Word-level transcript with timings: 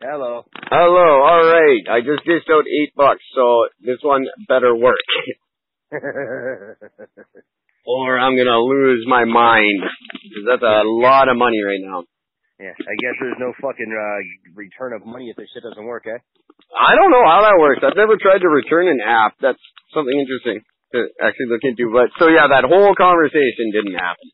Hello. 0.00 0.48
Hello, 0.72 1.08
alright. 1.28 1.84
I 1.92 2.00
just 2.00 2.24
dished 2.24 2.48
out 2.48 2.64
eight 2.64 2.96
bucks, 2.96 3.20
so 3.36 3.68
this 3.84 4.00
one 4.00 4.24
better 4.48 4.74
work. 4.74 4.96
or 7.84 8.18
I'm 8.18 8.32
gonna 8.32 8.64
lose 8.64 9.04
my 9.06 9.26
mind. 9.28 9.84
Cause 9.84 10.46
that's 10.48 10.64
a 10.64 10.88
lot 10.88 11.28
of 11.28 11.36
money 11.36 11.60
right 11.60 11.84
now. 11.84 12.08
yeah, 12.58 12.72
I 12.72 12.94
guess 12.96 13.16
there's 13.20 13.36
no 13.36 13.52
fucking 13.60 13.92
uh, 13.92 14.20
return 14.56 14.96
of 14.96 15.04
money 15.04 15.28
if 15.28 15.36
this 15.36 15.52
shit 15.52 15.68
doesn't 15.68 15.84
work, 15.84 16.06
eh? 16.08 16.16
I 16.72 16.96
don't 16.96 17.12
know 17.12 17.24
how 17.28 17.44
that 17.44 17.60
works. 17.60 17.84
I've 17.84 17.96
never 17.96 18.16
tried 18.16 18.40
to 18.40 18.48
return 18.48 18.88
an 18.88 19.00
app. 19.04 19.36
That's 19.42 19.60
something 19.92 20.16
interesting 20.16 20.64
to 20.96 21.12
actually 21.20 21.52
look 21.52 21.60
into. 21.62 21.92
But 21.92 22.08
so 22.16 22.32
yeah, 22.32 22.48
that 22.48 22.64
whole 22.64 22.96
conversation 22.96 23.68
didn't 23.68 24.00
happen. 24.00 24.32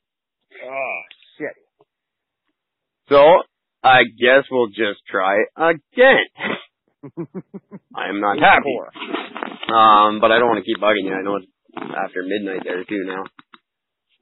Oh, 0.62 0.98
shit. 1.42 1.54
So 3.10 3.18
I 3.86 4.02
guess 4.02 4.44
we'll 4.50 4.68
just 4.68 5.00
try 5.08 5.36
again. 5.56 6.26
I'm 7.94 8.20
not 8.20 8.38
happy. 8.38 8.74
Um, 9.70 10.18
but 10.20 10.32
I 10.32 10.38
don't 10.38 10.48
want 10.48 10.58
to 10.64 10.66
keep 10.66 10.82
bugging 10.82 11.06
you. 11.06 11.14
I 11.14 11.22
know 11.22 11.36
it's 11.36 11.46
after 11.76 12.22
midnight 12.24 12.62
there 12.64 12.82
too 12.84 13.04
now. 13.06 13.22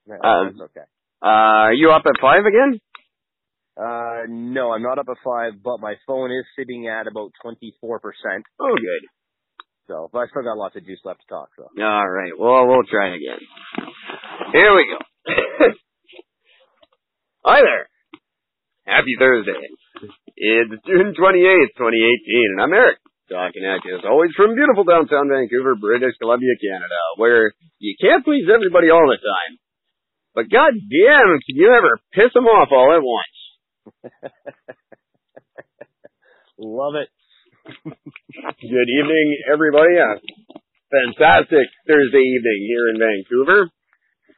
Yeah, 0.06 0.16
Um, 0.22 0.46
that's 0.52 0.70
okay. 0.70 0.86
Uh, 1.22 1.70
are 1.70 1.72
you 1.72 1.90
up 1.92 2.02
at 2.04 2.20
five 2.20 2.44
again? 2.44 2.78
Uh, 3.76 4.28
no, 4.28 4.72
I'm 4.72 4.82
not 4.82 4.98
up 4.98 5.06
at 5.08 5.16
five, 5.24 5.54
but 5.62 5.80
my 5.80 5.94
phone 6.06 6.30
is 6.30 6.44
sitting 6.58 6.86
at 6.86 7.06
about 7.06 7.32
24%. 7.44 7.62
Oh, 8.60 8.76
good. 8.76 9.08
So, 9.88 10.10
but 10.12 10.18
I 10.20 10.26
still 10.28 10.42
got 10.42 10.58
lots 10.58 10.76
of 10.76 10.84
juice 10.84 11.00
left 11.04 11.20
to 11.20 11.26
talk, 11.26 11.48
so. 11.56 11.68
All 11.82 12.08
right. 12.08 12.32
Well, 12.38 12.66
we'll 12.66 12.84
try 12.84 13.08
again. 13.16 13.40
Here 14.52 14.74
we 14.76 14.86
go. 14.92 14.98
Hi 17.44 17.60
there. 17.62 17.88
Happy 18.84 19.16
Thursday. 19.18 19.56
It's 20.36 20.76
June 20.84 21.16
28th, 21.16 21.72
2018, 21.72 22.52
and 22.52 22.60
I'm 22.60 22.76
Eric. 22.76 23.00
Talking 23.32 23.64
at 23.64 23.80
you 23.80 23.96
as 23.96 24.04
always 24.04 24.36
from 24.36 24.52
beautiful 24.54 24.84
downtown 24.84 25.32
Vancouver, 25.32 25.72
British 25.80 26.12
Columbia, 26.20 26.52
Canada, 26.60 27.00
where 27.16 27.56
you 27.80 27.96
can't 27.96 28.22
please 28.22 28.44
everybody 28.44 28.92
all 28.92 29.08
the 29.08 29.16
time. 29.16 29.56
But 30.36 30.52
god 30.52 30.76
damn, 30.76 31.40
can 31.40 31.56
you 31.56 31.72
ever 31.72 31.96
piss 32.12 32.28
them 32.36 32.44
off 32.44 32.68
all 32.76 32.92
at 32.92 33.00
once? 33.00 33.36
Love 36.58 37.00
it. 37.00 37.08
Good 37.88 38.90
evening, 39.00 39.26
everybody. 39.50 39.96
A 39.96 40.20
fantastic 40.92 41.72
Thursday 41.88 42.20
evening 42.20 42.60
here 42.68 42.92
in 42.92 43.00
Vancouver. 43.00 43.70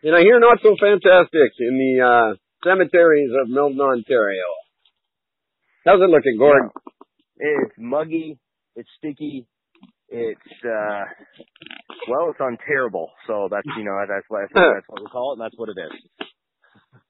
And 0.04 0.14
I 0.14 0.20
hear 0.20 0.38
not 0.38 0.62
so 0.62 0.76
fantastic 0.78 1.50
in 1.58 1.74
the 1.74 1.94
uh, 2.06 2.36
cemeteries 2.66 3.30
of 3.40 3.48
Milton, 3.48 3.80
Ontario. 3.80 4.44
How's 5.86 6.02
it 6.02 6.10
looking, 6.10 6.36
Gord? 6.38 6.70
It's 7.38 7.74
muggy. 7.78 8.38
It's 8.74 8.88
sticky. 8.98 9.46
It's, 10.08 10.52
uh, 10.64 11.04
well, 12.08 12.30
it's 12.30 12.40
unterrible. 12.40 13.10
So 13.26 13.48
that's, 13.50 13.66
you 13.78 13.84
know, 13.84 13.94
that's 14.08 14.26
what, 14.28 14.42
that's 14.54 14.86
what 14.88 15.00
we 15.00 15.06
call 15.06 15.32
it, 15.32 15.38
and 15.38 15.46
that's 15.46 15.56
what 15.56 15.70
it 15.70 15.78
is. 15.78 15.94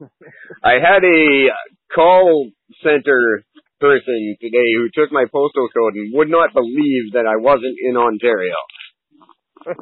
I 0.64 0.76
had 0.76 1.04
a 1.04 1.48
call 1.94 2.50
center 2.82 3.42
person 3.80 4.36
today 4.40 4.68
who 4.76 4.88
took 4.92 5.12
my 5.12 5.24
postal 5.32 5.68
code 5.72 5.94
and 5.94 6.12
would 6.16 6.28
not 6.28 6.52
believe 6.52 7.12
that 7.12 7.24
I 7.24 7.40
wasn't 7.40 7.76
in 7.80 7.96
Ontario. 7.96 8.56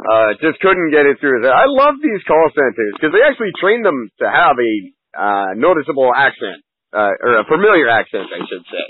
Uh, 0.00 0.32
just 0.42 0.58
couldn't 0.60 0.90
get 0.90 1.06
it 1.06 1.16
through. 1.20 1.46
I 1.46 1.64
love 1.68 1.94
these 2.02 2.20
call 2.26 2.50
centers 2.52 2.92
because 2.96 3.14
they 3.14 3.24
actually 3.24 3.52
train 3.60 3.82
them 3.82 4.10
to 4.18 4.26
have 4.26 4.56
a 4.58 4.72
uh, 5.16 5.54
noticeable 5.56 6.10
accent, 6.14 6.62
uh, 6.92 7.12
or 7.22 7.40
a 7.40 7.44
familiar 7.44 7.88
accent, 7.88 8.28
I 8.30 8.40
should 8.46 8.64
say. 8.66 8.86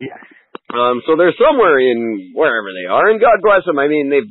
Yes. 0.00 0.22
Um, 0.70 1.02
so 1.06 1.16
they're 1.18 1.34
somewhere 1.34 1.78
in 1.82 2.32
wherever 2.34 2.70
they 2.70 2.86
are, 2.86 3.10
and 3.10 3.20
God 3.20 3.42
bless 3.42 3.66
them. 3.66 3.78
I 3.78 3.88
mean, 3.88 4.10
they've 4.10 4.30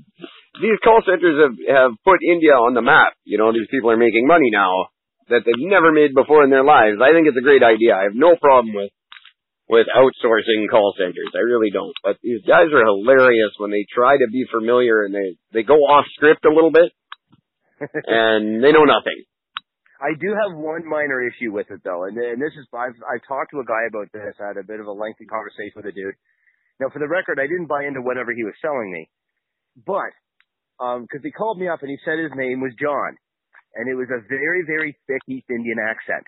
these 0.61 0.80
call 0.84 1.02
centers 1.06 1.38
have 1.39 1.56
have 1.67 1.92
put 2.03 2.23
India 2.23 2.56
on 2.56 2.73
the 2.73 2.81
map. 2.81 3.14
You 3.23 3.38
know, 3.38 3.52
these 3.52 3.67
people 3.70 3.92
are 3.92 3.99
making 3.99 4.26
money 4.26 4.49
now 4.52 4.92
that 5.30 5.45
they've 5.45 5.70
never 5.70 5.92
made 5.92 6.16
before 6.16 6.44
in 6.44 6.49
their 6.49 6.66
lives. 6.66 6.98
I 6.98 7.14
think 7.14 7.27
it's 7.27 7.38
a 7.38 7.45
great 7.45 7.61
idea. 7.61 7.95
I 7.95 8.10
have 8.10 8.17
no 8.17 8.36
problem 8.36 8.73
with 8.73 8.92
with 9.70 9.86
outsourcing 9.94 10.65
call 10.71 10.98
centers. 10.98 11.30
I 11.36 11.45
really 11.45 11.70
don't. 11.70 11.94
But 12.02 12.17
these 12.23 12.42
guys 12.42 12.73
are 12.73 12.86
hilarious 12.86 13.54
when 13.61 13.70
they 13.70 13.86
try 13.86 14.17
to 14.17 14.27
be 14.32 14.45
familiar 14.49 15.05
and 15.05 15.14
they 15.14 15.38
they 15.54 15.64
go 15.64 15.86
off 15.86 16.05
script 16.15 16.45
a 16.45 16.54
little 16.54 16.71
bit 16.71 16.89
and 18.08 18.64
they 18.64 18.71
know 18.71 18.88
nothing. 18.88 19.29
I 19.99 20.15
do 20.15 20.32
have 20.32 20.55
one 20.55 20.87
minor 20.87 21.20
issue 21.27 21.52
with 21.52 21.67
it 21.70 21.83
though, 21.83 22.08
and, 22.08 22.15
and 22.15 22.39
this 22.39 22.55
is 22.55 22.64
I've 22.71 22.95
I've 23.04 23.26
talked 23.27 23.52
to 23.52 23.60
a 23.60 23.67
guy 23.67 23.83
about 23.92 24.08
this. 24.15 24.32
I 24.39 24.55
had 24.55 24.61
a 24.61 24.64
bit 24.64 24.80
of 24.80 24.87
a 24.87 24.95
lengthy 24.95 25.27
conversation 25.27 25.76
with 25.76 25.92
a 25.92 25.95
dude. 25.95 26.15
Now, 26.80 26.87
for 26.87 27.04
the 27.04 27.11
record, 27.11 27.36
I 27.36 27.48
didn't 27.52 27.67
buy 27.67 27.83
into 27.83 27.99
whatever 27.99 28.32
he 28.32 28.48
was 28.48 28.55
selling 28.64 28.88
me, 28.88 29.11
but 29.83 30.15
um, 30.80 31.04
because 31.04 31.20
he 31.20 31.36
called 31.36 31.59
me 31.59 31.67
up 31.67 31.83
and 31.83 31.92
he 31.92 31.99
said 32.08 32.15
his 32.15 32.32
name 32.32 32.64
was 32.64 32.71
John, 32.80 33.20
and 33.76 33.92
it 33.92 33.99
was 33.99 34.08
a 34.08 34.23
very 34.32 34.64
very 34.64 34.95
thick 35.08 35.20
East 35.27 35.52
Indian 35.52 35.83
accent. 35.83 36.23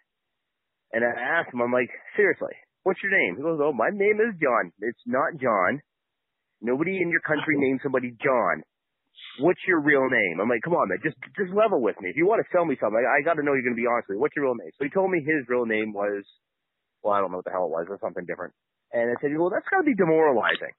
And 0.92 1.08
I 1.08 1.40
asked 1.40 1.54
him, 1.54 1.64
I'm 1.64 1.72
like, 1.72 1.90
seriously, 2.20 2.52
what's 2.84 3.00
your 3.02 3.16
name? 3.16 3.40
He 3.40 3.44
goes, 3.44 3.60
oh, 3.64 3.72
my 3.72 3.90
name 3.92 4.20
is 4.20 4.36
John. 4.44 4.76
It's 4.84 5.06
not 5.08 5.40
John. 5.40 5.80
Nobody 6.60 7.00
in 7.02 7.10
your 7.10 7.24
country 7.24 7.56
named 7.58 7.80
somebody 7.84 8.12
John. 8.20 8.64
What's 9.40 9.62
your 9.68 9.80
real 9.80 10.08
name? 10.12 10.40
I'm 10.42 10.50
like, 10.50 10.64
come 10.64 10.76
on, 10.76 10.90
man, 10.90 11.00
just 11.04 11.16
just 11.40 11.56
level 11.56 11.80
with 11.80 11.96
me. 12.02 12.12
If 12.12 12.18
you 12.20 12.28
want 12.28 12.44
to 12.44 12.52
sell 12.52 12.66
me 12.66 12.76
something, 12.80 13.00
I, 13.00 13.20
I 13.20 13.24
got 13.24 13.40
to 13.40 13.44
know 13.44 13.56
you're 13.56 13.66
going 13.66 13.78
to 13.78 13.80
be 13.80 13.88
honest 13.88 14.12
with 14.12 14.20
me. 14.20 14.22
What's 14.22 14.36
your 14.36 14.52
real 14.52 14.60
name? 14.60 14.72
So 14.76 14.84
he 14.84 14.92
told 14.92 15.12
me 15.12 15.24
his 15.24 15.48
real 15.48 15.66
name 15.66 15.96
was, 15.96 16.24
well, 17.02 17.16
I 17.16 17.24
don't 17.24 17.32
know 17.32 17.40
what 17.40 17.48
the 17.48 17.56
hell 17.56 17.68
it 17.68 17.74
was, 17.74 17.88
or 17.88 17.98
something 18.04 18.28
different. 18.28 18.54
And 18.92 19.08
I 19.08 19.16
said, 19.24 19.32
well, 19.40 19.50
that's 19.50 19.68
got 19.72 19.82
to 19.82 19.88
be 19.88 19.96
demoralizing. 19.96 20.76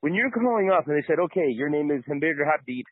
When 0.00 0.14
you're 0.14 0.30
calling 0.30 0.70
up 0.70 0.86
and 0.86 0.96
they 0.96 1.04
said, 1.04 1.18
okay, 1.28 1.50
your 1.52 1.68
name 1.68 1.90
is 1.90 2.06
Hamburger 2.06 2.46
Habib, 2.46 2.86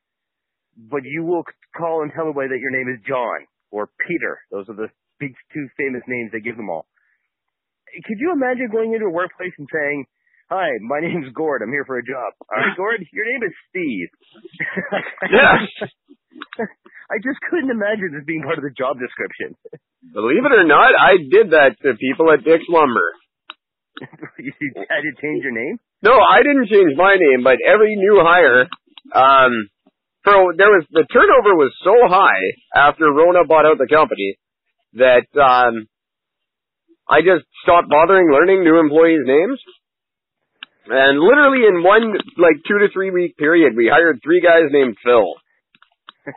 but 0.77 1.07
you 1.07 1.25
will 1.25 1.47
call 1.73 2.03
and 2.03 2.13
tell 2.13 2.29
everybody 2.29 2.53
that 2.53 2.61
your 2.61 2.75
name 2.75 2.91
is 2.93 3.01
John 3.07 3.47
or 3.71 3.89
Peter. 4.07 4.43
Those 4.51 4.69
are 4.69 4.77
the 4.77 4.91
big 5.19 5.33
two 5.55 5.67
famous 5.79 6.03
names 6.07 6.31
they 6.31 6.45
give 6.45 6.57
them 6.57 6.69
all. 6.69 6.87
Could 8.05 8.21
you 8.21 8.33
imagine 8.35 8.69
going 8.71 8.93
into 8.93 9.07
a 9.07 9.11
workplace 9.11 9.57
and 9.57 9.67
saying, 9.73 10.05
Hi, 10.49 10.81
my 10.81 11.01
name's 11.05 11.29
Gord. 11.37 11.61
I'm 11.61 11.69
here 11.69 11.85
for 11.85 11.99
a 11.99 12.05
job. 12.05 12.33
All 12.49 12.57
right, 12.57 12.73
Gord, 12.77 13.05
your 13.13 13.27
name 13.29 13.45
is 13.45 13.55
Steve. 13.69 14.09
Yes. 15.29 15.91
I 17.11 17.17
just 17.19 17.41
couldn't 17.51 17.71
imagine 17.71 18.13
this 18.15 18.25
being 18.25 18.43
part 18.43 18.57
of 18.57 18.65
the 18.65 18.73
job 18.73 18.97
description. 18.97 19.57
Believe 20.13 20.45
it 20.45 20.55
or 20.55 20.65
not, 20.65 20.95
I 20.95 21.19
did 21.19 21.51
that 21.51 21.77
to 21.83 21.99
people 21.99 22.31
at 22.33 22.45
Dick's 22.45 22.69
Lumber. 22.69 23.13
you 24.39 24.53
had 24.89 25.03
to 25.03 25.13
change 25.21 25.43
your 25.43 25.53
name? 25.53 25.77
No, 26.01 26.15
I 26.17 26.41
didn't 26.45 26.69
change 26.69 26.97
my 26.97 27.17
name, 27.19 27.43
but 27.43 27.59
every 27.65 27.97
new 27.97 28.21
hire, 28.23 28.69
um, 29.13 29.53
for 30.23 30.55
there 30.57 30.71
was 30.71 30.87
the 30.93 31.05
turnover 31.13 31.57
was 31.57 31.75
so 31.83 31.97
high 32.07 32.45
after 32.77 33.11
Rona 33.11 33.45
bought 33.45 33.67
out 33.67 33.79
the 33.79 33.91
company 33.91 34.39
that 34.95 35.27
um, 35.37 35.89
I 37.09 37.21
just 37.21 37.45
stopped 37.65 37.89
bothering 37.89 38.31
learning 38.31 38.65
new 38.65 38.79
employees' 38.79 39.27
names. 39.27 39.59
And 40.89 41.21
literally 41.21 41.69
in 41.69 41.85
one 41.85 42.17
like 42.41 42.65
two 42.65 42.81
to 42.81 42.89
three 42.93 43.13
week 43.13 43.37
period, 43.37 43.77
we 43.77 43.93
hired 43.93 44.21
three 44.25 44.41
guys 44.41 44.73
named 44.73 44.97
Phil. 45.05 45.37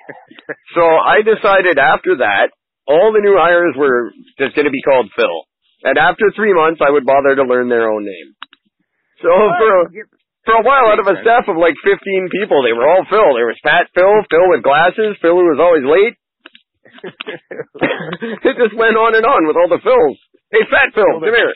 so 0.75 0.84
I 0.84 1.23
decided 1.23 1.79
after 1.79 2.19
that, 2.19 2.51
all 2.88 3.16
the 3.16 3.23
new 3.23 3.39
hires 3.39 3.75
were 3.79 4.12
just 4.35 4.56
going 4.56 4.67
to 4.67 4.75
be 4.75 4.84
called 4.84 5.07
Phil. 5.16 5.47
And 5.88 5.97
after 5.97 6.29
three 6.35 6.53
months, 6.53 6.84
I 6.84 6.91
would 6.91 7.07
bother 7.07 7.35
to 7.35 7.47
learn 7.47 7.72
their 7.72 7.89
own 7.89 8.03
name. 8.03 8.35
So 9.23 9.31
for 9.31 9.69
a, 9.72 9.84
for 10.45 10.56
a 10.59 10.66
while, 10.66 10.91
out 10.91 11.00
of 11.00 11.07
a 11.07 11.22
staff 11.22 11.47
of 11.47 11.56
like 11.56 11.78
15 11.85 12.28
people, 12.29 12.62
they 12.66 12.73
were 12.73 12.85
all 12.85 13.06
Phil. 13.07 13.38
There 13.38 13.50
was 13.50 13.59
Fat 13.63 13.88
Phil, 13.95 14.25
Phil 14.28 14.47
with 14.51 14.68
glasses, 14.68 15.16
Phil 15.22 15.38
who 15.38 15.47
was 15.47 15.62
always 15.62 15.85
late. 15.85 16.16
it 18.50 18.56
just 18.59 18.75
went 18.75 19.00
on 19.00 19.16
and 19.16 19.25
on 19.25 19.47
with 19.47 19.56
all 19.56 19.72
the 19.72 19.79
Phils. 19.79 20.18
Hey, 20.51 20.68
Fat 20.68 20.91
Phil, 20.91 21.23
come 21.23 21.31
here. 21.31 21.53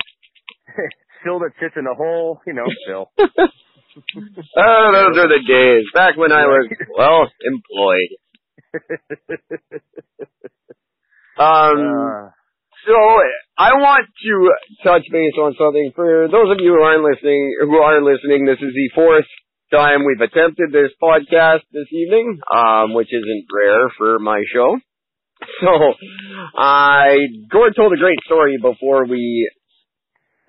Phil 1.26 1.40
that 1.40 1.52
sits 1.60 1.74
in 1.76 1.86
the 1.86 1.96
hole, 1.98 2.40
you 2.46 2.54
know, 2.54 2.66
Phil. 2.88 3.10
oh, 3.18 4.92
those 4.94 5.18
are 5.18 5.28
the 5.28 5.42
days 5.48 5.86
back 5.94 6.16
when 6.16 6.32
I 6.32 6.46
was 6.46 6.70
well 6.96 7.28
employed. 7.44 8.12
Um, 11.38 11.76
Uh, 11.76 12.32
so 12.88 12.96
I 13.58 13.74
want 13.76 14.08
to 14.08 14.34
touch 14.88 15.04
base 15.12 15.36
on 15.42 15.56
something 15.60 15.92
for 15.96 16.30
those 16.32 16.52
of 16.52 16.64
you 16.64 16.72
who 16.72 16.82
aren't 16.82 17.04
listening, 17.04 17.58
who 17.60 17.76
are 17.76 18.00
listening. 18.02 18.46
This 18.46 18.62
is 18.62 18.72
the 18.72 18.90
fourth 18.96 19.26
time 19.70 20.06
we've 20.06 20.22
attempted 20.22 20.72
this 20.72 20.96
podcast 21.02 21.68
this 21.74 21.92
evening, 21.92 22.40
um, 22.56 22.94
which 22.94 23.10
isn't 23.12 23.46
rare 23.52 23.90
for 23.98 24.20
my 24.20 24.44
show. 24.54 24.78
So, 25.60 25.72
I 26.56 27.18
Gord 27.52 27.76
told 27.76 27.92
a 27.92 27.98
great 27.98 28.20
story 28.26 28.58
before 28.62 29.06
we 29.06 29.50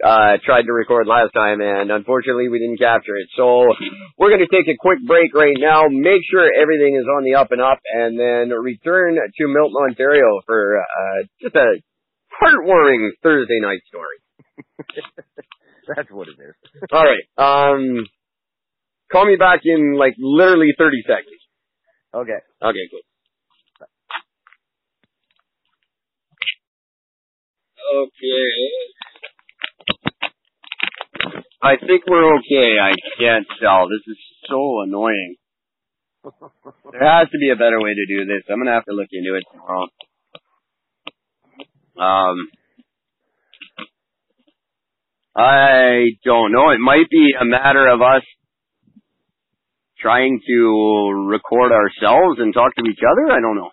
uh, 0.02 0.37
tried 0.44 0.62
to 0.62 0.72
record 0.72 1.06
last 1.06 1.32
time, 1.32 1.60
and 1.60 1.90
unfortunately 1.90 2.48
we 2.48 2.58
didn't 2.58 2.78
capture 2.78 3.16
it. 3.16 3.28
So 3.37 3.72
we're 4.19 4.31
going 4.31 4.44
to 4.44 4.52
take 4.52 4.69
a 4.69 4.76
quick 4.78 4.98
break 5.06 5.34
right 5.34 5.56
now, 5.58 5.88
make 5.88 6.20
sure 6.31 6.44
everything 6.44 6.96
is 6.96 7.06
on 7.06 7.25
the 7.25 7.37
up 7.37 7.50
and 7.50 7.60
up, 7.60 7.81
and 7.84 8.19
then 8.19 8.50
return 8.56 9.16
to 9.16 9.44
Milton, 9.48 9.76
Ontario 9.88 10.40
for 10.44 10.81
uh, 10.81 11.25
just 11.40 11.54
a 11.56 11.81
heartwarming 12.43 13.10
Thursday 13.22 13.60
night 13.60 13.81
story. 13.88 14.16
That's 15.96 16.10
what 16.10 16.28
it 16.28 16.37
is. 16.40 16.54
All 16.93 17.04
right. 17.04 17.25
Um, 17.38 18.06
call 19.10 19.25
me 19.25 19.37
back 19.37 19.60
in 19.64 19.96
like 19.96 20.14
literally 20.19 20.75
30 20.76 21.02
seconds. 21.06 21.40
Okay. 22.12 22.40
Okay, 22.62 22.84
cool. 22.90 23.00
Okay. 27.87 28.95
I 31.62 31.76
think 31.76 32.02
we're 32.06 32.37
okay. 32.38 32.78
I 32.81 32.93
can't 33.19 33.46
tell. 33.61 33.88
This 33.88 34.06
is 34.06 34.19
so 34.49 34.82
annoying. 34.82 35.37
There 36.90 37.06
has 37.06 37.28
to 37.31 37.38
be 37.38 37.50
a 37.50 37.56
better 37.56 37.81
way 37.81 37.94
to 37.94 38.06
do 38.08 38.25
this. 38.25 38.43
I'm 38.50 38.58
gonna 38.58 38.73
have 38.73 38.84
to 38.87 38.94
look 38.94 39.08
into 39.12 39.34
it 39.37 39.44
tomorrow. 39.52 39.87
Um, 41.99 42.49
I 45.37 46.06
don't 46.25 46.52
know. 46.52 46.70
It 46.70 46.81
might 46.81 47.08
be 47.11 47.34
a 47.38 47.44
matter 47.44 47.87
of 47.88 48.00
us 48.00 48.22
trying 50.00 50.40
to 50.46 51.26
record 51.29 51.72
ourselves 51.72 52.38
and 52.38 52.55
talk 52.55 52.75
to 52.75 52.90
each 52.90 53.00
other. 53.00 53.32
I 53.32 53.40
don't 53.40 53.56
know. 53.56 53.70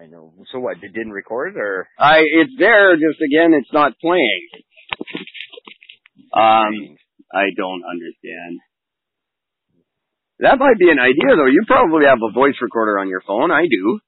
I 0.00 0.06
know. 0.06 0.32
So 0.52 0.60
what? 0.60 0.76
It 0.82 0.92
didn't 0.94 1.12
record 1.12 1.56
or? 1.56 1.86
I 1.98 2.20
it's 2.20 2.52
there. 2.58 2.94
Just 2.94 3.20
again, 3.20 3.52
it's 3.52 3.72
not 3.72 3.98
playing. 4.00 4.48
Um, 6.32 6.96
I 7.32 7.50
don't 7.56 7.82
understand. 7.84 8.60
That 10.38 10.58
might 10.58 10.78
be 10.78 10.90
an 10.90 10.98
idea 10.98 11.36
though. 11.36 11.46
You 11.46 11.64
probably 11.66 12.06
have 12.06 12.18
a 12.22 12.32
voice 12.32 12.54
recorder 12.62 12.98
on 12.98 13.08
your 13.08 13.20
phone. 13.26 13.50
I 13.50 13.66
do. 13.68 14.00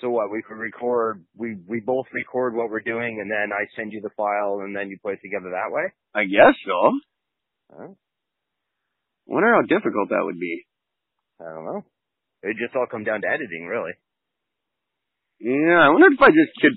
So 0.00 0.10
what? 0.10 0.30
We 0.30 0.42
could 0.42 0.58
record. 0.58 1.24
We 1.36 1.56
we 1.66 1.80
both 1.80 2.06
record 2.12 2.54
what 2.54 2.70
we're 2.70 2.80
doing, 2.80 3.18
and 3.20 3.28
then 3.28 3.50
I 3.52 3.66
send 3.74 3.92
you 3.92 4.00
the 4.00 4.14
file, 4.16 4.60
and 4.62 4.76
then 4.76 4.88
you 4.88 4.98
play 5.02 5.14
it 5.14 5.20
together 5.20 5.50
that 5.50 5.74
way. 5.74 5.90
I 6.14 6.24
guess 6.24 6.54
so. 6.64 6.92
Huh? 7.76 7.88
Wonder 9.26 9.52
how 9.52 9.62
difficult 9.62 10.10
that 10.10 10.22
would 10.22 10.38
be. 10.38 10.64
I 11.40 11.44
don't 11.52 11.64
know. 11.64 11.84
It 12.42 12.56
just 12.56 12.74
all 12.76 12.86
come 12.90 13.04
down 13.04 13.22
to 13.22 13.28
editing, 13.28 13.66
really. 13.66 13.92
Yeah, 15.40 15.86
I 15.86 15.88
wonder 15.90 16.10
if 16.10 16.20
I 16.22 16.30
just 16.30 16.54
could 16.60 16.74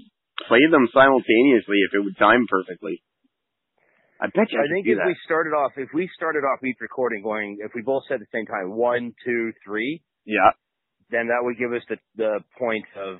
play 0.48 0.62
them 0.70 0.90
simultaneously 0.94 1.82
if 1.86 1.94
it 1.94 2.04
would 2.04 2.18
time 2.18 2.46
perfectly. 2.50 3.02
I 4.22 4.28
bet 4.30 4.54
you 4.54 4.62
I, 4.62 4.66
I 4.66 4.70
think 4.70 4.86
if 4.86 5.02
we 5.02 5.18
started 5.26 5.58
off, 5.58 5.74
if 5.78 5.90
we 5.94 6.10
started 6.14 6.46
off 6.46 6.62
each 6.64 6.78
recording 6.80 7.24
going, 7.24 7.58
if 7.66 7.74
we 7.74 7.82
both 7.82 8.04
said 8.08 8.22
at 8.22 8.30
the 8.30 8.34
same 8.34 8.46
time, 8.46 8.78
one, 8.78 9.14
two, 9.26 9.52
three. 9.66 10.02
Yeah. 10.26 10.54
Then 11.10 11.34
that 11.34 11.42
would 11.42 11.58
give 11.58 11.74
us 11.74 11.82
the 11.90 11.98
the 12.16 12.40
point 12.58 12.86
of 12.96 13.18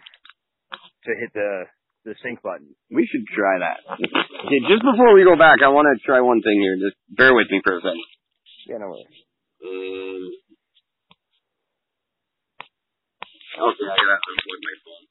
to 1.06 1.12
hit 1.18 1.34
the 1.34 1.66
the 2.06 2.14
sync 2.22 2.42
button. 2.42 2.70
We 2.94 3.10
should 3.10 3.26
try 3.34 3.66
that. 3.66 3.82
Okay, 3.98 4.62
just 4.70 4.86
before 4.86 5.14
we 5.18 5.26
go 5.26 5.36
back, 5.36 5.66
I 5.66 5.70
want 5.70 5.90
to 5.90 5.98
try 6.06 6.22
one 6.22 6.42
thing 6.42 6.62
here. 6.62 6.78
Just 6.78 6.98
bear 7.10 7.34
with 7.34 7.50
me 7.50 7.62
for 7.66 7.78
a 7.78 7.82
second. 7.82 8.06
Yeah, 8.70 8.78
no 8.78 8.94
worries. 8.94 9.18
Um, 9.66 10.22
okay, 13.52 13.88
I 13.88 13.96
gotta 14.00 14.18
unplug 14.32 14.60
my 14.64 14.76
phone. 14.84 15.06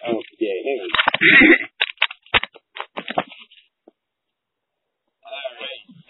Okay, 0.00 0.56
hang 0.64 0.78
on. 0.80 0.90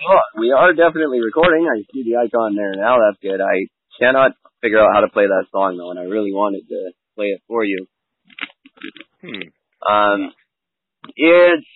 Alright. 0.00 0.32
We 0.38 0.52
are 0.52 0.72
definitely 0.72 1.20
recording. 1.20 1.68
I 1.68 1.82
see 1.92 2.04
the 2.04 2.16
icon 2.16 2.56
there 2.56 2.72
now. 2.74 2.96
That's 2.98 3.20
good. 3.22 3.40
I 3.40 3.68
cannot 3.98 4.32
figure 4.62 4.80
out 4.80 4.94
how 4.94 5.00
to 5.00 5.08
play 5.08 5.26
that 5.26 5.46
song 5.52 5.76
though, 5.76 5.90
and 5.90 5.98
I 5.98 6.04
really 6.04 6.32
wanted 6.32 6.68
to 6.68 6.92
play 7.16 7.26
it 7.26 7.42
for 7.46 7.64
you. 7.64 7.86
Hmm. 9.20 9.92
Um, 9.92 10.32
it's 11.16 11.66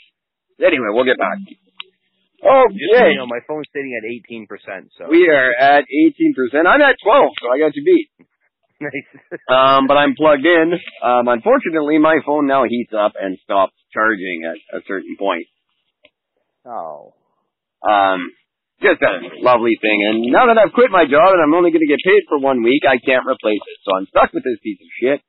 anyway. 0.60 0.88
We'll 0.90 1.04
get 1.04 1.18
back. 1.18 1.38
Oh, 2.44 2.64
Okay. 2.68 2.76
Just 2.76 3.00
so 3.00 3.06
you 3.08 3.16
know, 3.16 3.26
my 3.26 3.40
phone's 3.48 3.66
sitting 3.72 3.96
at 3.96 4.04
eighteen 4.04 4.46
percent. 4.46 4.92
So 4.98 5.08
We 5.08 5.28
are 5.28 5.52
at 5.56 5.84
18%. 5.88 6.66
I'm 6.66 6.80
at 6.82 6.96
12, 7.02 7.32
so 7.40 7.46
I 7.48 7.58
got 7.58 7.72
you 7.74 7.84
beat. 7.84 8.08
nice. 8.80 9.08
Um, 9.48 9.86
but 9.88 9.96
I'm 9.96 10.14
plugged 10.14 10.44
in. 10.44 10.76
Um, 11.02 11.28
unfortunately, 11.28 11.98
my 11.98 12.18
phone 12.26 12.46
now 12.46 12.64
heats 12.68 12.92
up 12.92 13.12
and 13.20 13.38
stops 13.42 13.72
charging 13.92 14.44
at 14.44 14.58
a 14.76 14.82
certain 14.86 15.16
point. 15.18 15.46
oh. 16.66 17.14
Um, 17.84 18.32
just 18.80 19.00
a 19.00 19.40
lovely 19.44 19.76
thing. 19.80 19.98
And 20.08 20.32
now 20.32 20.46
that 20.48 20.56
I've 20.58 20.72
quit 20.72 20.90
my 20.90 21.04
job 21.04 21.32
and 21.36 21.40
I'm 21.40 21.52
only 21.54 21.70
going 21.70 21.84
to 21.84 21.88
get 21.92 22.00
paid 22.04 22.24
for 22.28 22.38
one 22.40 22.62
week, 22.62 22.82
I 22.88 22.96
can't 22.96 23.24
replace 23.28 23.60
it. 23.60 23.78
So 23.84 23.96
I'm 23.96 24.06
stuck 24.08 24.32
with 24.32 24.44
this 24.44 24.58
piece 24.64 24.80
of 24.80 24.90
shit 25.00 25.20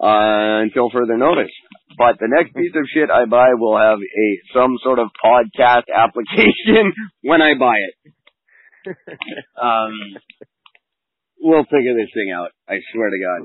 uh, 0.00 0.62
until 0.66 0.90
further 0.90 1.16
notice. 1.16 1.52
But 1.96 2.18
the 2.18 2.28
next 2.28 2.54
piece 2.54 2.72
of 2.74 2.88
shit 2.92 3.10
I 3.10 3.26
buy 3.26 3.54
will 3.54 3.78
have 3.78 3.98
a 3.98 4.28
some 4.52 4.78
sort 4.82 4.98
of 4.98 5.08
podcast 5.24 5.86
application 5.94 6.92
when 7.22 7.42
I 7.42 7.54
buy 7.58 7.76
it. 7.78 8.12
Um, 9.54 9.94
we'll 11.40 11.64
figure 11.64 11.94
this 11.96 12.12
thing 12.12 12.30
out. 12.36 12.50
I 12.68 12.80
swear 12.92 13.08
to 13.08 13.16
God. 13.16 13.40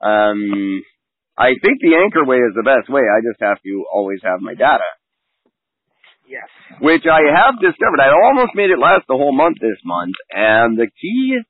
Um, 0.00 0.82
I 1.36 1.52
think 1.62 1.80
the 1.80 1.96
anchor 2.00 2.24
way 2.24 2.36
is 2.36 2.54
the 2.54 2.62
best 2.62 2.88
way. 2.88 3.02
I 3.02 3.20
just 3.20 3.40
have 3.42 3.60
to 3.60 3.84
always 3.92 4.20
have 4.22 4.40
my 4.40 4.54
data, 4.54 4.88
yes. 6.28 6.48
which 6.80 7.04
I 7.04 7.20
have 7.28 7.60
discovered. 7.60 8.00
I 8.00 8.08
almost 8.08 8.52
made 8.54 8.70
it 8.70 8.78
last 8.78 9.04
the 9.08 9.16
whole 9.16 9.36
month 9.36 9.58
this 9.60 9.80
month, 9.84 10.14
and 10.30 10.78
the 10.78 10.88
key 11.00 11.40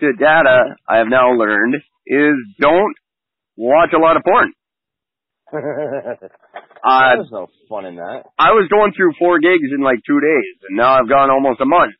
to 0.00 0.12
data 0.14 0.74
I 0.88 0.98
have 0.98 1.08
now 1.08 1.30
learned 1.32 1.76
is 2.06 2.34
don't 2.60 2.94
watch 3.56 3.90
a 3.94 3.98
lot 3.98 4.16
of 4.16 4.22
porn. 4.24 4.52
Uh, 6.86 7.16
There's 7.16 7.30
no 7.32 7.46
fun 7.66 7.86
in 7.86 7.96
that. 7.96 8.24
I 8.38 8.50
was 8.50 8.68
going 8.68 8.92
through 8.94 9.12
four 9.18 9.38
gigs 9.38 9.72
in 9.74 9.82
like 9.82 10.00
two 10.06 10.20
days, 10.20 10.60
and 10.68 10.76
now 10.76 10.98
I've 10.98 11.08
gone 11.08 11.30
almost 11.30 11.58
a 11.62 11.64
month. 11.64 11.94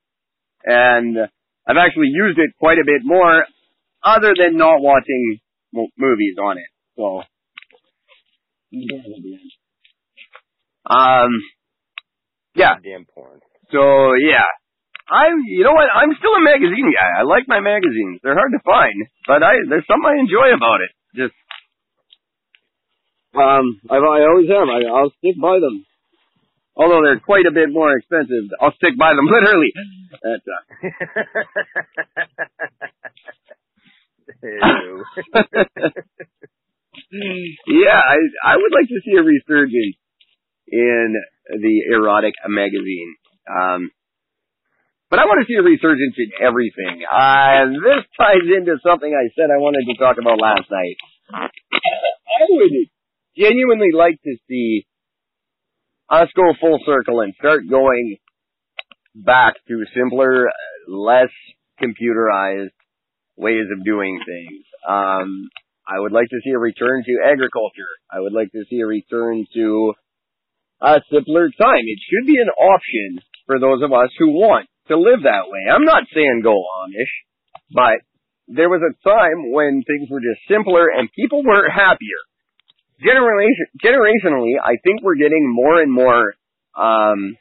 And 0.62 1.17
I've 1.67 1.79
actually 1.79 2.09
used 2.12 2.39
it 2.39 2.51
quite 2.59 2.77
a 2.77 2.85
bit 2.85 3.01
more, 3.03 3.47
other 4.05 4.35
than 4.37 4.59
not 4.59 4.83
watching 4.83 5.39
mo- 5.73 5.89
movies 5.97 6.37
on 6.39 6.59
it. 6.59 6.67
So, 6.97 7.23
um, 10.85 11.31
yeah. 12.55 12.75
Damn 12.83 13.06
porn. 13.06 13.41
So 13.73 14.12
yeah, 14.21 14.45
I'm. 15.09 15.45
You 15.47 15.65
know 15.65 15.73
what? 15.77 15.89
I'm 15.93 16.15
still 16.19 16.35
a 16.35 16.41
magazine 16.41 16.93
guy. 16.93 17.21
I 17.21 17.23
like 17.25 17.45
my 17.47 17.61
magazines. 17.61 18.21
They're 18.23 18.39
hard 18.39 18.53
to 18.53 18.62
find, 18.65 18.96
but 19.27 19.43
I 19.43 19.61
there's 19.69 19.87
something 19.87 20.08
I 20.08 20.20
enjoy 20.20 20.55
about 20.56 20.81
it. 20.81 20.91
Just 21.15 21.37
um, 23.34 23.81
I, 23.91 23.96
I 23.99 24.25
always 24.31 24.49
have. 24.49 24.69
I, 24.69 24.87
I'll 24.89 25.13
stick 25.19 25.37
by 25.41 25.58
them. 25.61 25.84
Although 26.77 27.03
they're 27.05 27.20
quite 27.20 27.46
a 27.46 27.55
bit 27.55 27.70
more 27.70 27.96
expensive, 27.96 28.51
I'll 28.61 28.75
stick 28.75 28.99
by 28.99 29.15
them 29.15 29.27
literally. 29.31 29.73
That's, 30.23 30.43
uh, 30.49 30.58
yeah, 37.67 38.01
I 38.01 38.17
I 38.44 38.56
would 38.56 38.73
like 38.73 38.89
to 38.89 39.01
see 39.05 39.17
a 39.19 39.23
resurgence 39.23 39.96
in 40.69 41.15
the 41.49 41.94
erotic 41.94 42.34
magazine. 42.49 43.15
Um, 43.49 43.91
but 45.11 45.19
I 45.19 45.25
want 45.25 45.44
to 45.44 45.46
see 45.46 45.58
a 45.58 45.63
resurgence 45.63 46.17
in 46.17 46.31
everything. 46.41 47.05
Uh, 47.05 47.70
this 47.79 48.05
ties 48.17 48.49
into 48.49 48.79
something 48.84 49.13
I 49.13 49.31
said 49.37 49.51
I 49.53 49.61
wanted 49.61 49.87
to 49.93 49.99
talk 49.99 50.17
about 50.20 50.41
last 50.41 50.70
night. 50.70 50.96
I 51.32 52.46
would 52.51 52.73
genuinely 53.37 53.93
like 53.94 54.20
to 54.23 54.37
see 54.49 54.87
us 56.11 56.29
go 56.34 56.53
full 56.61 56.79
circle 56.84 57.20
and 57.20 57.34
start 57.34 57.69
going 57.69 58.17
back 59.15 59.55
to 59.69 59.84
simpler, 59.94 60.51
less 60.89 61.31
computerized 61.81 62.75
ways 63.37 63.67
of 63.77 63.84
doing 63.84 64.20
things. 64.27 64.65
Um, 64.89 65.49
I 65.87 66.01
would 66.01 66.13
like 66.13 66.29
to 66.29 66.41
see 66.44 66.51
a 66.51 66.58
return 66.58 67.05
to 67.05 67.31
agriculture. 67.31 67.93
I 68.11 68.20
would 68.20 68.32
like 68.32 68.53
to 68.53 68.65
see 68.70 68.81
a 68.81 68.87
return 68.87 69.46
to 69.55 69.94
a 70.81 71.01
simpler 71.13 71.51
time. 71.51 71.84
It 71.84 72.01
should 72.08 72.27
be 72.27 72.41
an 72.41 72.49
option 72.49 73.20
for 73.46 73.58
those 73.58 73.82
of 73.82 73.93
us 73.93 74.11
who 74.19 74.31
want 74.31 74.67
to 74.88 74.98
live 74.98 75.22
that 75.24 75.48
way. 75.48 75.70
I'm 75.72 75.84
not 75.84 76.05
saying 76.14 76.41
go 76.43 76.55
Amish, 76.55 77.14
but 77.72 78.05
there 78.48 78.69
was 78.69 78.82
a 78.84 78.93
time 79.08 79.53
when 79.53 79.82
things 79.86 80.08
were 80.10 80.20
just 80.20 80.46
simpler 80.48 80.88
and 80.88 81.08
people 81.12 81.43
were 81.43 81.69
happier. 81.69 82.20
Generation, 83.00 83.67
generationally, 83.82 84.55
I 84.62 84.76
think 84.82 85.03
we're 85.03 85.17
getting 85.17 85.50
more 85.53 85.81
and 85.81 85.93
more 85.93 86.34
um, 86.76 87.36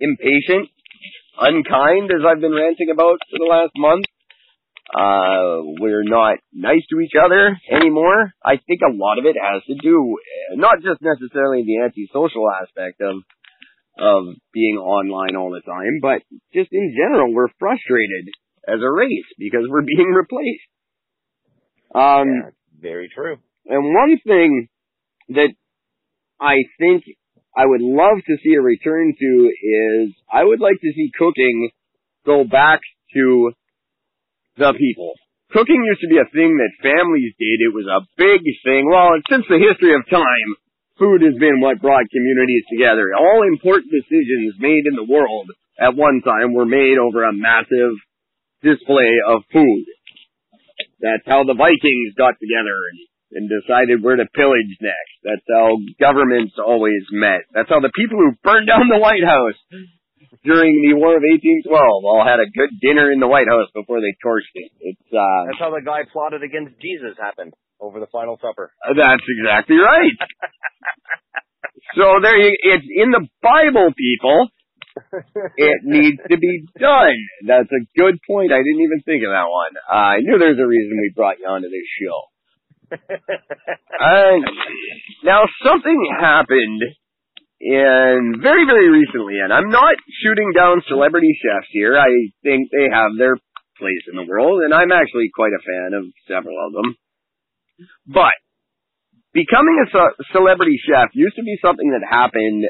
impatient, 0.00 0.68
unkind, 1.38 2.10
as 2.10 2.24
I've 2.26 2.40
been 2.40 2.54
ranting 2.54 2.90
about 2.92 3.18
for 3.30 3.38
the 3.38 3.48
last 3.48 3.72
month. 3.76 4.04
Uh, 4.86 5.66
we're 5.80 6.04
not 6.04 6.38
nice 6.52 6.82
to 6.90 7.00
each 7.00 7.14
other 7.18 7.58
anymore. 7.70 8.32
I 8.44 8.56
think 8.56 8.80
a 8.82 8.94
lot 8.94 9.18
of 9.18 9.26
it 9.26 9.34
has 9.34 9.62
to 9.66 9.74
do, 9.74 10.16
not 10.54 10.76
just 10.82 11.02
necessarily 11.02 11.64
the 11.66 11.82
antisocial 11.84 12.46
aspect 12.50 13.00
of, 13.00 13.16
of 13.98 14.24
being 14.52 14.76
online 14.76 15.36
all 15.36 15.50
the 15.50 15.62
time, 15.62 16.00
but 16.02 16.22
just 16.52 16.68
in 16.72 16.94
general, 16.96 17.32
we're 17.32 17.48
frustrated. 17.58 18.28
as 18.66 18.80
a 18.82 18.90
race 18.90 19.30
because 19.38 19.64
we're 19.68 19.82
being 19.96 20.10
replaced. 20.12 20.68
Um, 21.94 22.28
yeah, 22.28 22.50
very 22.80 23.08
true. 23.14 23.36
and 23.66 23.94
one 23.94 24.18
thing 24.26 24.68
that 25.30 25.54
I 26.40 26.56
think 26.78 27.04
I 27.56 27.64
would 27.64 27.80
love 27.80 28.18
to 28.26 28.36
see 28.42 28.54
a 28.54 28.60
return 28.60 29.14
to 29.18 29.30
is 29.54 30.14
I 30.30 30.44
would 30.44 30.60
like 30.60 30.80
to 30.82 30.92
see 30.92 31.10
cooking 31.16 31.70
go 32.26 32.44
back 32.44 32.80
to 33.14 33.52
the 34.58 34.72
people. 34.74 35.12
Cooking 35.52 35.80
used 35.86 36.00
to 36.02 36.08
be 36.08 36.18
a 36.18 36.28
thing 36.34 36.58
that 36.58 36.82
families 36.82 37.32
did. 37.38 37.58
It 37.62 37.72
was 37.72 37.86
a 37.86 38.04
big 38.18 38.42
thing. 38.64 38.90
Well, 38.90 39.14
since 39.30 39.46
the 39.48 39.62
history 39.62 39.94
of 39.94 40.02
time, 40.10 40.48
food 40.98 41.22
has 41.22 41.36
been 41.38 41.60
what 41.60 41.80
brought 41.80 42.08
communities 42.10 42.64
together. 42.72 43.12
All 43.16 43.44
important 43.46 43.92
decisions 43.92 44.56
made 44.58 44.84
in 44.88 44.96
the 44.96 45.08
world 45.08 45.48
at 45.78 45.96
one 45.96 46.22
time 46.24 46.54
were 46.54 46.66
made 46.66 46.96
over 46.96 47.24
a 47.24 47.32
massive 47.32 47.94
display 48.62 49.20
of 49.28 49.44
food. 49.52 49.84
That's 51.00 51.24
how 51.26 51.44
the 51.44 51.56
Vikings 51.56 52.16
got 52.16 52.40
together 52.40 52.76
and, 52.88 52.98
and 53.36 53.44
decided 53.52 54.02
where 54.02 54.16
to 54.16 54.24
pillage 54.32 54.72
next. 54.80 55.16
That's 55.22 55.46
how 55.48 55.76
governments 56.00 56.56
always 56.56 57.04
met. 57.12 57.44
That's 57.52 57.68
how 57.68 57.80
the 57.80 57.92
people 57.92 58.16
who 58.18 58.32
burned 58.42 58.66
down 58.66 58.88
the 58.88 59.00
White 59.00 59.24
House 59.24 59.60
during 60.44 60.72
the 60.86 60.94
War 60.96 61.16
of 61.16 61.24
1812 61.24 61.70
all 62.04 62.24
had 62.24 62.40
a 62.40 62.48
good 62.50 62.70
dinner 62.80 63.10
in 63.10 63.20
the 63.20 63.26
White 63.28 63.48
House 63.48 63.68
before 63.74 64.00
they 64.00 64.14
torched 64.22 64.54
it. 64.54 64.70
It's 64.80 65.08
uh 65.12 65.50
That's 65.50 65.60
how 65.60 65.72
the 65.74 65.84
guy 65.84 66.04
plotted 66.12 66.42
against 66.42 66.78
Jesus 66.80 67.18
happened 67.20 67.54
over 67.80 68.00
the 68.00 68.10
final 68.10 68.38
supper. 68.40 68.72
that's 68.84 69.26
exactly 69.26 69.76
right. 69.76 70.16
so 71.98 72.20
there 72.22 72.38
you 72.38 72.52
it's 72.52 72.88
in 72.88 73.10
the 73.10 73.26
Bible 73.42 73.92
people. 73.96 74.48
It 75.56 75.84
needs 75.84 76.16
to 76.30 76.38
be 76.38 76.64
done. 76.80 77.20
That's 77.46 77.68
a 77.68 77.84
good 78.00 78.16
point. 78.26 78.52
I 78.52 78.64
didn't 78.64 78.80
even 78.80 79.04
think 79.04 79.20
of 79.24 79.30
that 79.30 79.44
one. 79.44 79.76
Uh, 79.84 80.16
I 80.16 80.20
knew 80.20 80.38
there's 80.38 80.58
a 80.58 80.66
reason 80.66 80.96
we 80.96 81.12
brought 81.14 81.38
you 81.38 81.46
onto 81.46 81.68
this 81.68 81.88
show. 82.00 82.18
Uh, 83.96 84.36
now 85.24 85.40
something 85.64 85.98
happened 86.20 86.82
in 87.60 88.36
very, 88.42 88.66
very 88.66 88.88
recently, 88.90 89.40
and 89.42 89.52
I'm 89.52 89.70
not 89.70 89.96
shooting 90.22 90.52
down 90.54 90.82
celebrity 90.88 91.38
chefs 91.40 91.68
here. 91.72 91.96
I 91.96 92.08
think 92.42 92.68
they 92.70 92.88
have 92.92 93.16
their 93.16 93.36
place 93.78 94.04
in 94.10 94.16
the 94.16 94.28
world, 94.28 94.62
and 94.62 94.74
I'm 94.74 94.92
actually 94.92 95.30
quite 95.34 95.52
a 95.52 95.64
fan 95.64 95.98
of 95.98 96.04
several 96.28 96.56
of 96.66 96.72
them. 96.72 96.96
But 98.06 98.36
becoming 99.32 99.84
a 99.84 99.88
ce- 99.88 100.16
celebrity 100.32 100.80
chef 100.84 101.10
used 101.12 101.36
to 101.36 101.44
be 101.44 101.58
something 101.60 101.92
that 101.92 102.04
happened 102.08 102.64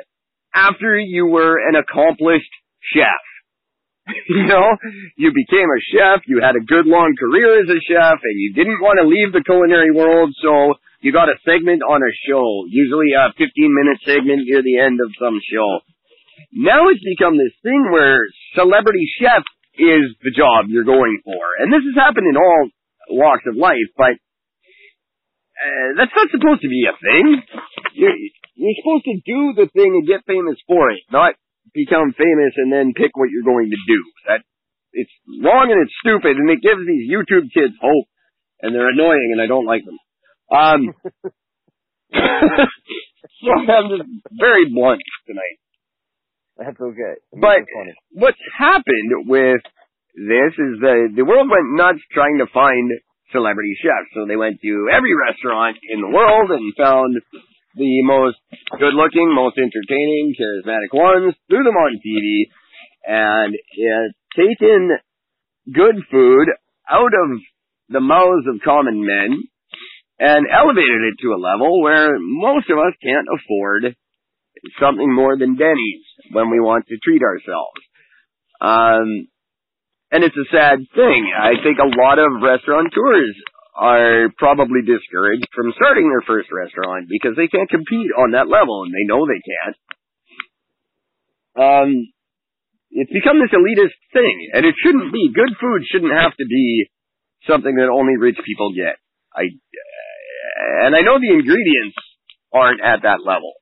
after 0.54 0.98
you 0.98 1.26
were 1.26 1.58
an 1.58 1.76
accomplished 1.76 2.50
chef. 2.94 3.22
you 4.28 4.46
know, 4.46 4.70
you 5.16 5.34
became 5.34 5.66
a 5.66 5.82
chef, 5.90 6.22
you 6.26 6.40
had 6.40 6.54
a 6.54 6.62
good 6.62 6.86
long 6.86 7.14
career 7.18 7.58
as 7.62 7.68
a 7.68 7.80
chef, 7.90 8.18
and 8.22 8.36
you 8.38 8.54
didn't 8.54 8.78
want 8.80 8.98
to 9.02 9.06
leave 9.06 9.32
the 9.32 9.42
culinary 9.42 9.90
world, 9.90 10.30
so 10.42 10.74
you 11.06 11.14
got 11.14 11.30
a 11.30 11.38
segment 11.46 11.86
on 11.86 12.02
a 12.02 12.12
show, 12.26 12.66
usually 12.66 13.14
a 13.14 13.30
15 13.38 13.46
minute 13.70 14.02
segment 14.02 14.42
near 14.42 14.58
the 14.58 14.82
end 14.82 14.98
of 14.98 15.14
some 15.14 15.38
show. 15.38 15.86
Now 16.50 16.90
it's 16.90 17.06
become 17.06 17.38
this 17.38 17.54
thing 17.62 17.94
where 17.94 18.26
celebrity 18.58 19.06
chef 19.22 19.46
is 19.78 20.18
the 20.18 20.34
job 20.34 20.66
you're 20.66 20.82
going 20.82 21.22
for. 21.22 21.62
And 21.62 21.70
this 21.70 21.86
has 21.86 21.94
happened 21.94 22.26
in 22.26 22.34
all 22.34 22.62
walks 23.22 23.46
of 23.46 23.54
life, 23.54 23.86
but 23.94 24.18
uh, 25.54 25.88
that's 25.94 26.10
not 26.10 26.34
supposed 26.34 26.66
to 26.66 26.70
be 26.74 26.90
a 26.90 26.98
thing. 26.98 27.38
You're, 27.94 28.18
you're 28.58 28.78
supposed 28.82 29.06
to 29.06 29.16
do 29.22 29.40
the 29.62 29.70
thing 29.70 29.94
and 29.94 30.10
get 30.10 30.26
famous 30.26 30.58
for 30.66 30.90
it, 30.90 31.06
not 31.14 31.38
become 31.70 32.18
famous 32.18 32.58
and 32.58 32.74
then 32.74 32.98
pick 32.98 33.14
what 33.14 33.30
you're 33.30 33.46
going 33.46 33.70
to 33.70 33.80
do. 33.86 34.00
That 34.26 34.42
it's 34.90 35.14
wrong 35.38 35.70
and 35.70 35.78
it's 35.86 35.94
stupid, 36.02 36.34
and 36.34 36.50
it 36.50 36.66
gives 36.66 36.82
these 36.82 37.06
YouTube 37.06 37.46
kids 37.54 37.78
hope, 37.78 38.10
and 38.58 38.74
they're 38.74 38.90
annoying, 38.90 39.30
and 39.30 39.40
I 39.40 39.46
don't 39.46 39.70
like 39.70 39.86
them. 39.86 40.02
Um, 40.50 40.94
so 42.14 43.50
I'm 43.50 43.90
just 43.90 44.08
very 44.38 44.70
blunt 44.72 45.02
tonight. 45.26 45.58
That's 46.56 46.80
okay. 46.80 47.14
But 47.32 47.66
That's 47.66 47.74
funny. 47.74 47.94
what's 48.12 48.44
happened 48.56 49.28
with 49.28 49.60
this 50.16 50.52
is 50.56 50.80
the 50.80 51.12
the 51.14 51.24
world 51.24 51.50
went 51.50 51.76
nuts 51.76 52.00
trying 52.12 52.38
to 52.38 52.46
find 52.52 52.90
celebrity 53.32 53.76
chefs. 53.82 54.08
So 54.14 54.24
they 54.26 54.36
went 54.36 54.60
to 54.62 54.88
every 54.88 55.12
restaurant 55.12 55.76
in 55.82 56.00
the 56.00 56.08
world 56.08 56.50
and 56.50 56.72
found 56.78 57.16
the 57.76 58.02
most 58.02 58.38
good 58.78 58.94
looking, 58.94 59.28
most 59.34 59.58
entertaining, 59.58 60.32
charismatic 60.32 60.94
ones, 60.96 61.34
threw 61.48 61.62
them 61.62 61.76
on 61.76 62.00
TV, 62.00 62.48
and 63.04 63.52
it's 63.52 64.16
taken 64.32 64.96
good 65.74 65.96
food 66.10 66.48
out 66.88 67.12
of 67.12 67.38
the 67.90 68.00
mouths 68.00 68.46
of 68.48 68.62
common 68.64 69.04
men 69.04 69.44
and 70.18 70.46
elevated 70.48 71.12
it 71.12 71.20
to 71.22 71.34
a 71.34 71.40
level 71.40 71.82
where 71.82 72.18
most 72.18 72.70
of 72.70 72.78
us 72.78 72.94
can't 73.02 73.28
afford 73.28 73.96
something 74.80 75.12
more 75.12 75.36
than 75.36 75.56
Denny's 75.56 76.04
when 76.32 76.50
we 76.50 76.60
want 76.60 76.86
to 76.88 76.96
treat 77.02 77.22
ourselves. 77.22 77.80
Um, 78.60 79.28
and 80.10 80.24
it's 80.24 80.36
a 80.36 80.48
sad 80.50 80.78
thing. 80.94 81.20
I 81.36 81.60
think 81.62 81.78
a 81.78 81.92
lot 81.92 82.18
of 82.18 82.40
restaurateurs 82.40 83.36
are 83.76 84.32
probably 84.38 84.80
discouraged 84.80 85.48
from 85.52 85.76
starting 85.76 86.08
their 86.08 86.24
first 86.24 86.48
restaurant 86.48 87.12
because 87.12 87.36
they 87.36 87.48
can't 87.48 87.68
compete 87.68 88.08
on 88.16 88.32
that 88.32 88.48
level 88.48 88.84
and 88.84 88.92
they 88.94 89.04
know 89.04 89.28
they 89.28 89.44
can't. 89.44 89.76
Um, 91.56 91.90
it's 92.90 93.12
become 93.12 93.36
this 93.36 93.52
elitist 93.52 93.96
thing 94.16 94.48
and 94.54 94.64
it 94.64 94.74
shouldn't 94.80 95.12
be. 95.12 95.28
Good 95.34 95.52
food 95.60 95.84
shouldn't 95.92 96.16
have 96.16 96.32
to 96.32 96.46
be 96.48 96.88
something 97.44 97.76
that 97.76 97.92
only 97.92 98.16
rich 98.16 98.38
people 98.46 98.72
get. 98.72 98.96
I, 99.36 99.52
and 100.84 100.94
I 100.96 101.00
know 101.00 101.18
the 101.18 101.32
ingredients 101.32 101.96
aren't 102.52 102.80
at 102.80 103.02
that 103.02 103.20
level. 103.24 103.52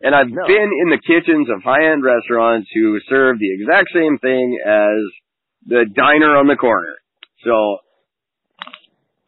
And 0.00 0.14
I've 0.14 0.28
No. 0.30 0.46
been 0.46 0.70
in 0.82 0.90
the 0.90 0.98
kitchens 0.98 1.48
of 1.50 1.62
high-end 1.62 2.02
restaurants 2.04 2.68
who 2.74 3.00
serve 3.08 3.38
the 3.38 3.52
exact 3.54 3.88
same 3.92 4.18
thing 4.18 4.58
as 4.64 5.00
the 5.66 5.86
diner 5.94 6.36
on 6.36 6.46
the 6.46 6.56
corner. 6.56 6.94
So 7.42 7.78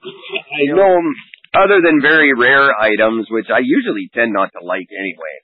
I 0.04 0.64
know 0.74 1.00
other 1.54 1.80
than 1.80 2.00
very 2.02 2.32
rare 2.34 2.78
items, 2.78 3.26
which 3.30 3.46
I 3.50 3.60
usually 3.62 4.10
tend 4.14 4.32
not 4.32 4.52
to 4.52 4.64
like 4.64 4.88
anyway. 4.92 5.36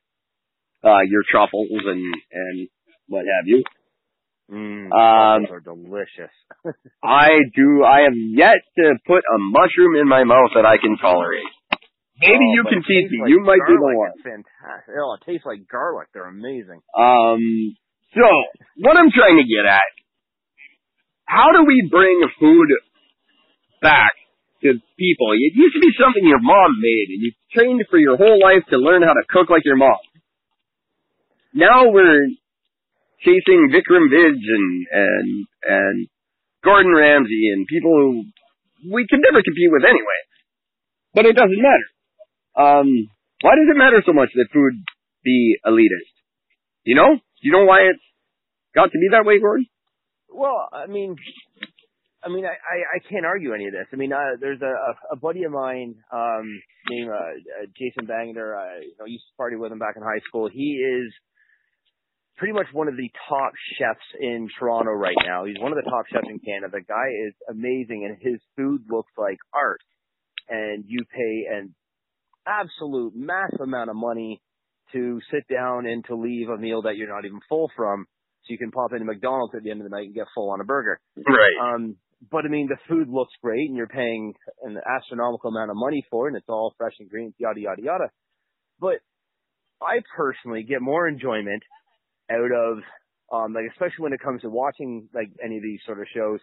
Uh, 0.84 1.00
your 1.06 1.22
truffles 1.30 1.70
and, 1.70 2.14
and 2.32 2.68
what 3.08 3.24
have 3.24 3.46
you. 3.46 3.62
Mm, 4.52 4.92
Um, 4.92 5.46
are 5.48 5.60
delicious. 5.64 6.30
I 7.02 7.30
do, 7.56 7.84
I 7.84 8.04
have 8.04 8.12
yet 8.14 8.60
to 8.76 8.94
put 9.06 9.24
a 9.24 9.38
mushroom 9.40 9.96
in 9.96 10.06
my 10.06 10.24
mouth 10.24 10.50
that 10.54 10.66
I 10.66 10.76
can 10.76 10.98
tolerate. 11.00 11.48
Maybe 12.20 12.36
Oh, 12.36 12.54
you 12.54 12.62
can 12.68 12.82
teach 12.86 13.10
me. 13.10 13.18
like 13.22 13.30
you 13.30 13.40
might 13.40 13.64
be 13.66 13.74
the 13.74 13.96
one. 13.96 14.12
Fantastic. 14.22 14.94
Oh, 15.00 15.16
it 15.16 15.24
tastes 15.24 15.46
like 15.46 15.66
garlic. 15.72 16.08
They're 16.12 16.28
amazing. 16.28 16.78
Um, 16.94 17.40
so 18.14 18.22
what 18.84 18.96
I'm 19.00 19.10
trying 19.10 19.40
to 19.40 19.46
get 19.48 19.64
at, 19.66 19.88
how 21.24 21.50
do 21.56 21.64
we 21.64 21.88
bring 21.90 22.20
food 22.38 22.68
back 23.80 24.12
to 24.62 24.74
people? 25.00 25.32
It 25.32 25.56
used 25.56 25.74
to 25.74 25.80
be 25.80 25.90
something 25.98 26.22
your 26.28 26.40
mom 26.44 26.76
made, 26.78 27.08
and 27.08 27.20
you 27.24 27.32
trained 27.56 27.82
for 27.90 27.98
your 27.98 28.16
whole 28.18 28.38
life 28.38 28.62
to 28.70 28.76
learn 28.76 29.02
how 29.02 29.14
to 29.14 29.24
cook 29.30 29.48
like 29.50 29.64
your 29.64 29.76
mom. 29.76 29.96
Now 31.54 31.88
we're 31.90 32.28
chasing 33.24 33.70
Vikram 33.70 34.10
Vij 34.10 34.38
and 34.38 34.86
and 34.90 35.46
and 35.62 36.06
Gordon 36.64 36.94
Ramsay 36.94 37.50
and 37.52 37.66
people 37.66 37.90
who 37.90 38.24
we 38.92 39.06
can 39.06 39.20
never 39.20 39.42
compete 39.42 39.70
with 39.70 39.84
anyway. 39.84 40.20
But 41.14 41.26
it 41.26 41.36
doesn't 41.36 41.62
matter. 41.62 41.88
Um, 42.56 42.88
why 43.42 43.54
does 43.56 43.68
it 43.68 43.78
matter 43.78 44.02
so 44.06 44.12
much 44.12 44.30
that 44.34 44.48
food 44.52 44.72
be 45.24 45.56
elitist? 45.66 46.14
You 46.84 46.96
know? 46.96 47.18
You 47.42 47.52
know 47.52 47.64
why 47.64 47.90
it's 47.90 48.02
got 48.74 48.92
to 48.92 48.98
be 48.98 49.08
that 49.10 49.26
way, 49.26 49.40
Gordon? 49.40 49.66
Well, 50.30 50.68
I 50.72 50.86
mean, 50.86 51.16
I 52.24 52.28
mean, 52.28 52.44
I, 52.44 52.54
I, 52.54 52.96
I 52.96 53.08
can't 53.10 53.26
argue 53.26 53.52
any 53.52 53.66
of 53.66 53.72
this. 53.72 53.86
I 53.92 53.96
mean, 53.96 54.12
uh, 54.12 54.38
there's 54.40 54.62
a, 54.62 54.94
a, 55.12 55.16
buddy 55.16 55.42
of 55.42 55.52
mine, 55.52 55.96
um, 56.12 56.62
named, 56.88 57.10
uh, 57.10 57.66
Jason 57.76 58.06
Bangner. 58.06 58.56
I, 58.56 58.80
you 58.80 58.94
know, 58.98 59.06
used 59.06 59.24
to 59.24 59.36
party 59.36 59.56
with 59.56 59.72
him 59.72 59.78
back 59.78 59.96
in 59.96 60.02
high 60.02 60.22
school. 60.26 60.48
He 60.48 60.78
is 60.78 61.12
pretty 62.36 62.52
much 62.52 62.66
one 62.72 62.88
of 62.88 62.96
the 62.96 63.10
top 63.28 63.52
chefs 63.78 64.04
in 64.20 64.48
Toronto 64.58 64.92
right 64.92 65.16
now. 65.26 65.44
He's 65.44 65.58
one 65.60 65.72
of 65.72 65.82
the 65.82 65.88
top 65.88 66.06
chefs 66.12 66.26
in 66.28 66.38
Canada. 66.38 66.72
The 66.72 66.80
guy 66.80 67.08
is 67.26 67.34
amazing 67.48 68.04
and 68.08 68.16
his 68.20 68.40
food 68.56 68.82
looks 68.88 69.12
like 69.16 69.38
art. 69.52 69.80
And 70.48 70.84
you 70.86 71.04
pay 71.10 71.54
an 71.54 71.74
absolute 72.46 73.14
massive 73.14 73.60
amount 73.60 73.90
of 73.90 73.96
money 73.96 74.40
to 74.92 75.20
sit 75.32 75.46
down 75.48 75.86
and 75.86 76.04
to 76.06 76.16
leave 76.16 76.48
a 76.48 76.58
meal 76.58 76.82
that 76.82 76.96
you're 76.96 77.08
not 77.08 77.24
even 77.24 77.40
full 77.48 77.70
from 77.76 78.06
so 78.42 78.52
you 78.52 78.58
can 78.58 78.70
pop 78.70 78.92
into 78.92 79.04
McDonald's 79.04 79.54
at 79.54 79.62
the 79.62 79.70
end 79.70 79.80
of 79.80 79.84
the 79.84 79.94
night 79.94 80.06
and 80.06 80.14
get 80.14 80.26
full 80.34 80.50
on 80.50 80.60
a 80.60 80.64
burger. 80.64 81.00
Right. 81.16 81.74
Um, 81.74 81.96
but 82.30 82.44
I 82.44 82.48
mean, 82.48 82.68
the 82.68 82.76
food 82.88 83.08
looks 83.08 83.32
great 83.42 83.68
and 83.68 83.76
you're 83.76 83.86
paying 83.86 84.34
an 84.62 84.78
astronomical 84.86 85.50
amount 85.50 85.70
of 85.70 85.76
money 85.76 86.04
for 86.10 86.26
it 86.26 86.30
and 86.30 86.36
it's 86.36 86.48
all 86.48 86.74
fresh 86.76 86.94
ingredients, 87.00 87.36
yada, 87.38 87.60
yada, 87.60 87.82
yada. 87.82 88.04
But 88.80 88.98
I 89.80 90.00
personally 90.16 90.62
get 90.62 90.82
more 90.82 91.08
enjoyment 91.08 91.62
out 92.32 92.52
of 92.52 92.78
Um, 93.32 93.54
like 93.54 93.64
especially 93.72 94.04
when 94.04 94.12
it 94.12 94.20
comes 94.20 94.42
to 94.42 94.50
watching 94.50 95.08
like 95.14 95.30
any 95.42 95.56
of 95.56 95.62
these 95.62 95.80
sort 95.86 96.00
of 96.00 96.06
shows, 96.14 96.40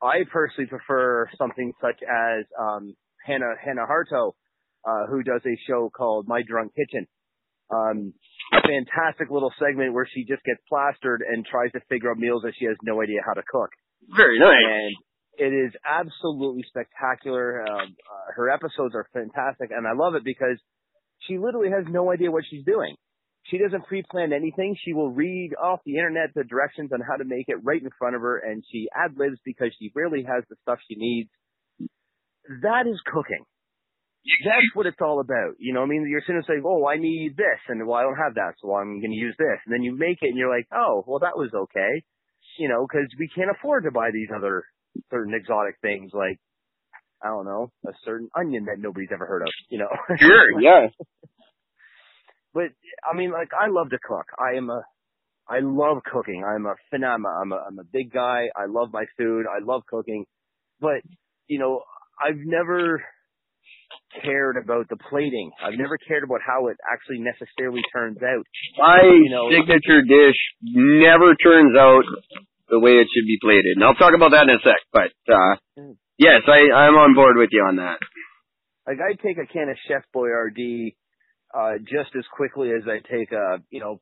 I 0.00 0.22
personally 0.30 0.68
prefer 0.68 1.28
something 1.36 1.72
such 1.82 2.00
as 2.06 2.46
um, 2.54 2.94
Hannah 3.26 3.58
Hannah 3.58 3.86
Harto, 3.90 4.32
uh, 4.86 5.06
who 5.10 5.24
does 5.24 5.42
a 5.44 5.56
show 5.66 5.90
called 5.90 6.28
My 6.28 6.42
Drunk 6.46 6.72
Kitchen. 6.78 7.06
Um, 7.68 8.12
fantastic 8.52 9.28
little 9.30 9.52
segment 9.58 9.92
where 9.92 10.06
she 10.06 10.22
just 10.22 10.44
gets 10.44 10.60
plastered 10.68 11.24
and 11.26 11.44
tries 11.44 11.72
to 11.72 11.80
figure 11.88 12.10
out 12.12 12.18
meals 12.18 12.42
that 12.44 12.52
she 12.58 12.66
has 12.66 12.76
no 12.84 13.02
idea 13.02 13.20
how 13.26 13.32
to 13.34 13.42
cook. 13.50 13.70
Very 14.14 14.38
nice. 14.38 14.54
And 14.54 14.92
it 15.36 15.52
is 15.66 15.72
absolutely 15.82 16.62
spectacular. 16.68 17.66
Um, 17.66 17.88
uh, 17.90 18.26
her 18.36 18.50
episodes 18.50 18.94
are 18.94 19.08
fantastic, 19.12 19.70
and 19.72 19.88
I 19.88 19.94
love 19.96 20.14
it 20.14 20.22
because 20.22 20.58
she 21.26 21.38
literally 21.38 21.70
has 21.70 21.84
no 21.90 22.12
idea 22.12 22.30
what 22.30 22.44
she's 22.48 22.64
doing. 22.64 22.94
She 23.50 23.58
doesn't 23.58 23.86
pre-plan 23.86 24.32
anything. 24.32 24.76
She 24.84 24.94
will 24.94 25.10
read 25.10 25.52
off 25.62 25.80
the 25.84 25.96
internet 25.96 26.32
the 26.34 26.44
directions 26.44 26.92
on 26.92 27.00
how 27.00 27.16
to 27.16 27.24
make 27.24 27.46
it 27.48 27.62
right 27.62 27.82
in 27.82 27.90
front 27.98 28.16
of 28.16 28.22
her, 28.22 28.38
and 28.38 28.64
she 28.72 28.88
ad 28.94 29.18
libs 29.18 29.38
because 29.44 29.68
she 29.78 29.92
rarely 29.94 30.24
has 30.24 30.44
the 30.48 30.56
stuff 30.62 30.78
she 30.88 30.96
needs. 30.96 31.28
That 32.62 32.86
is 32.86 33.00
cooking. 33.04 33.44
That's 34.44 34.72
what 34.72 34.86
it's 34.86 35.00
all 35.02 35.20
about. 35.20 35.56
You 35.58 35.74
know, 35.74 35.82
I 35.82 35.86
mean, 35.86 36.06
you're 36.08 36.22
sitting 36.22 36.36
and 36.36 36.44
saying, 36.48 36.62
"Oh, 36.64 36.86
I 36.86 36.96
need 36.96 37.36
this," 37.36 37.60
and 37.68 37.86
well, 37.86 37.98
I 37.98 38.02
don't 38.02 38.16
have 38.16 38.36
that, 38.36 38.54
so 38.62 38.74
I'm 38.74 39.00
going 39.00 39.12
to 39.12 39.16
use 39.16 39.36
this. 39.38 39.60
And 39.66 39.74
then 39.74 39.82
you 39.82 39.94
make 39.96 40.18
it, 40.22 40.28
and 40.28 40.38
you're 40.38 40.54
like, 40.54 40.66
"Oh, 40.72 41.04
well, 41.06 41.20
that 41.20 41.36
was 41.36 41.52
okay," 41.52 42.02
you 42.58 42.70
know, 42.70 42.86
because 42.88 43.08
we 43.18 43.28
can't 43.28 43.50
afford 43.50 43.84
to 43.84 43.90
buy 43.90 44.10
these 44.12 44.28
other 44.34 44.64
certain 45.10 45.34
exotic 45.34 45.76
things 45.82 46.12
like 46.14 46.38
I 47.22 47.28
don't 47.28 47.44
know 47.44 47.70
a 47.86 47.92
certain 48.04 48.28
onion 48.36 48.66
that 48.66 48.78
nobody's 48.78 49.12
ever 49.12 49.26
heard 49.26 49.42
of. 49.42 49.48
You 49.68 49.78
know. 49.78 49.88
Sure. 50.18 50.60
Yeah. 50.60 50.88
But 52.54 52.70
I 53.08 53.16
mean, 53.16 53.32
like, 53.32 53.48
I 53.52 53.68
love 53.68 53.90
to 53.90 53.98
cook. 54.02 54.26
I 54.38 54.56
am 54.56 54.70
a 54.70 54.82
I 55.48 55.58
love 55.60 55.98
cooking. 56.10 56.42
I'm 56.46 56.64
a 56.64 56.74
phenom. 56.92 57.24
I'm 57.26 57.52
a 57.52 57.56
I'm 57.68 57.78
a 57.78 57.84
big 57.92 58.12
guy. 58.12 58.46
I 58.56 58.66
love 58.68 58.88
my 58.92 59.04
food. 59.18 59.44
I 59.46 59.62
love 59.64 59.82
cooking, 59.88 60.24
but 60.80 61.02
you 61.48 61.58
know, 61.58 61.82
I've 62.24 62.38
never 62.38 63.04
cared 64.22 64.56
about 64.56 64.88
the 64.88 64.96
plating. 65.10 65.50
I've 65.62 65.78
never 65.78 65.98
cared 65.98 66.22
about 66.24 66.40
how 66.46 66.68
it 66.68 66.76
actually 66.90 67.18
necessarily 67.20 67.82
turns 67.92 68.18
out. 68.22 68.46
My 68.78 69.02
You 69.02 69.30
know- 69.30 69.50
signature 69.50 70.02
dish 70.02 70.36
never 70.62 71.34
turns 71.34 71.76
out 71.76 72.04
the 72.68 72.78
way 72.78 72.92
it 72.92 73.08
should 73.12 73.26
be 73.26 73.38
plated. 73.42 73.76
And 73.76 73.84
I'll 73.84 73.94
talk 73.94 74.14
about 74.14 74.30
that 74.30 74.44
in 74.48 74.50
a 74.50 74.58
sec. 74.62 74.80
But 74.92 75.12
uh 75.28 75.56
Mm. 75.78 75.96
yes, 76.18 76.42
I, 76.46 76.70
I'm 76.72 76.94
on 76.94 77.14
board 77.14 77.36
with 77.36 77.50
you 77.52 77.62
on 77.64 77.76
that. 77.76 77.98
Like 78.86 78.98
I 79.00 79.14
take 79.20 79.38
a 79.38 79.46
can 79.52 79.68
of 79.68 79.76
Chef 79.88 80.04
Boyardee 80.14 80.94
uh 81.54 81.78
just 81.78 82.10
as 82.16 82.24
quickly 82.34 82.70
as 82.70 82.82
I 82.88 82.98
take 83.06 83.32
a, 83.32 83.62
you 83.70 83.80
know, 83.80 84.00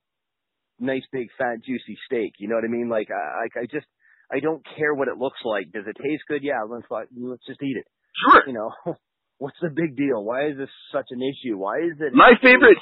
nice 0.81 1.03
big 1.13 1.29
fat 1.39 1.63
juicy 1.65 1.99
steak. 2.07 2.35
You 2.39 2.49
know 2.49 2.57
what 2.57 2.65
I 2.65 2.69
mean? 2.69 2.89
Like 2.89 3.09
I 3.11 3.47
I 3.47 3.61
I 3.63 3.67
just 3.67 3.87
I 4.33 4.41
don't 4.41 4.65
care 4.77 4.95
what 4.95 5.09
it 5.09 5.19
looks 5.19 5.41
like. 5.45 5.73
Does 5.73 5.85
it 5.87 5.97
taste 6.01 6.25
good? 6.29 6.43
Yeah, 6.43 6.65
let's 6.69 6.87
let's 6.91 7.47
just 7.47 7.63
eat 7.63 7.77
it. 7.77 7.87
Sure. 8.17 8.43
You 8.47 8.55
know, 8.55 8.71
what's 9.39 9.59
the 9.61 9.69
big 9.69 9.97
deal? 9.97 10.25
Why 10.25 10.49
is 10.49 10.57
this 10.57 10.73
such 10.93 11.07
an 11.11 11.21
issue? 11.21 11.59
Why 11.59 11.79
is 11.85 12.01
it 12.01 12.15
My 12.15 12.33
favorite, 12.41 12.79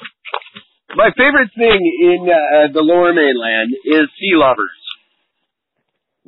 my 0.95 1.11
favorite 1.17 1.51
thing 1.57 1.81
in 1.81 2.29
uh, 2.29 2.73
the 2.73 2.83
Lower 2.83 3.13
Mainland 3.13 3.75
is 3.85 4.07
C-Lovers. 4.19 4.79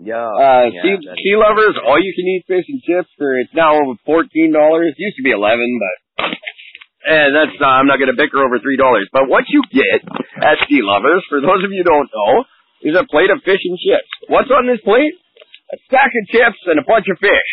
Yeah. 0.01 0.19
Uh, 0.19 0.73
yeah, 0.73 0.83
sea, 0.83 0.97
C-Lovers, 0.99 1.79
all 1.87 2.01
you 2.03 2.15
can 2.17 2.27
eat 2.27 2.45
fish 2.49 2.67
and 2.67 2.83
chips 2.83 3.11
for 3.19 3.39
it's 3.39 3.55
now 3.55 3.77
over 3.77 3.95
fourteen 4.05 4.53
dollars. 4.53 4.95
Used 4.99 5.17
to 5.17 5.23
be 5.23 5.31
eleven, 5.31 5.79
but 5.79 6.27
and 7.05 7.35
that's 7.35 7.57
uh, 7.61 7.67
I'm 7.79 7.87
not 7.91 7.99
going 7.99 8.11
to 8.13 8.19
bicker 8.19 8.39
over 8.43 8.59
three 8.63 8.77
dollars. 8.77 9.09
But 9.13 9.27
what 9.29 9.45
you 9.49 9.63
get 9.71 10.01
at 10.43 10.59
C-Lovers, 10.69 11.23
for 11.29 11.41
those 11.41 11.63
of 11.65 11.71
you 11.75 11.83
who 11.83 11.89
don't 11.91 12.11
know, 12.11 12.33
is 12.87 12.95
a 12.99 13.07
plate 13.07 13.31
of 13.31 13.43
fish 13.47 13.63
and 13.65 13.79
chips. 13.79 14.11
What's 14.29 14.51
on 14.51 14.67
this 14.67 14.81
plate? 14.83 15.15
A 15.73 15.79
stack 15.89 16.11
of 16.13 16.25
chips 16.29 16.61
and 16.69 16.79
a 16.79 16.87
bunch 16.87 17.07
of 17.11 17.17
fish. 17.19 17.51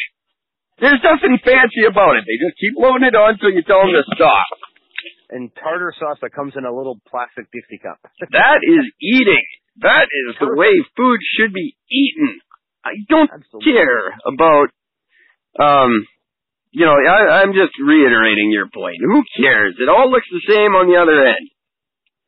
There's 0.79 1.00
nothing 1.03 1.38
fancy 1.44 1.84
about 1.88 2.15
it. 2.20 2.24
They 2.27 2.40
just 2.40 2.55
keep 2.59 2.74
loading 2.79 3.07
it 3.07 3.16
on 3.16 3.35
until 3.35 3.51
you 3.51 3.64
tell 3.68 3.83
them 3.83 3.92
to 3.96 4.03
stop. 4.16 4.48
and 5.29 5.51
tartar 5.55 5.94
sauce 6.00 6.18
that 6.24 6.31
comes 6.31 6.53
in 6.55 6.64
a 6.66 6.72
little 6.74 7.00
plastic 7.07 7.48
Dixie 7.51 7.79
cup. 7.83 8.00
That 8.31 8.59
is 8.64 8.88
eating. 9.01 9.44
That 9.83 10.07
is 10.12 10.35
the 10.40 10.51
way 10.55 10.72
food 10.96 11.20
should 11.38 11.53
be 11.53 11.75
eaten. 11.92 12.40
I 12.83 12.96
don't 13.07 13.29
Absolutely. 13.31 13.72
care 13.75 14.16
about, 14.27 14.68
um, 15.59 15.92
you 16.72 16.86
know, 16.86 16.94
I, 16.94 17.42
I'm 17.42 17.53
just 17.53 17.74
reiterating 17.82 18.51
your 18.51 18.68
point. 18.74 18.98
Who 19.01 19.24
cares? 19.42 19.75
It 19.79 19.90
all 19.90 20.10
looks 20.10 20.27
the 20.32 20.46
same 20.48 20.75
on 20.75 20.88
the 20.88 21.00
other 21.01 21.25
end. 21.25 21.50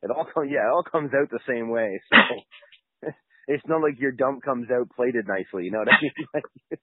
It 0.02 0.10
all 0.10 0.26
comes, 0.26 0.50
yeah, 0.50 0.66
it 0.66 0.72
all 0.72 0.82
comes 0.82 1.10
out 1.14 1.30
the 1.30 1.44
same 1.46 1.70
way. 1.70 2.00
So 2.10 3.08
it's 3.48 3.66
not 3.68 3.82
like 3.82 4.00
your 4.00 4.12
dump 4.12 4.42
comes 4.42 4.68
out 4.70 4.90
plated 4.96 5.26
nicely. 5.28 5.64
You 5.64 5.70
know 5.70 5.78
what 5.78 5.94
I 5.94 6.02
mean? 6.02 6.82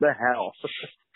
The 0.00 0.14
hell. 0.14 0.54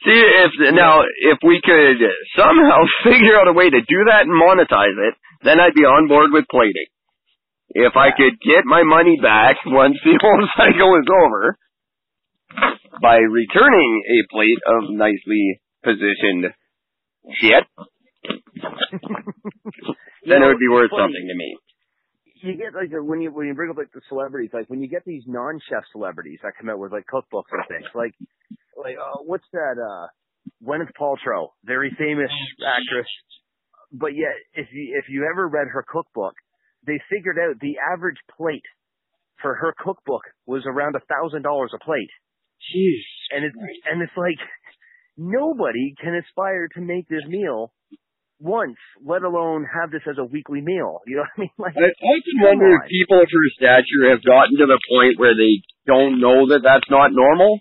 See, 0.03 0.11
if 0.11 0.75
now 0.75 1.03
if 1.07 1.39
we 1.47 1.63
could 1.63 2.03
somehow 2.35 2.83
figure 3.05 3.39
out 3.39 3.47
a 3.47 3.55
way 3.55 3.71
to 3.71 3.81
do 3.81 3.99
that 4.11 4.27
and 4.27 4.35
monetize 4.35 4.99
it, 4.99 5.15
then 5.45 5.61
I'd 5.61 5.75
be 5.75 5.87
on 5.87 6.09
board 6.09 6.31
with 6.33 6.51
plating. 6.51 6.91
If 7.71 7.95
I 7.97 8.11
could 8.11 8.43
get 8.43 8.67
my 8.67 8.83
money 8.83 9.19
back 9.23 9.57
once 9.65 9.97
the 10.05 10.19
whole 10.21 10.49
cycle 10.59 10.99
is 10.99 11.07
over 11.07 11.57
by 13.01 13.17
returning 13.17 14.03
a 14.07 14.19
plate 14.33 14.61
of 14.67 14.91
nicely 14.91 15.61
positioned 15.83 16.55
shit, 17.41 17.65
then 20.27 20.43
it 20.43 20.47
would 20.47 20.59
be 20.59 20.69
worth 20.71 20.91
something 20.91 21.27
to 21.29 21.35
me. 21.35 21.57
You 22.43 22.57
get 22.57 22.75
like 22.75 22.91
when 22.91 23.21
you 23.21 23.31
when 23.33 23.47
you 23.47 23.55
bring 23.55 23.71
up 23.71 23.77
like 23.77 23.93
the 23.95 24.01
celebrities, 24.09 24.51
like 24.53 24.69
when 24.69 24.83
you 24.83 24.89
get 24.89 25.05
these 25.05 25.23
non-chef 25.27 25.85
celebrities 25.93 26.41
that 26.43 26.53
come 26.59 26.69
out 26.69 26.79
with 26.79 26.93
like 26.93 27.05
cookbooks 27.07 27.51
and 27.53 27.63
things, 27.69 27.87
like 27.95 28.15
like 28.77 28.97
uh, 28.99 29.23
what's 29.25 29.47
that? 29.53 29.79
uh 29.79 30.09
Gwyneth 30.65 30.91
Paltrow, 30.99 31.51
very 31.65 31.95
famous 31.97 32.31
actress, 32.59 33.07
but 33.93 34.15
yet 34.15 34.35
if 34.55 34.67
you 34.73 34.99
if 34.99 35.09
you 35.09 35.27
ever 35.31 35.47
read 35.47 35.69
her 35.69 35.85
cookbook, 35.87 36.35
they 36.87 37.01
figured 37.11 37.39
out 37.39 37.61
the 37.61 37.77
average 37.93 38.19
plate 38.37 38.67
for 39.41 39.55
her 39.55 39.75
cookbook 39.79 40.23
was 40.47 40.63
around 40.67 40.97
a 40.97 41.01
thousand 41.07 41.43
dollars 41.43 41.73
a 41.75 41.85
plate, 41.85 42.11
Jeez. 42.71 43.03
and 43.35 43.45
it's 43.45 43.57
and 43.91 44.03
it's 44.03 44.17
like 44.17 44.39
nobody 45.19 45.95
can 46.01 46.15
aspire 46.15 46.69
to 46.75 46.81
make 46.81 47.09
this 47.09 47.25
meal 47.27 47.73
once, 48.39 48.79
let 49.05 49.23
alone 49.23 49.67
have 49.67 49.91
this 49.91 50.03
as 50.11 50.19
a 50.19 50.25
weekly 50.25 50.61
meal. 50.61 50.99
You 51.07 51.17
know 51.17 51.27
what 51.27 51.37
I 51.37 51.41
mean? 51.43 51.51
Like, 51.63 51.77
I 51.79 51.91
often 51.91 52.35
Come 52.39 52.47
wonder 52.59 52.67
on. 52.75 52.83
if 52.83 52.91
people 52.91 53.19
of 53.23 53.29
her 53.31 53.47
stature 53.55 54.11
have 54.11 54.23
gotten 54.27 54.59
to 54.59 54.67
the 54.67 54.81
point 54.91 55.19
where 55.19 55.35
they 55.39 55.63
don't 55.87 56.19
know 56.21 56.47
that 56.51 56.63
that's 56.67 56.91
not 56.91 57.13
normal. 57.15 57.61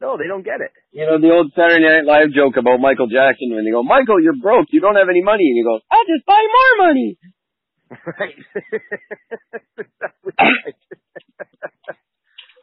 no, 0.00 0.16
they 0.20 0.28
don't 0.28 0.44
get 0.44 0.60
it. 0.60 0.72
You 0.92 1.06
know, 1.06 1.16
the 1.20 1.30
old 1.32 1.52
Saturday 1.56 1.84
Night 1.84 2.04
Live 2.04 2.32
joke 2.36 2.56
about 2.56 2.80
Michael 2.80 3.08
Jackson 3.08 3.52
when 3.54 3.64
they 3.64 3.70
go, 3.72 3.82
Michael, 3.82 4.20
you're 4.22 4.36
broke. 4.36 4.68
You 4.72 4.80
don't 4.80 4.96
have 4.96 5.08
any 5.08 5.22
money. 5.22 5.44
And 5.48 5.56
he 5.56 5.64
goes, 5.64 5.80
I'll 5.90 6.04
just 6.08 6.24
buy 6.26 6.42
more 6.42 6.86
money. 6.88 7.18
Right. 7.88 8.36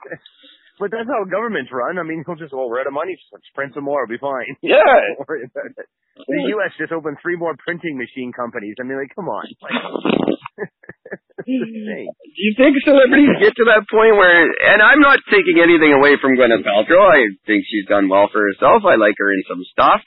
But 0.76 0.92
that's 0.92 1.08
how 1.08 1.24
governments 1.24 1.72
run. 1.72 1.96
I 1.98 2.04
mean, 2.04 2.24
they'll 2.28 2.36
just, 2.36 2.52
well, 2.52 2.68
we're 2.68 2.84
out 2.84 2.88
of 2.88 2.94
money. 2.94 3.16
Let's 3.32 3.48
print 3.56 3.72
some 3.74 3.88
more. 3.88 4.04
It'll 4.04 4.12
be 4.12 4.20
fine. 4.20 4.56
Yeah. 4.66 4.84
Don't 4.84 5.24
worry 5.24 5.48
about 5.48 5.72
it. 5.72 5.88
The 6.16 6.42
U.S. 6.60 6.72
just 6.80 6.92
opened 6.92 7.18
three 7.22 7.36
more 7.36 7.56
printing 7.60 7.96
machine 7.96 8.32
companies. 8.36 8.76
I 8.80 8.84
mean, 8.84 8.98
like, 9.00 9.12
come 9.16 9.28
on. 9.32 9.46
Like. 9.64 9.72
Do 11.46 11.52
you 12.42 12.54
think 12.58 12.74
celebrities 12.82 13.38
get 13.38 13.54
to 13.60 13.66
that 13.70 13.86
point 13.86 14.18
where, 14.18 14.50
and 14.50 14.82
I'm 14.82 14.98
not 15.04 15.22
taking 15.30 15.62
anything 15.62 15.94
away 15.94 16.18
from 16.18 16.34
Gwyneth 16.34 16.66
Paltrow. 16.66 17.06
I 17.06 17.30
think 17.46 17.64
she's 17.70 17.86
done 17.86 18.10
well 18.10 18.32
for 18.34 18.42
herself. 18.42 18.82
I 18.88 18.96
like 18.98 19.14
her 19.22 19.30
in 19.30 19.44
some 19.46 19.62
stuff, 19.70 20.02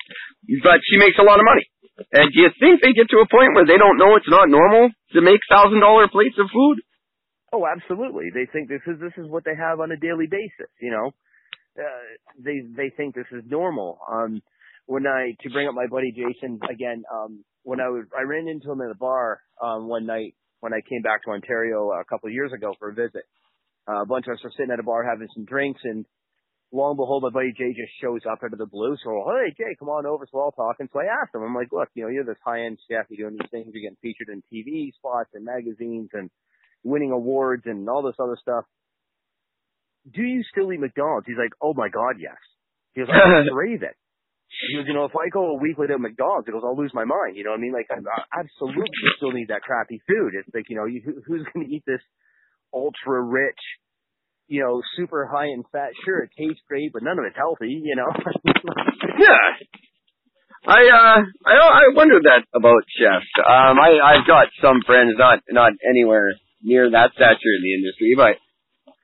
but 0.65 0.83
she 0.83 0.99
makes 0.99 1.15
a 1.21 1.27
lot 1.27 1.39
of 1.39 1.47
money. 1.47 1.63
And 2.11 2.33
do 2.35 2.43
you 2.43 2.51
think 2.59 2.83
they 2.83 2.91
get 2.97 3.07
to 3.15 3.23
a 3.23 3.29
point 3.31 3.55
where 3.55 3.67
they 3.67 3.79
don't 3.79 3.99
know 3.99 4.17
it's 4.19 4.31
not 4.31 4.51
normal 4.51 4.91
to 5.15 5.19
make 5.23 5.39
thousand 5.51 5.79
dollar 5.79 6.09
plates 6.11 6.39
of 6.43 6.51
food? 6.51 6.83
Oh, 7.53 7.65
absolutely. 7.67 8.27
They 8.33 8.47
think 8.53 8.69
this 8.69 8.83
is 8.87 9.01
this 9.01 9.13
is 9.17 9.31
what 9.31 9.45
they 9.45 9.57
have 9.57 9.81
on 9.81 9.91
a 9.91 9.97
daily 9.97 10.27
basis. 10.31 10.71
You 10.81 10.91
know, 10.91 11.13
uh, 11.79 12.07
they 12.39 12.61
they 12.77 12.91
think 12.95 13.15
this 13.15 13.31
is 13.33 13.43
normal. 13.47 13.99
Um, 14.11 14.43
when 14.87 15.07
I 15.07 15.35
to 15.43 15.51
bring 15.51 15.69
up 15.69 15.75
my 15.75 15.87
buddy 15.87 16.13
Jason 16.13 16.61
again, 16.71 17.05
um, 17.13 17.45
when 17.63 17.81
I 17.81 17.89
was 17.89 18.05
I 18.17 18.23
ran 18.23 18.49
into 18.49 18.71
him 18.71 18.83
at 18.83 18.91
a 18.91 18.99
bar 18.99 19.41
um, 19.63 19.89
one 19.89 20.07
night 20.07 20.35
when 20.61 20.75
I 20.75 20.81
came 20.89 21.03
back 21.03 21.25
to 21.25 21.31
Ontario 21.31 21.91
a 21.93 22.05
couple 22.05 22.29
of 22.29 22.35
years 22.35 22.53
ago 22.53 22.75
for 22.79 22.91
a 22.91 22.95
visit. 22.95 23.25
Uh, 23.89 24.03
a 24.03 24.07
bunch 24.07 24.27
of 24.27 24.35
us 24.35 24.45
were 24.45 24.53
sitting 24.57 24.73
at 24.73 24.81
a 24.81 24.83
bar 24.83 25.03
having 25.03 25.29
some 25.35 25.47
drinks, 25.47 25.81
and 25.85 26.05
lo 26.73 26.91
and 26.91 26.99
behold, 26.99 27.23
my 27.23 27.31
buddy 27.31 27.55
Jay 27.57 27.73
just 27.73 27.93
shows 28.03 28.21
up 28.31 28.41
out 28.45 28.53
of 28.53 28.59
the 28.59 28.67
blue. 28.67 28.95
So, 29.03 29.25
hey 29.25 29.55
Jay, 29.57 29.77
come 29.79 29.89
on 29.89 30.05
over. 30.05 30.27
So 30.27 30.37
we're 30.37 30.45
all 30.45 30.53
talking. 30.53 30.91
So 30.93 31.01
I 31.01 31.05
asked 31.05 31.35
him, 31.35 31.43
I'm 31.43 31.55
like, 31.55 31.73
look, 31.73 31.89
you 31.95 32.05
know, 32.05 32.11
you're 32.11 32.25
this 32.25 32.37
high 32.45 32.67
end 32.67 32.79
chef. 32.91 33.07
You're 33.09 33.31
doing 33.31 33.41
these 33.41 33.51
things. 33.51 33.73
You're 33.73 33.89
getting 33.89 34.03
featured 34.03 34.29
in 34.29 34.43
TV 34.53 34.93
spots 34.93 35.31
and 35.33 35.47
magazines 35.47 36.11
and 36.13 36.29
winning 36.85 37.13
awards 37.13 37.65
and 37.67 37.89
all 37.89 38.03
this 38.03 38.17
other 38.21 38.37
stuff. 38.41 38.65
Do 40.11 40.23
you 40.23 40.43
still 40.51 40.73
eat 40.73 40.81
McDonald's? 40.81 41.27
He's 41.27 41.37
like, 41.39 41.53
oh 41.63 41.75
my 41.75 41.89
god, 41.89 42.17
yes. 42.19 42.39
He 42.95 43.01
goes, 43.01 43.11
I 43.11 43.45
crave 43.53 43.83
it. 43.83 43.97
He 44.49 44.77
goes, 44.77 44.87
you 44.89 44.95
know, 44.95 45.05
if 45.05 45.13
I 45.13 45.29
go 45.29 45.53
a 45.53 45.61
week 45.61 45.77
without 45.77 46.01
McDonald's, 46.01 46.47
he 46.47 46.53
goes, 46.53 46.63
I'll 46.65 46.77
lose 46.77 46.93
my 46.95 47.05
mind. 47.05 47.37
You 47.37 47.45
know 47.45 47.51
what 47.51 47.59
I 47.59 47.63
mean? 47.63 47.73
Like, 47.73 47.89
I, 47.93 48.01
absolutely 48.41 48.89
still 49.17 49.33
need 49.33 49.49
that 49.49 49.63
crappy 49.63 50.01
food. 50.09 50.33
It's 50.35 50.49
like, 50.55 50.65
you 50.69 50.77
know, 50.77 50.87
you, 50.87 51.03
who, 51.05 51.21
who's 51.27 51.47
going 51.53 51.67
to 51.67 51.73
eat 51.73 51.85
this 51.87 52.01
ultra 52.73 53.21
rich, 53.21 53.61
you 54.47 54.63
know, 54.63 54.81
super 54.97 55.27
high 55.27 55.53
in 55.53 55.65
fat? 55.71 55.93
Sure, 56.05 56.25
it 56.25 56.31
tastes 56.39 56.63
great, 56.67 56.93
but 56.93 57.03
none 57.03 57.19
of 57.19 57.25
it's 57.27 57.37
healthy, 57.37 57.81
you 57.85 57.95
know? 57.95 58.09
yeah. 59.19 59.69
I 60.67 60.85
uh 60.91 61.23
I 61.47 61.55
I 61.55 61.83
wondered 61.95 62.25
that 62.25 62.45
about 62.53 62.83
chefs. 62.99 63.31
Um 63.39 63.79
I 63.79 64.03
I've 64.03 64.27
got 64.27 64.49
some 64.61 64.83
friends 64.85 65.15
not 65.17 65.39
not 65.49 65.73
anywhere 65.89 66.33
near 66.63 66.91
that 66.91 67.15
stature 67.15 67.55
in 67.55 67.63
the 67.63 67.75
industry, 67.75 68.15
but 68.17 68.37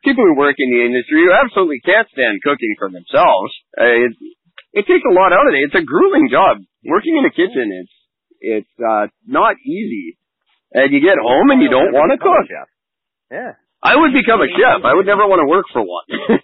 people 0.05 0.25
who 0.25 0.37
work 0.37 0.57
in 0.59 0.71
the 0.71 0.83
industry 0.85 1.25
who 1.25 1.33
absolutely 1.33 1.81
can't 1.81 2.09
stand 2.13 2.43
cooking 2.45 2.75
for 2.79 2.91
themselves. 2.91 3.51
Uh, 3.75 4.09
it, 4.09 4.13
it 4.73 4.85
takes 4.91 5.07
a 5.07 5.15
lot 5.15 5.33
out 5.33 5.49
of 5.49 5.55
it. 5.55 5.65
It's 5.71 5.79
a 5.79 5.87
grueling 5.87 6.29
job. 6.31 6.61
Working 6.85 7.17
in 7.17 7.25
a 7.25 7.33
kitchen, 7.33 7.73
it's 7.73 7.97
it's 8.45 8.75
uh 8.77 9.09
not 9.25 9.57
easy. 9.65 10.19
And 10.75 10.93
you 10.93 11.01
get 11.01 11.17
home 11.17 11.49
and 11.51 11.63
you 11.63 11.71
don't 11.71 11.95
want 11.95 12.13
to 12.13 12.19
cook. 12.19 12.51
Yeah. 13.31 13.55
I 13.85 13.97
would 13.97 14.13
become 14.13 14.41
a 14.41 14.49
chef. 14.49 14.85
I 14.85 14.95
would 14.95 15.07
never 15.07 15.29
want 15.29 15.45
to 15.45 15.49
work 15.49 15.67
for 15.73 15.85
one. 15.85 16.09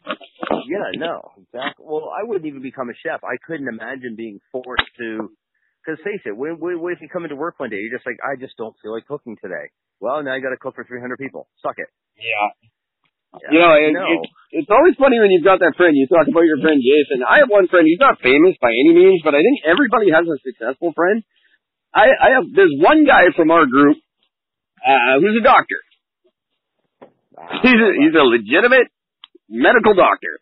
yeah, 0.68 0.92
no, 0.94 1.32
exactly. 1.40 1.84
Well, 1.88 2.12
I 2.12 2.22
wouldn't 2.22 2.46
even 2.46 2.62
become 2.62 2.90
a 2.90 2.96
chef. 3.02 3.24
I 3.24 3.40
couldn't 3.44 3.66
imagine 3.66 4.14
being 4.14 4.40
forced 4.52 4.92
to. 4.98 5.32
Because 5.80 5.96
face 6.04 6.20
it, 6.28 6.36
what, 6.36 6.60
what, 6.60 6.76
what 6.76 6.92
if 6.92 7.00
you 7.00 7.08
come 7.08 7.24
into 7.24 7.36
work 7.36 7.56
one 7.56 7.72
day, 7.72 7.80
you're 7.80 7.96
just 7.96 8.04
like, 8.04 8.20
I 8.20 8.36
just 8.36 8.52
don't 8.60 8.76
feel 8.84 8.92
like 8.92 9.08
cooking 9.08 9.40
today. 9.40 9.72
Well, 9.96 10.20
now 10.22 10.36
you 10.36 10.44
got 10.44 10.52
to 10.52 10.60
cook 10.60 10.76
for 10.76 10.84
300 10.84 11.16
people. 11.16 11.48
Suck 11.64 11.80
it. 11.80 11.88
Yeah. 12.20 12.48
You 13.48 13.62
know, 13.62 13.72
it, 13.78 13.94
no. 13.94 14.04
it, 14.10 14.20
it's 14.50 14.72
always 14.74 14.98
funny 14.98 15.22
when 15.22 15.30
you've 15.30 15.46
got 15.46 15.62
that 15.62 15.78
friend. 15.78 15.94
You 15.94 16.10
talk 16.10 16.26
about 16.26 16.42
your 16.42 16.58
friend 16.58 16.82
Jason. 16.82 17.22
I 17.22 17.46
have 17.46 17.48
one 17.48 17.70
friend. 17.70 17.86
He's 17.86 18.02
not 18.02 18.18
famous 18.18 18.58
by 18.58 18.74
any 18.74 18.90
means, 18.90 19.22
but 19.22 19.38
I 19.38 19.40
think 19.40 19.62
everybody 19.62 20.10
has 20.10 20.26
a 20.26 20.36
successful 20.42 20.90
friend. 20.98 21.22
I, 21.94 22.10
I 22.10 22.28
have. 22.34 22.50
There's 22.50 22.74
one 22.74 23.06
guy 23.06 23.30
from 23.38 23.54
our 23.54 23.66
group 23.70 24.02
uh, 24.82 25.22
who's 25.22 25.38
a 25.38 25.44
doctor. 25.46 25.78
He's 27.62 27.78
a, 27.78 27.90
he's 28.02 28.16
a 28.18 28.26
legitimate 28.26 28.90
medical 29.48 29.94
doctor. 29.94 30.34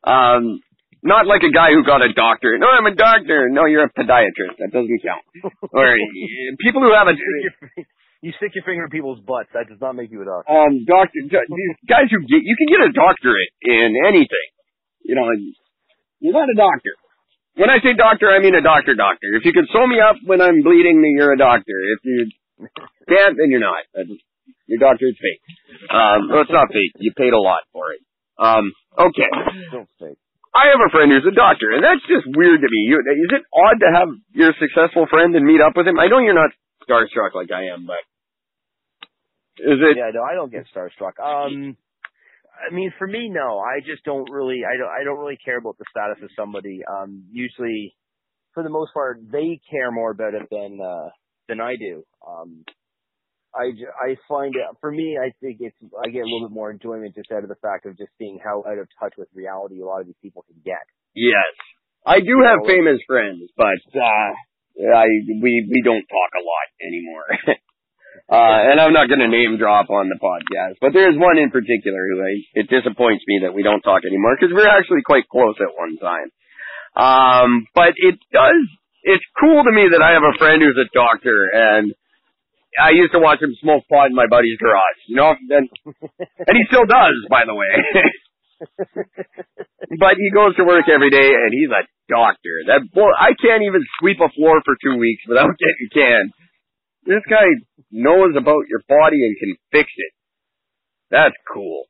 Um, 0.00 0.64
not 1.02 1.26
like 1.26 1.42
a 1.42 1.52
guy 1.52 1.72
who 1.72 1.84
got 1.84 2.04
a 2.04 2.12
doctorate. 2.12 2.60
No, 2.60 2.68
I'm 2.68 2.86
a 2.86 2.94
doctor. 2.94 3.48
No, 3.48 3.64
you're 3.64 3.84
a 3.84 3.92
podiatrist. 3.92 4.60
That 4.60 4.72
doesn't 4.72 5.00
count. 5.00 5.24
or 5.72 5.96
people 6.60 6.80
who 6.84 6.92
have 6.92 7.08
a 7.08 7.16
you 8.20 8.36
stick 8.36 8.52
your 8.52 8.64
finger 8.68 8.84
in 8.84 8.90
people's 8.92 9.20
butts. 9.24 9.48
That 9.56 9.64
does 9.68 9.80
not 9.80 9.96
make 9.96 10.12
you 10.12 10.20
a 10.20 10.28
doctor. 10.28 10.52
um 10.52 10.84
doctor 10.84 11.24
these 11.24 11.76
guys 11.88 12.12
who 12.12 12.20
get 12.28 12.44
you 12.44 12.56
can 12.56 12.68
get 12.68 12.80
a 12.84 12.92
doctorate 12.92 13.52
in 13.64 13.96
anything. 14.04 14.48
You 15.00 15.16
know, 15.16 15.24
you're 16.20 16.36
not 16.36 16.48
a 16.52 16.56
doctor. 16.56 16.92
When 17.56 17.72
I 17.72 17.80
say 17.80 17.96
doctor, 17.96 18.28
I 18.28 18.38
mean 18.40 18.54
a 18.54 18.62
doctor 18.62 18.94
doctor. 18.94 19.32
If 19.40 19.44
you 19.44 19.52
can 19.52 19.66
sew 19.72 19.86
me 19.86 19.98
up 20.00 20.16
when 20.24 20.40
I'm 20.40 20.60
bleeding, 20.62 21.00
then 21.00 21.16
you're 21.16 21.32
a 21.32 21.40
doctor. 21.40 21.76
If 21.96 22.00
you 22.04 22.28
can't, 23.08 23.36
then 23.40 23.50
you're 23.50 23.64
not. 23.64 23.88
Your 24.68 24.78
doctorate's 24.78 25.18
fake. 25.18 25.42
Um, 25.90 26.28
well, 26.30 26.42
it's 26.42 26.52
not 26.52 26.68
fake. 26.68 26.92
You 27.00 27.12
paid 27.16 27.32
a 27.32 27.40
lot 27.40 27.64
for 27.72 27.92
it. 27.92 28.00
Um, 28.38 28.70
okay. 28.96 29.28
Don't 29.72 29.88
fake. 29.98 30.18
I 30.50 30.74
have 30.74 30.82
a 30.82 30.90
friend 30.90 31.12
who's 31.14 31.26
a 31.30 31.34
doctor, 31.34 31.70
and 31.70 31.82
that's 31.84 32.02
just 32.10 32.26
weird 32.26 32.60
to 32.60 32.68
me. 32.68 32.80
You, 32.90 32.98
is 32.98 33.30
it 33.38 33.44
odd 33.54 33.78
to 33.80 33.88
have 33.94 34.10
your 34.34 34.52
successful 34.58 35.06
friend 35.06 35.34
and 35.36 35.46
meet 35.46 35.62
up 35.62 35.76
with 35.76 35.86
him? 35.86 35.98
I 35.98 36.08
know 36.08 36.18
you're 36.18 36.34
not 36.34 36.50
starstruck 36.82 37.34
like 37.34 37.52
I 37.54 37.70
am, 37.70 37.86
but 37.86 38.02
is 39.62 39.78
it? 39.78 39.96
Yeah, 39.96 40.10
no, 40.12 40.22
I 40.22 40.34
don't 40.34 40.50
get 40.50 40.66
starstruck. 40.74 41.22
Um, 41.22 41.76
I 42.60 42.74
mean, 42.74 42.92
for 42.98 43.06
me, 43.06 43.28
no. 43.28 43.58
I 43.58 43.80
just 43.80 44.04
don't 44.04 44.28
really. 44.30 44.62
I 44.66 44.76
don't. 44.76 44.88
I 44.90 45.04
don't 45.04 45.18
really 45.18 45.38
care 45.42 45.58
about 45.58 45.78
the 45.78 45.84
status 45.90 46.22
of 46.22 46.30
somebody. 46.36 46.80
Um, 46.82 47.24
usually, 47.30 47.94
for 48.52 48.62
the 48.62 48.70
most 48.70 48.92
part, 48.92 49.20
they 49.30 49.60
care 49.70 49.90
more 49.90 50.10
about 50.10 50.34
it 50.34 50.48
than 50.50 50.80
uh, 50.82 51.10
than 51.48 51.60
I 51.60 51.76
do. 51.76 52.04
Um, 52.26 52.64
I, 53.54 53.74
I 53.98 54.16
find 54.28 54.54
it 54.54 54.62
for 54.80 54.90
me. 54.90 55.18
I 55.18 55.34
think 55.40 55.58
it's 55.60 55.76
I 55.98 56.08
get 56.10 56.22
a 56.22 56.30
little 56.30 56.48
bit 56.48 56.54
more 56.54 56.70
enjoyment 56.70 57.14
just 57.14 57.32
out 57.32 57.42
of 57.42 57.48
the 57.48 57.58
fact 57.58 57.86
of 57.86 57.98
just 57.98 58.10
seeing 58.18 58.38
how 58.42 58.62
out 58.66 58.78
of 58.78 58.86
touch 58.98 59.14
with 59.18 59.28
reality 59.34 59.80
a 59.80 59.86
lot 59.86 60.00
of 60.00 60.06
these 60.06 60.20
people 60.22 60.44
can 60.46 60.56
get. 60.64 60.86
Yes, 61.14 61.50
I 62.06 62.20
do 62.20 62.42
have 62.46 62.62
famous 62.66 63.02
friends, 63.06 63.50
but 63.56 63.82
uh, 63.94 64.30
I 64.94 65.06
we 65.42 65.66
we 65.66 65.82
don't 65.84 66.06
talk 66.06 66.30
a 66.38 66.44
lot 66.46 66.68
anymore. 66.78 67.28
uh, 68.30 68.58
and 68.70 68.80
I'm 68.80 68.94
not 68.94 69.08
going 69.10 69.20
to 69.20 69.28
name 69.28 69.58
drop 69.58 69.90
on 69.90 70.08
the 70.08 70.20
podcast, 70.22 70.78
but 70.80 70.94
there's 70.94 71.18
one 71.18 71.38
in 71.38 71.50
particular 71.50 72.06
who 72.06 72.22
I, 72.22 72.32
it 72.54 72.70
disappoints 72.70 73.24
me 73.26 73.42
that 73.42 73.54
we 73.54 73.62
don't 73.62 73.82
talk 73.82 74.06
anymore 74.06 74.36
because 74.38 74.54
we 74.54 74.62
we're 74.62 74.70
actually 74.70 75.02
quite 75.02 75.28
close 75.28 75.58
at 75.58 75.74
one 75.74 75.98
time. 75.98 76.30
Um, 76.94 77.66
but 77.74 77.98
it 77.98 78.14
does. 78.32 78.62
It's 79.02 79.24
cool 79.40 79.64
to 79.64 79.72
me 79.72 79.88
that 79.90 80.02
I 80.02 80.12
have 80.12 80.22
a 80.22 80.38
friend 80.38 80.62
who's 80.62 80.78
a 80.78 80.90
doctor 80.94 81.50
and 81.52 81.94
I 82.78 82.90
used 82.94 83.12
to 83.12 83.20
watch 83.20 83.42
him 83.42 83.54
smoke 83.60 83.84
pot 83.90 84.10
in 84.10 84.14
my 84.14 84.26
buddy's 84.30 84.58
garage. 84.58 85.00
You 85.08 85.16
know, 85.16 85.30
and, 85.34 85.66
and 86.46 86.54
he 86.54 86.64
still 86.68 86.86
does, 86.86 87.16
by 87.28 87.42
the 87.46 87.54
way. 87.54 87.74
but 89.98 90.14
he 90.18 90.30
goes 90.30 90.54
to 90.56 90.64
work 90.64 90.86
every 90.86 91.10
day, 91.10 91.30
and 91.34 91.50
he's 91.50 91.70
a 91.70 91.82
doctor. 92.08 92.54
That 92.66 92.86
boy, 92.92 93.10
I 93.18 93.34
can't 93.34 93.62
even 93.66 93.82
sweep 93.98 94.18
a 94.20 94.30
floor 94.34 94.62
for 94.64 94.74
two 94.78 94.98
weeks 94.98 95.22
without 95.26 95.50
getting 95.62 95.88
canned. 95.94 96.30
This 97.06 97.24
guy 97.28 97.46
knows 97.90 98.36
about 98.36 98.68
your 98.68 98.82
body 98.86 99.18
and 99.18 99.34
can 99.38 99.56
fix 99.72 99.88
it. 99.96 100.12
That's 101.10 101.34
cool. 101.52 101.84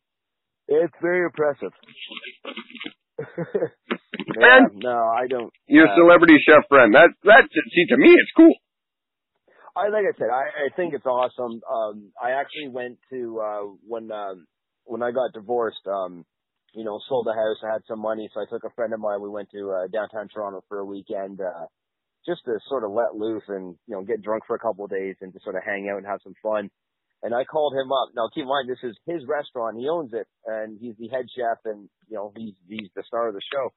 It's 0.69 0.95
very 1.03 1.27
impressive. 1.27 1.73
And- 3.19 4.81
no, 4.81 4.97
I 4.97 5.27
don't. 5.27 5.53
Your 5.67 5.89
uh, 5.89 5.97
celebrity 5.97 6.39
chef 6.47 6.65
friend. 6.69 6.95
That 6.95 7.11
that 7.25 7.49
see 7.53 7.87
to 7.91 7.97
me, 7.99 8.09
it's 8.15 8.33
cool. 8.37 8.55
I 9.77 9.89
like 9.89 10.05
I 10.05 10.19
said, 10.19 10.29
I, 10.33 10.67
I 10.67 10.77
think 10.77 10.95
it's 10.95 11.07
awesome. 11.07 11.61
Um, 11.71 12.13
I 12.21 12.33
actually 12.33 12.69
went 12.69 12.99
to 13.11 13.41
uh, 13.41 13.63
when 13.87 14.11
um, 14.11 14.47
when 14.85 15.03
I 15.03 15.11
got 15.11 15.33
divorced. 15.33 15.87
Um, 15.87 16.25
you 16.75 16.85
know, 16.85 17.01
sold 17.09 17.27
the 17.27 17.33
house. 17.33 17.59
I 17.65 17.73
had 17.73 17.83
some 17.89 18.01
money, 18.01 18.31
so 18.33 18.41
I 18.41 18.45
took 18.49 18.63
a 18.65 18.75
friend 18.77 18.93
of 18.95 19.01
mine. 19.01 19.21
We 19.21 19.29
went 19.29 19.51
to 19.51 19.73
uh, 19.73 19.87
downtown 19.89 20.29
Toronto 20.29 20.63
for 20.69 20.79
a 20.79 20.85
weekend, 20.85 21.41
uh, 21.41 21.67
just 22.27 22.45
to 22.45 22.59
sort 22.69 22.85
of 22.85 22.93
let 22.93 23.17
loose 23.17 23.43
and 23.49 23.77
you 23.87 23.95
know 23.97 24.03
get 24.03 24.23
drunk 24.23 24.45
for 24.47 24.55
a 24.55 24.59
couple 24.59 24.85
of 24.85 24.91
days 24.91 25.17
and 25.21 25.33
to 25.33 25.41
sort 25.43 25.57
of 25.57 25.63
hang 25.65 25.89
out 25.91 25.99
and 25.99 26.07
have 26.07 26.21
some 26.23 26.35
fun. 26.43 26.71
And 27.23 27.35
I 27.35 27.45
called 27.45 27.75
him 27.75 27.93
up. 27.93 28.15
Now, 28.15 28.31
keep 28.33 28.43
in 28.43 28.49
mind, 28.49 28.69
this 28.69 28.81
is 28.83 28.97
his 29.05 29.27
restaurant. 29.29 29.77
He 29.77 29.89
owns 29.89 30.13
it, 30.15 30.27
and 30.47 30.79
he's 30.81 30.97
the 30.99 31.09
head 31.09 31.27
chef, 31.37 31.59
and 31.65 31.89
you 32.09 32.17
know 32.17 32.33
he's 32.37 32.55
he's 32.69 32.89
the 32.95 33.03
star 33.07 33.29
of 33.29 33.35
the 33.35 33.43
show. 33.53 33.73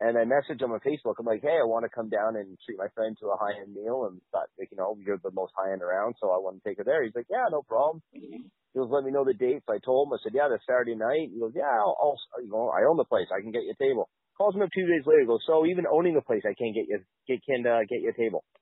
And 0.00 0.16
I 0.16 0.22
messaged 0.22 0.62
him 0.62 0.70
on 0.70 0.78
Facebook. 0.80 1.18
I'm 1.18 1.26
like, 1.26 1.42
hey, 1.42 1.58
I 1.58 1.66
want 1.66 1.84
to 1.84 1.90
come 1.90 2.08
down 2.08 2.36
and 2.36 2.56
treat 2.64 2.78
my 2.78 2.86
friend 2.94 3.16
to 3.18 3.34
a 3.34 3.36
high 3.36 3.58
end 3.60 3.74
meal, 3.74 4.06
and 4.06 4.20
thought, 4.30 4.46
like, 4.58 4.70
you 4.70 4.78
know, 4.78 4.96
you're 5.04 5.18
the 5.18 5.34
most 5.34 5.52
high 5.56 5.72
end 5.72 5.82
around, 5.82 6.14
so 6.20 6.30
I 6.30 6.38
want 6.38 6.62
to 6.62 6.68
take 6.68 6.78
her 6.78 6.84
there. 6.84 7.02
He's 7.02 7.14
like, 7.16 7.26
yeah, 7.28 7.50
no 7.50 7.62
problem. 7.62 8.02
He 8.12 8.78
goes, 8.78 8.90
let 8.90 9.02
me 9.02 9.10
know 9.10 9.24
the 9.24 9.34
dates. 9.34 9.66
I 9.68 9.78
told 9.84 10.06
him. 10.06 10.14
I 10.14 10.18
said, 10.22 10.34
yeah, 10.34 10.46
this 10.48 10.62
Saturday 10.66 10.94
night. 10.94 11.34
He 11.34 11.40
goes, 11.40 11.52
yeah, 11.54 11.66
I'll, 11.66 11.98
I'll 11.98 12.18
you 12.42 12.50
know, 12.50 12.70
I 12.70 12.86
own 12.86 12.96
the 12.96 13.04
place. 13.10 13.26
I 13.34 13.40
can 13.42 13.50
get 13.50 13.64
you 13.66 13.74
a 13.74 13.82
table. 13.82 14.08
Calls 14.36 14.54
me 14.54 14.62
up 14.62 14.70
two 14.72 14.86
days 14.86 15.02
later. 15.04 15.26
Goes, 15.26 15.42
so 15.46 15.66
even 15.66 15.86
owning 15.90 16.14
the 16.14 16.22
place, 16.22 16.42
I 16.46 16.54
can't 16.54 16.74
get 16.74 16.86
you, 16.86 17.02
get, 17.26 17.42
can 17.42 17.66
uh, 17.66 17.80
get 17.88 18.00
you 18.02 18.10
a 18.10 18.16
table. 18.16 18.44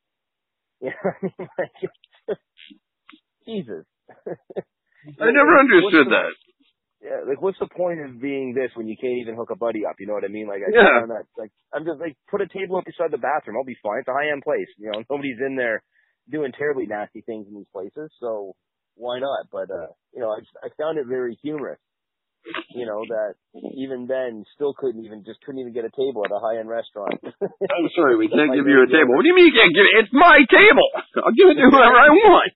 You 0.81 0.91
know 0.91 1.11
I 1.11 1.25
mean? 1.25 1.49
Like, 1.59 1.91
Jesus. 3.47 3.85
I 4.27 5.31
never 5.33 5.55
understood 5.59 6.09
that. 6.09 6.33
Yeah, 7.07 7.23
like 7.23 7.39
what's 7.41 7.59
the 7.63 7.71
point 7.71 8.01
of 8.03 8.19
being 8.21 8.51
this 8.53 8.75
when 8.75 8.89
you 8.91 8.97
can't 8.99 9.23
even 9.23 9.37
hook 9.39 9.51
a 9.55 9.57
buddy 9.57 9.87
up? 9.87 9.95
You 10.03 10.09
know 10.11 10.15
what 10.19 10.25
I 10.27 10.29
mean? 10.29 10.49
Like 10.51 10.63
I 10.67 10.75
Yeah. 10.75 11.07
that 11.07 11.31
like 11.39 11.53
I'm 11.73 11.85
just 11.87 12.01
like 12.03 12.17
put 12.27 12.43
a 12.43 12.49
table 12.51 12.77
up 12.79 12.85
beside 12.85 13.13
the 13.15 13.23
bathroom. 13.23 13.55
I'll 13.57 13.65
be 13.65 13.79
fine. 13.79 14.01
It's 14.03 14.09
a 14.11 14.13
high 14.19 14.31
end 14.35 14.43
place. 14.43 14.67
You 14.77 14.91
know, 14.91 15.05
nobody's 15.09 15.39
in 15.39 15.55
there 15.55 15.85
doing 16.29 16.51
terribly 16.51 16.87
nasty 16.91 17.21
things 17.23 17.47
in 17.47 17.55
these 17.55 17.71
places, 17.73 18.11
so 18.19 18.57
why 18.99 19.21
not? 19.23 19.47
But 19.55 19.71
uh, 19.71 19.95
you 20.11 20.19
know, 20.19 20.35
I 20.35 20.41
just, 20.43 20.57
I 20.59 20.69
found 20.75 20.99
it 20.99 21.07
very 21.07 21.39
humorous. 21.47 21.79
You 22.75 22.87
know 22.87 23.03
that 23.07 23.35
even 23.75 24.07
then 24.07 24.43
still 24.55 24.75
couldn't 24.75 25.05
even 25.05 25.23
just 25.27 25.39
couldn't 25.47 25.61
even 25.61 25.75
get 25.75 25.85
a 25.85 25.91
table 25.95 26.23
at 26.27 26.31
a 26.35 26.39
high 26.43 26.59
end 26.59 26.69
restaurant. 26.69 27.19
I'm 27.43 27.89
sorry, 27.95 28.17
we 28.19 28.27
can't 28.35 28.51
give 28.55 28.67
you 28.67 28.83
a 28.83 28.91
table. 28.91 29.15
What 29.15 29.23
do 29.23 29.29
you 29.31 29.35
mean 29.35 29.47
you 29.51 29.55
can't 29.55 29.75
give 29.75 29.87
it? 29.87 29.95
It's 30.03 30.15
my 30.15 30.43
table. 30.51 30.89
I'll 31.23 31.35
give 31.39 31.51
it 31.51 31.59
to 31.59 31.67
whoever 31.71 31.95
I 31.95 32.11
want. 32.27 32.53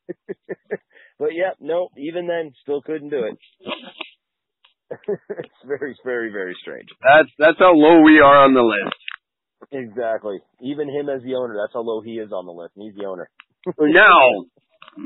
but 1.19 1.31
yeah, 1.35 1.55
no, 1.59 1.89
even 1.99 2.27
then 2.27 2.53
still 2.63 2.83
couldn't 2.83 3.11
do 3.11 3.25
it. 3.31 3.39
it's 5.39 5.61
very, 5.67 5.95
very, 6.05 6.31
very 6.33 6.55
strange. 6.61 6.89
That's 7.03 7.29
that's 7.39 7.59
how 7.59 7.73
low 7.75 8.03
we 8.03 8.19
are 8.21 8.45
on 8.45 8.55
the 8.55 8.63
list. 8.63 8.97
Exactly. 9.73 10.39
Even 10.63 10.89
him 10.89 11.09
as 11.09 11.23
the 11.23 11.35
owner, 11.35 11.55
that's 11.61 11.75
how 11.75 11.81
low 11.83 12.01
he 12.01 12.13
is 12.19 12.33
on 12.33 12.47
the 12.47 12.53
list. 12.53 12.73
and 12.77 12.85
He's 12.87 12.97
the 13.01 13.07
owner. 13.07 13.29
now, 13.79 14.19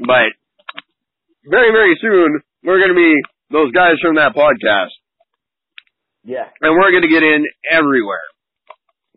but 0.07 0.31
very 1.49 1.71
very 1.73 1.99
soon 2.01 2.41
we're 2.63 2.79
going 2.79 2.95
to 2.95 2.97
be 2.97 3.15
those 3.51 3.73
guys 3.73 3.97
from 4.01 4.17
that 4.17 4.35
podcast, 4.35 4.95
Yeah. 6.25 6.49
and 6.61 6.73
we're 6.75 6.91
going 6.91 7.03
to 7.03 7.09
get 7.13 7.23
in 7.23 7.45
everywhere. 7.71 8.25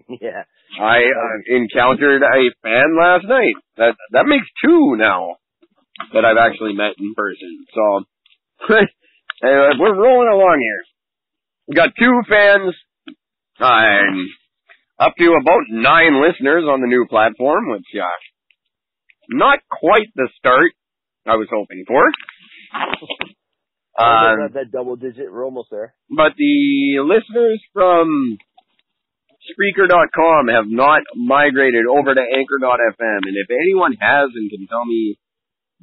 Yeah. 0.22 0.44
I 0.80 1.00
uh, 1.00 1.56
encountered 1.58 2.22
a 2.22 2.40
fan 2.64 2.96
last 2.98 3.26
night. 3.28 3.56
That 3.78 3.96
that 4.12 4.26
makes 4.26 4.46
two 4.64 4.96
now 4.96 5.36
that 6.14 6.24
I've 6.24 6.38
actually 6.38 6.74
met 6.76 6.94
in 7.00 7.14
person. 7.16 7.66
So 7.74 8.04
anyway, 9.44 9.70
we're 9.80 9.96
rolling 9.96 10.30
along 10.32 10.58
here. 10.62 10.84
We 11.68 11.76
got 11.76 11.90
two 11.98 12.22
fans. 12.30 12.74
Um, 13.60 14.28
up 15.00 15.14
to 15.18 15.34
about 15.42 15.64
nine 15.70 16.22
listeners 16.22 16.64
on 16.70 16.82
the 16.82 16.88
new 16.88 17.06
platform, 17.10 17.70
which 17.72 17.86
uh, 17.96 18.06
not 19.30 19.60
quite 19.70 20.08
the 20.16 20.30
start 20.38 20.72
I 21.26 21.36
was 21.36 21.48
hoping 21.52 21.84
for. 21.88 22.04
Um, 24.00 24.06
Um, 24.46 24.52
that 24.54 24.72
double 24.72 24.96
digit, 24.96 25.32
we're 25.32 25.44
almost 25.46 25.70
there. 25.72 25.94
but 26.10 26.34
the 26.38 27.00
listeners 27.02 27.62
from 27.74 28.38
Spreaker.com 29.50 30.48
have 30.50 30.66
not 30.68 31.02
migrated 31.16 31.86
over 31.90 32.14
to 32.14 32.22
Anchor.fm, 32.22 33.22
and 33.26 33.36
if 33.38 33.50
anyone 33.50 33.94
has 34.00 34.30
and 34.36 34.50
can 34.52 34.68
tell 34.68 34.86
me 34.86 35.18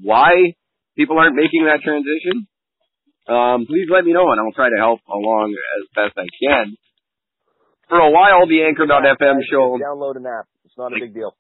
why 0.03 0.55
people 0.97 1.19
aren't 1.19 1.35
making 1.35 1.65
that 1.67 1.81
transition, 1.83 2.47
um, 3.29 3.67
please 3.67 3.89
let 3.91 4.05
me 4.05 4.13
know, 4.13 4.31
and 4.31 4.41
I'll 4.41 4.53
try 4.53 4.69
to 4.69 4.79
help 4.79 5.01
along 5.09 5.55
as 5.55 5.89
best 5.95 6.19
I 6.19 6.27
can. 6.41 6.77
For 7.89 7.99
a 7.99 8.11
while, 8.11 8.47
the 8.47 8.65
Anchor.fm 8.65 9.39
show 9.51 9.79
Download 9.79 10.17
an 10.17 10.27
app. 10.27 10.49
It's 10.65 10.75
not 10.79 10.93
a 10.93 10.99
big 10.99 11.15
deal. 11.15 11.37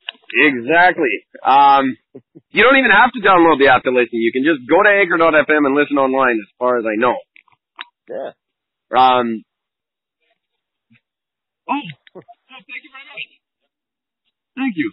Exactly. 0.47 1.11
Um, 1.45 1.97
you 2.51 2.63
don't 2.63 2.77
even 2.77 2.93
have 2.93 3.11
to 3.13 3.21
download 3.21 3.59
the 3.59 3.69
app 3.69 3.83
to 3.83 3.91
listen. 3.91 4.21
You 4.21 4.31
can 4.33 4.45
just 4.45 4.63
go 4.69 4.83
to 4.83 4.89
anchor.fm 4.89 5.67
and 5.67 5.75
listen 5.75 5.99
online 5.99 6.39
as 6.39 6.51
far 6.59 6.79
as 6.79 6.85
I 6.85 6.95
know. 7.01 7.17
Yeah. 8.09 8.31
Um, 8.95 9.43
oh, 11.69 11.75
thank 12.15 12.83
you 12.85 12.91
very 12.93 13.07
much. 13.11 13.25
Thank 14.57 14.75
you. 14.77 14.93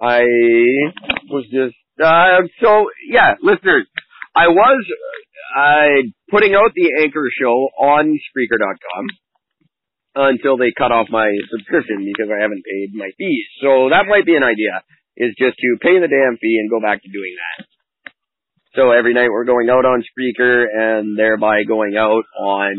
I 0.00 0.20
was 1.28 1.44
just, 1.52 1.76
uh, 2.02 2.46
so, 2.62 2.86
yeah, 3.10 3.34
listeners, 3.42 3.86
I 4.34 4.48
was, 4.48 4.86
uh, 5.54 6.02
putting 6.30 6.54
out 6.54 6.72
the 6.74 7.02
Anchor 7.02 7.28
show 7.38 7.68
on 7.78 8.18
Spreaker.com 8.30 9.04
until 10.16 10.56
they 10.56 10.72
cut 10.76 10.90
off 10.92 11.06
my 11.10 11.28
subscription 11.52 12.02
because 12.08 12.32
I 12.32 12.40
haven't 12.40 12.64
paid 12.64 12.96
my 12.96 13.10
fees. 13.18 13.46
So 13.60 13.92
that 13.92 14.08
might 14.08 14.24
be 14.24 14.34
an 14.34 14.42
idea, 14.42 14.82
is 15.16 15.36
just 15.36 15.58
to 15.60 15.68
pay 15.80 16.00
the 16.00 16.08
damn 16.08 16.40
fee 16.40 16.56
and 16.58 16.70
go 16.70 16.80
back 16.80 17.02
to 17.02 17.08
doing 17.12 17.36
that. 17.36 17.68
So 18.74 18.92
every 18.92 19.14
night 19.14 19.30
we're 19.30 19.48
going 19.48 19.68
out 19.70 19.84
on 19.84 20.04
Spreaker 20.04 20.64
and 20.68 21.18
thereby 21.18 21.64
going 21.68 21.96
out 21.96 22.24
on 22.40 22.76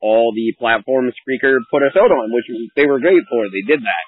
all 0.00 0.32
the 0.34 0.52
platforms 0.58 1.12
Spreaker 1.20 1.56
put 1.70 1.82
us 1.82 1.96
out 1.96 2.12
on, 2.12 2.32
which 2.32 2.44
they 2.76 2.86
were 2.86 3.00
great 3.00 3.24
for. 3.28 3.48
They 3.48 3.64
did 3.66 3.80
that. 3.80 4.04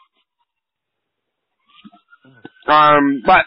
Um, 2.69 3.23
but 3.25 3.45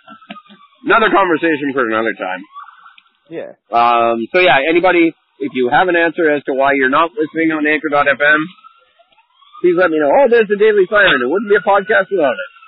another 0.85 1.13
conversation 1.13 1.73
for 1.73 1.85
another 1.85 2.13
time. 2.17 2.41
Yeah. 3.31 3.55
Um, 3.71 4.27
so 4.35 4.43
yeah, 4.43 4.59
anybody, 4.67 5.15
if 5.39 5.51
you 5.55 5.71
have 5.71 5.87
an 5.87 5.95
answer 5.95 6.27
as 6.29 6.43
to 6.45 6.53
why 6.53 6.75
you're 6.75 6.91
not 6.91 7.11
listening 7.15 7.55
on 7.55 7.63
Anchor.fm, 7.65 8.41
please 9.63 9.79
let 9.79 9.89
me 9.89 9.97
know. 10.03 10.11
Oh, 10.11 10.27
there's 10.27 10.51
the 10.51 10.59
Daily 10.59 10.83
Siren. 10.91 11.23
It 11.23 11.31
wouldn't 11.31 11.47
be 11.49 11.55
a 11.55 11.63
podcast 11.63 12.11
without 12.11 12.35
it. 12.35 12.49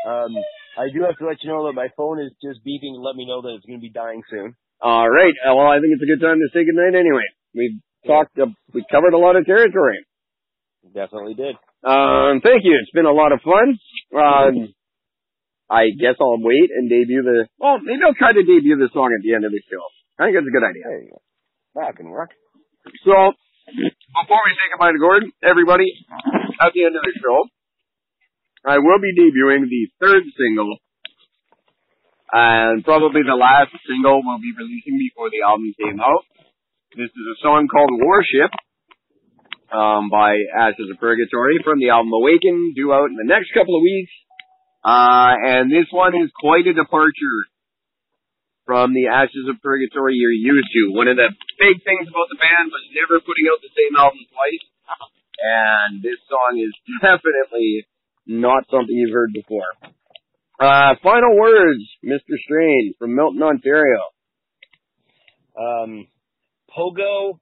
Um, 0.00 0.32
I 0.80 0.88
do 0.88 1.04
have 1.04 1.18
to 1.18 1.26
let 1.28 1.44
you 1.44 1.50
know 1.52 1.66
that 1.66 1.74
my 1.76 1.88
phone 1.94 2.18
is 2.24 2.32
just 2.40 2.64
beeping 2.64 2.96
and 2.96 3.02
let 3.04 3.16
me 3.16 3.26
know 3.28 3.42
that 3.42 3.52
it's 3.52 3.66
going 3.66 3.78
to 3.78 3.84
be 3.84 3.92
dying 3.92 4.22
soon. 4.30 4.56
All 4.80 5.04
right. 5.10 5.34
Uh, 5.44 5.52
Well, 5.54 5.66
I 5.68 5.76
think 5.76 5.92
it's 5.92 6.02
a 6.02 6.08
good 6.08 6.24
time 6.24 6.40
to 6.40 6.48
say 6.56 6.64
goodnight 6.64 6.96
anyway. 6.98 7.28
We've 7.54 7.76
talked, 8.06 8.32
uh, 8.40 8.46
we 8.72 8.82
covered 8.90 9.12
a 9.12 9.18
lot 9.20 9.36
of 9.36 9.44
territory. 9.44 10.00
Definitely 10.94 11.34
did. 11.34 11.54
Um, 11.84 12.40
thank 12.40 12.64
you. 12.64 12.80
It's 12.80 12.90
been 12.92 13.04
a 13.04 13.12
lot 13.12 13.32
of 13.32 13.40
fun. 13.44 13.76
Um, 14.16 14.72
I 15.70 15.94
guess 15.94 16.18
I'll 16.18 16.42
wait 16.42 16.74
and 16.74 16.90
debut 16.90 17.22
the, 17.22 17.46
well, 17.62 17.78
maybe 17.78 18.02
I'll 18.02 18.18
try 18.18 18.34
to 18.34 18.42
debut 18.42 18.74
the 18.74 18.90
song 18.90 19.14
at 19.14 19.22
the 19.22 19.38
end 19.38 19.46
of 19.46 19.54
the 19.54 19.62
show. 19.70 19.78
I 20.18 20.26
think 20.26 20.34
that's 20.34 20.50
a 20.50 20.54
good 20.54 20.66
idea. 20.66 20.82
There 20.82 21.02
you 21.06 21.14
go. 21.14 21.22
That 21.78 21.94
can 21.94 22.10
work. 22.10 22.34
So, 23.06 23.14
before 23.70 24.42
we 24.42 24.50
say 24.58 24.66
goodbye 24.74 24.90
to 24.90 24.98
Gordon, 24.98 25.30
everybody, 25.46 25.86
at 26.58 26.74
the 26.74 26.82
end 26.82 26.98
of 26.98 27.06
the 27.06 27.14
show, 27.22 27.38
I 28.66 28.82
will 28.82 28.98
be 28.98 29.14
debuting 29.14 29.70
the 29.70 29.84
third 30.02 30.26
single, 30.34 30.74
and 32.34 32.82
probably 32.82 33.22
the 33.22 33.38
last 33.38 33.70
single 33.86 34.26
we'll 34.26 34.42
be 34.42 34.50
releasing 34.58 34.98
before 34.98 35.30
the 35.30 35.46
album 35.46 35.70
came 35.78 36.02
out. 36.02 36.26
This 36.98 37.14
is 37.14 37.26
a 37.30 37.38
song 37.46 37.70
called 37.70 37.94
Warship, 37.94 38.50
um, 39.70 40.10
by 40.10 40.34
Ashes 40.50 40.90
of 40.90 40.98
Purgatory 40.98 41.62
from 41.62 41.78
the 41.78 41.94
album 41.94 42.10
Awaken, 42.10 42.74
due 42.74 42.92
out 42.92 43.06
in 43.06 43.16
the 43.16 43.30
next 43.30 43.54
couple 43.54 43.78
of 43.78 43.82
weeks. 43.86 44.10
Uh, 44.80 45.36
and 45.36 45.70
this 45.70 45.86
one 45.92 46.16
is 46.16 46.32
quite 46.40 46.66
a 46.66 46.72
departure 46.72 47.38
from 48.64 48.94
the 48.94 49.08
Ashes 49.12 49.50
of 49.50 49.60
Purgatory 49.60 50.14
you're 50.16 50.32
used 50.32 50.68
to. 50.72 50.94
One 50.96 51.08
of 51.08 51.16
the 51.16 51.28
big 51.58 51.82
things 51.84 52.08
about 52.08 52.30
the 52.30 52.40
band 52.40 52.70
was 52.70 52.86
never 52.94 53.20
putting 53.20 53.50
out 53.50 53.60
the 53.60 53.74
same 53.76 53.96
album 53.98 54.24
twice. 54.30 54.64
And 55.40 56.02
this 56.02 56.20
song 56.28 56.60
is 56.60 56.72
definitely 57.02 57.86
not 58.26 58.64
something 58.70 58.94
you've 58.94 59.12
heard 59.12 59.32
before. 59.34 59.68
Uh, 60.60 60.94
final 61.02 61.36
words, 61.36 61.82
Mr. 62.04 62.36
Strain 62.44 62.94
from 62.98 63.16
Milton, 63.16 63.42
Ontario. 63.42 64.00
Um, 65.58 66.06
Pogo, 66.70 67.40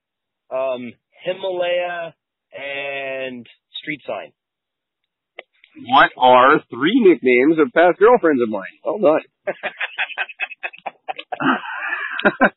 um, 0.50 0.92
Himalaya, 1.24 2.14
and 2.56 3.46
Street 3.82 4.00
Sign. 4.06 4.32
What 5.86 6.10
are 6.16 6.60
three 6.70 7.00
nicknames 7.00 7.58
of 7.58 7.72
past 7.72 7.98
girlfriends 7.98 8.40
of 8.42 8.48
mine? 8.48 8.62
Well 8.84 8.98
done. 8.98 9.20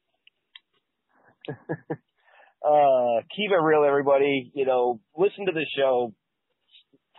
uh, 2.65 3.21
keep 3.35 3.51
it 3.51 3.61
real, 3.61 3.83
everybody. 3.85 4.51
You 4.53 4.65
know, 4.65 4.99
listen 5.15 5.45
to 5.45 5.51
the 5.51 5.65
show. 5.77 6.13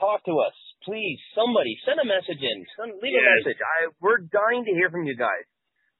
Talk 0.01 0.25
to 0.25 0.41
us, 0.41 0.55
please. 0.85 1.21
Somebody 1.35 1.77
send 1.87 2.01
a 2.01 2.07
message 2.07 2.43
in. 2.43 2.67
Send, 2.77 2.95
leave 3.03 3.15
a 3.15 3.23
message. 3.38 3.61
I 3.62 3.88
we're 4.01 4.19
dying 4.19 4.65
to 4.65 4.73
hear 4.73 4.91
from 4.91 5.05
you 5.05 5.17
guys. 5.17 5.47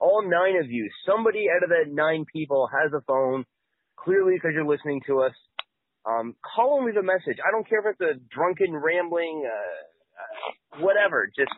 All 0.01 0.23
nine 0.27 0.57
of 0.57 0.71
you. 0.71 0.91
Somebody 1.07 1.47
out 1.55 1.63
of 1.63 1.71
that 1.71 1.93
nine 1.93 2.25
people 2.33 2.69
has 2.73 2.93
a 2.93 3.01
phone. 3.07 3.45
Clearly, 3.97 4.35
because 4.35 4.51
you're 4.55 4.67
listening 4.67 5.01
to 5.07 5.23
us. 5.23 5.33
Um, 6.03 6.35
call 6.43 6.79
and 6.79 6.87
leave 6.87 6.97
a 6.97 7.07
message. 7.07 7.39
I 7.39 7.53
don't 7.55 7.69
care 7.69 7.79
if 7.79 7.95
it's 7.95 8.03
a 8.03 8.19
drunken 8.35 8.75
rambling, 8.75 9.47
uh, 9.47 9.79
whatever. 10.79 11.29
Just 11.37 11.53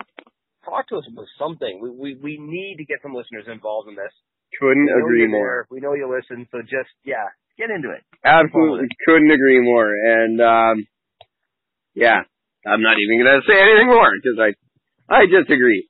talk 0.64 0.88
to 0.88 0.96
us 0.96 1.04
with 1.14 1.28
something. 1.38 1.80
We, 1.82 1.90
we 1.90 2.18
we 2.22 2.38
need 2.40 2.76
to 2.78 2.84
get 2.84 2.98
some 3.02 3.14
listeners 3.14 3.44
involved 3.46 3.88
in 3.88 3.94
this. 3.96 4.12
Couldn't 4.60 4.88
agree 4.88 5.26
more. 5.26 5.66
there. 5.66 5.66
We 5.70 5.80
know 5.80 5.94
you 5.94 6.06
listen, 6.08 6.46
so 6.50 6.62
just 6.62 6.90
yeah, 7.04 7.26
get 7.58 7.70
into 7.70 7.90
it. 7.90 8.02
Absolutely 8.24 8.88
couldn't 9.06 9.30
agree 9.30 9.60
more. 9.60 9.90
And 9.90 10.40
um 10.40 10.86
yeah, 11.94 12.22
I'm 12.66 12.82
not 12.82 12.96
even 12.98 13.18
gonna 13.24 13.40
say 13.46 13.60
anything 13.60 13.88
more 13.88 14.10
because 14.14 14.38
I 14.40 14.50
I 15.14 15.26
just 15.26 15.50
agree. 15.50 15.88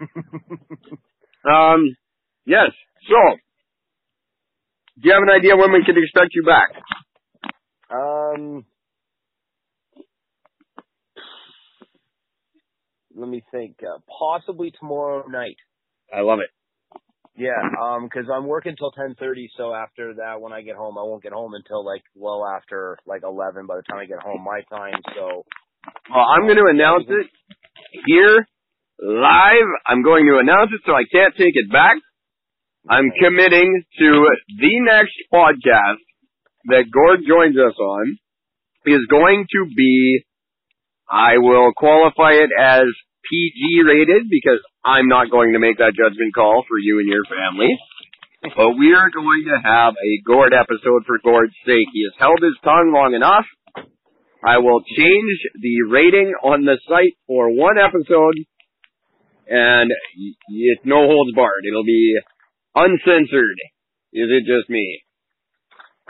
Um 1.44 1.94
yes. 2.46 2.70
So 3.08 3.16
do 5.00 5.08
you 5.08 5.12
have 5.12 5.22
an 5.22 5.28
idea 5.28 5.56
when 5.56 5.72
we 5.72 5.84
can 5.84 5.96
expect 5.98 6.30
you 6.32 6.42
back? 6.44 6.70
Um, 7.90 8.64
let 13.14 13.28
me 13.28 13.42
think. 13.50 13.76
Uh, 13.82 13.98
possibly 14.18 14.72
tomorrow 14.78 15.26
night. 15.28 15.56
I 16.14 16.20
love 16.20 16.40
it. 16.40 16.50
Yeah, 17.36 17.58
um 17.82 18.08
'cause 18.08 18.26
I'm 18.32 18.46
working 18.46 18.76
till 18.76 18.92
10:30. 18.92 19.48
So 19.56 19.74
after 19.74 20.14
that, 20.14 20.40
when 20.40 20.52
I 20.52 20.62
get 20.62 20.76
home, 20.76 20.96
I 20.96 21.02
won't 21.02 21.22
get 21.22 21.32
home 21.32 21.54
until 21.54 21.84
like 21.84 22.02
well 22.14 22.46
after 22.46 22.96
like 23.06 23.22
11. 23.24 23.66
By 23.66 23.76
the 23.76 23.82
time 23.82 23.98
I 23.98 24.06
get 24.06 24.22
home, 24.22 24.44
my 24.44 24.60
time. 24.70 25.00
So 25.16 25.44
Well, 26.10 26.24
I'm 26.24 26.42
going 26.44 26.58
to 26.58 26.70
announce 26.70 27.06
it 27.08 27.26
here 28.06 28.46
live. 29.00 29.68
I'm 29.86 30.02
going 30.02 30.26
to 30.26 30.38
announce 30.38 30.70
it 30.72 30.80
so 30.86 30.92
I 30.94 31.04
can't 31.10 31.34
take 31.36 31.54
it 31.54 31.72
back. 31.72 31.96
I'm 32.88 33.10
committing 33.18 33.82
to 33.98 34.26
the 34.60 34.80
next 34.80 35.16
podcast 35.32 36.00
that 36.66 36.84
Gord 36.92 37.20
joins 37.26 37.56
us 37.56 37.76
on 37.78 38.16
is 38.86 39.00
going 39.10 39.46
to 39.52 39.66
be, 39.74 40.24
I 41.10 41.38
will 41.38 41.72
qualify 41.76 42.32
it 42.32 42.50
as 42.58 42.84
PG 43.30 43.82
rated 43.84 44.28
because 44.28 44.60
I'm 44.84 45.08
not 45.08 45.30
going 45.30 45.52
to 45.52 45.58
make 45.58 45.78
that 45.78 45.96
judgment 45.96 46.34
call 46.34 46.64
for 46.68 46.78
you 46.78 47.00
and 47.00 47.08
your 47.08 47.24
family. 47.24 47.72
But 48.56 48.76
we 48.76 48.92
are 48.92 49.08
going 49.08 49.44
to 49.48 49.56
have 49.64 49.94
a 49.96 50.12
Gord 50.26 50.52
episode 50.52 51.04
for 51.06 51.18
Gord's 51.24 51.56
sake. 51.64 51.88
He 51.92 52.04
has 52.04 52.12
held 52.18 52.40
his 52.42 52.56
tongue 52.62 52.92
long 52.92 53.14
enough. 53.14 53.46
I 54.44 54.58
will 54.58 54.82
change 54.84 55.38
the 55.56 55.88
rating 55.88 56.34
on 56.44 56.66
the 56.66 56.76
site 56.86 57.16
for 57.26 57.48
one 57.48 57.78
episode, 57.80 58.36
and 59.48 59.90
it's 60.48 60.84
no 60.84 61.06
holds 61.06 61.32
barred. 61.34 61.64
It'll 61.66 61.84
be 61.84 62.20
uncensored. 62.74 63.58
Is 64.12 64.28
it 64.28 64.44
just 64.44 64.68
me? 64.68 65.00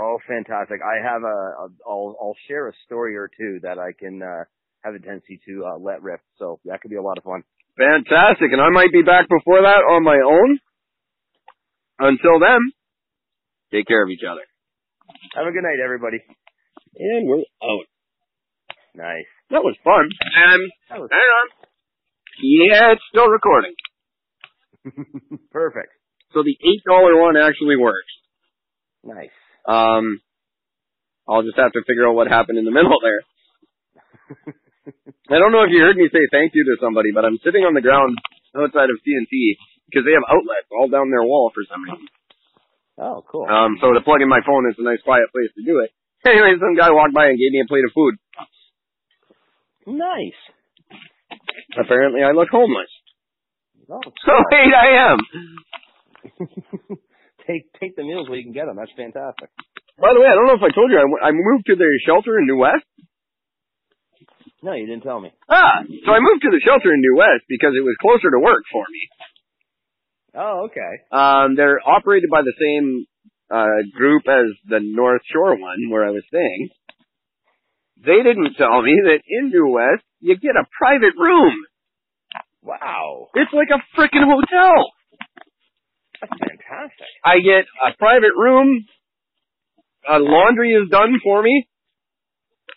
oh, 0.00 0.18
fantastic! 0.26 0.80
I 0.82 1.02
have 1.06 1.22
a, 1.22 1.26
a 1.26 1.68
I'll 1.88 2.16
I'll 2.20 2.36
share 2.48 2.68
a 2.68 2.72
story 2.84 3.16
or 3.16 3.30
two 3.38 3.60
that 3.62 3.78
I 3.78 3.92
can 3.96 4.20
uh, 4.20 4.44
have 4.84 4.94
a 4.94 4.98
tendency 4.98 5.40
to 5.48 5.64
uh, 5.64 5.78
let 5.80 6.02
rip. 6.02 6.20
So 6.38 6.60
that 6.66 6.80
could 6.80 6.90
be 6.90 6.96
a 6.96 7.02
lot 7.02 7.18
of 7.18 7.24
fun. 7.24 7.42
Fantastic, 7.76 8.52
and 8.52 8.60
I 8.60 8.70
might 8.70 8.92
be 8.92 9.02
back 9.02 9.26
before 9.28 9.62
that 9.62 9.82
on 9.82 10.04
my 10.04 10.20
own. 10.20 10.58
Until 11.98 12.38
then, 12.38 12.60
take 13.72 13.86
care 13.86 14.02
of 14.04 14.10
each 14.10 14.22
other. 14.22 14.42
Have 15.34 15.46
a 15.46 15.52
good 15.52 15.62
night, 15.62 15.82
everybody. 15.82 16.18
And 16.96 17.26
we're 17.26 17.38
out. 17.38 17.86
Nice. 18.94 19.26
That 19.50 19.62
was 19.64 19.76
fun. 19.82 20.06
Um, 20.06 20.60
was 21.00 21.10
hang 21.10 21.30
on. 21.40 21.48
Yeah, 22.42 22.92
it's 22.92 23.02
still 23.10 23.28
recording. 23.28 23.74
perfect. 25.50 25.92
So 26.32 26.42
the 26.42 26.56
$8 26.86 27.20
one 27.20 27.36
actually 27.36 27.76
works. 27.76 28.12
Nice. 29.02 29.30
Um, 29.66 30.20
I'll 31.28 31.42
just 31.42 31.56
have 31.56 31.72
to 31.72 31.82
figure 31.86 32.08
out 32.08 32.14
what 32.14 32.28
happened 32.28 32.58
in 32.58 32.64
the 32.64 32.70
middle 32.70 32.98
there. 33.02 34.54
I 35.30 35.38
don't 35.40 35.52
know 35.52 35.64
if 35.64 35.72
you 35.72 35.80
heard 35.80 35.96
me 35.96 36.08
say 36.12 36.20
thank 36.30 36.52
you 36.54 36.64
to 36.68 36.76
somebody, 36.82 37.08
but 37.14 37.24
I'm 37.24 37.40
sitting 37.44 37.64
on 37.64 37.72
the 37.72 37.80
ground 37.80 38.16
outside 38.56 38.92
of 38.92 39.00
CNT 39.00 39.32
because 39.88 40.04
they 40.04 40.12
have 40.12 40.28
outlets 40.28 40.68
all 40.70 40.88
down 40.92 41.08
their 41.10 41.24
wall 41.24 41.50
for 41.54 41.64
some 41.68 41.82
reason. 41.84 42.06
Oh, 43.00 43.24
cool. 43.26 43.48
Um, 43.48 43.76
so 43.80 43.90
to 43.92 44.00
plug 44.04 44.20
in 44.22 44.28
my 44.28 44.40
phone 44.46 44.68
is 44.70 44.76
a 44.78 44.84
nice 44.84 45.00
quiet 45.02 45.26
place 45.32 45.50
to 45.56 45.64
do 45.64 45.80
it. 45.80 45.90
Anyway, 46.24 46.56
some 46.56 46.72
guy 46.72 46.88
walked 46.88 47.12
by 47.12 47.26
and 47.28 47.36
gave 47.36 47.52
me 47.52 47.60
a 47.60 47.68
plate 47.68 47.84
of 47.84 47.92
food. 47.92 48.14
nice. 49.86 50.40
Apparently 51.76 52.22
I 52.24 52.32
look 52.32 52.48
homeless. 52.48 52.88
Oh, 53.90 54.00
So 54.24 54.32
wait, 54.52 54.72
I 54.72 55.12
am. 55.12 55.18
take 57.46 57.68
take 57.78 57.92
the 57.96 58.04
meals 58.04 58.28
where 58.28 58.38
you 58.38 58.44
can 58.44 58.52
get 58.56 58.64
them. 58.66 58.76
That's 58.76 58.92
fantastic. 58.96 59.50
By 60.00 60.16
the 60.16 60.20
way, 60.20 60.26
I 60.26 60.34
don't 60.34 60.46
know 60.48 60.56
if 60.56 60.64
I 60.64 60.72
told 60.74 60.90
you, 60.90 60.96
I, 60.96 61.04
w- 61.06 61.20
I 61.22 61.30
moved 61.36 61.66
to 61.68 61.76
the 61.76 61.86
shelter 62.06 62.38
in 62.38 62.46
New 62.48 62.56
West. 62.58 62.88
No, 64.64 64.72
you 64.72 64.86
didn't 64.86 65.02
tell 65.02 65.20
me. 65.20 65.28
Ah, 65.46 65.84
so 65.84 66.08
I 66.10 66.24
moved 66.24 66.40
to 66.40 66.48
the 66.48 66.60
shelter 66.64 66.88
in 66.88 67.00
New 67.04 67.16
West 67.20 67.44
because 67.52 67.76
it 67.76 67.84
was 67.84 68.00
closer 68.00 68.32
to 68.32 68.40
work 68.40 68.64
for 68.72 68.84
me. 68.88 69.02
Oh, 70.34 70.68
okay. 70.72 71.04
Um, 71.12 71.54
they're 71.54 71.78
operated 71.84 72.30
by 72.32 72.40
the 72.40 72.56
same 72.56 73.04
uh, 73.52 73.84
group 73.94 74.22
as 74.26 74.56
the 74.64 74.80
North 74.80 75.20
Shore 75.30 75.54
one 75.54 75.90
where 75.90 76.06
I 76.08 76.10
was 76.10 76.24
staying. 76.28 76.70
They 78.00 78.24
didn't 78.24 78.56
tell 78.56 78.80
me 78.80 78.96
that 79.04 79.20
in 79.28 79.50
New 79.50 79.68
West 79.68 80.02
you 80.20 80.34
get 80.38 80.56
a 80.56 80.64
private 80.80 81.12
room. 81.18 81.52
Wow. 82.62 83.28
It's 83.34 83.52
like 83.52 83.68
a 83.68 83.84
freaking 84.00 84.24
hotel. 84.24 84.92
That's 86.22 86.40
fantastic. 86.40 87.06
I 87.22 87.44
get 87.44 87.68
a 87.84 87.92
private 87.98 88.32
room. 88.34 88.86
Uh, 90.08 90.20
laundry 90.20 90.72
is 90.72 90.88
done 90.88 91.20
for 91.22 91.42
me. 91.42 91.68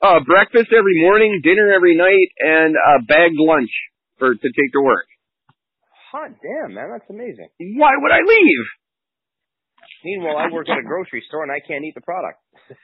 Uh, 0.02 0.20
breakfast 0.26 0.70
every 0.78 1.02
morning, 1.02 1.42
dinner 1.44 1.74
every 1.74 1.96
night, 1.98 2.30
and 2.40 2.76
a 2.76 3.02
bagged 3.04 3.40
lunch 3.40 3.72
for 4.20 4.34
to 4.36 4.48
take 4.54 4.72
to 4.74 4.82
work. 4.82 5.08
Hot 6.12 6.32
damn, 6.42 6.74
man. 6.74 6.90
That's 6.92 7.10
amazing. 7.10 7.50
Why 7.78 7.92
would 7.98 8.12
I 8.12 8.20
leave? 8.22 8.66
Meanwhile, 10.06 10.38
I 10.38 10.54
work 10.54 10.70
at 10.70 10.78
a 10.78 10.84
grocery 10.84 11.24
store 11.28 11.44
and 11.44 11.52
I 11.52 11.60
can't 11.60 11.84
eat 11.84 11.96
the 11.96 12.02
product. 12.02 12.40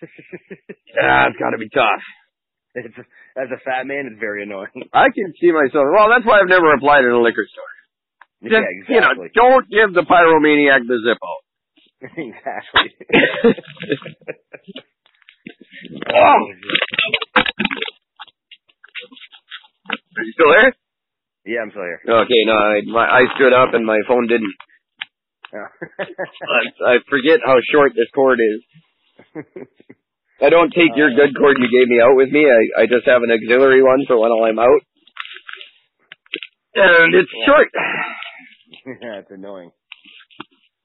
Ah, 0.93 1.25
it's 1.27 1.39
got 1.41 1.49
to 1.49 1.57
be 1.57 1.69
tough. 1.73 2.03
it's, 2.75 2.93
as 3.35 3.49
a 3.49 3.57
fat 3.65 3.87
man, 3.89 4.05
it's 4.13 4.19
very 4.19 4.43
annoying. 4.43 4.69
I 4.93 5.09
can 5.09 5.33
see 5.41 5.49
myself. 5.51 5.89
Well, 5.89 6.05
that's 6.07 6.23
why 6.23 6.37
I've 6.39 6.47
never 6.47 6.71
applied 6.71 7.01
in 7.03 7.09
a 7.09 7.19
liquor 7.19 7.47
store. 7.49 7.73
yeah, 8.45 8.61
Just, 8.61 8.89
You 8.93 9.01
know, 9.01 9.09
don't 9.33 9.65
give 9.73 9.93
the 9.97 10.05
pyromaniac 10.05 10.85
the 10.85 11.01
Zippo. 11.01 11.33
exactly. 12.13 12.93
Oh, 16.09 16.39
are 20.17 20.23
you 20.23 20.33
still 20.33 20.51
there? 20.51 20.71
yeah, 21.45 21.59
I'm 21.63 21.71
still 21.71 21.83
here. 21.83 22.01
Okay, 22.07 22.41
no, 22.45 22.53
I, 22.55 22.81
my, 22.87 23.05
I 23.05 23.23
stood 23.35 23.53
up 23.53 23.73
and 23.73 23.85
my 23.85 23.99
phone 24.07 24.27
didn't. 24.27 24.53
Yeah. 25.53 25.69
I, 26.01 26.93
I 26.93 26.95
forget 27.09 27.39
how 27.45 27.57
short 27.71 27.91
this 27.95 28.09
cord 28.15 28.39
is. 28.39 28.61
I 30.41 30.49
don't 30.49 30.71
take 30.73 30.95
your 30.95 31.11
good 31.13 31.35
cord 31.37 31.57
you 31.59 31.69
gave 31.69 31.87
me 31.89 32.01
out 32.01 32.15
with 32.15 32.29
me. 32.31 32.45
I, 32.45 32.81
I 32.81 32.85
just 32.87 33.05
have 33.05 33.21
an 33.21 33.31
auxiliary 33.31 33.83
one 33.83 34.03
for 34.07 34.17
when 34.19 34.31
I'm 34.31 34.57
out. 34.59 34.81
And 36.75 37.13
it's 37.13 37.29
Yeah. 37.37 37.45
short. 37.45 37.69
yeah, 39.01 39.19
it's 39.19 39.29
annoying. 39.31 39.71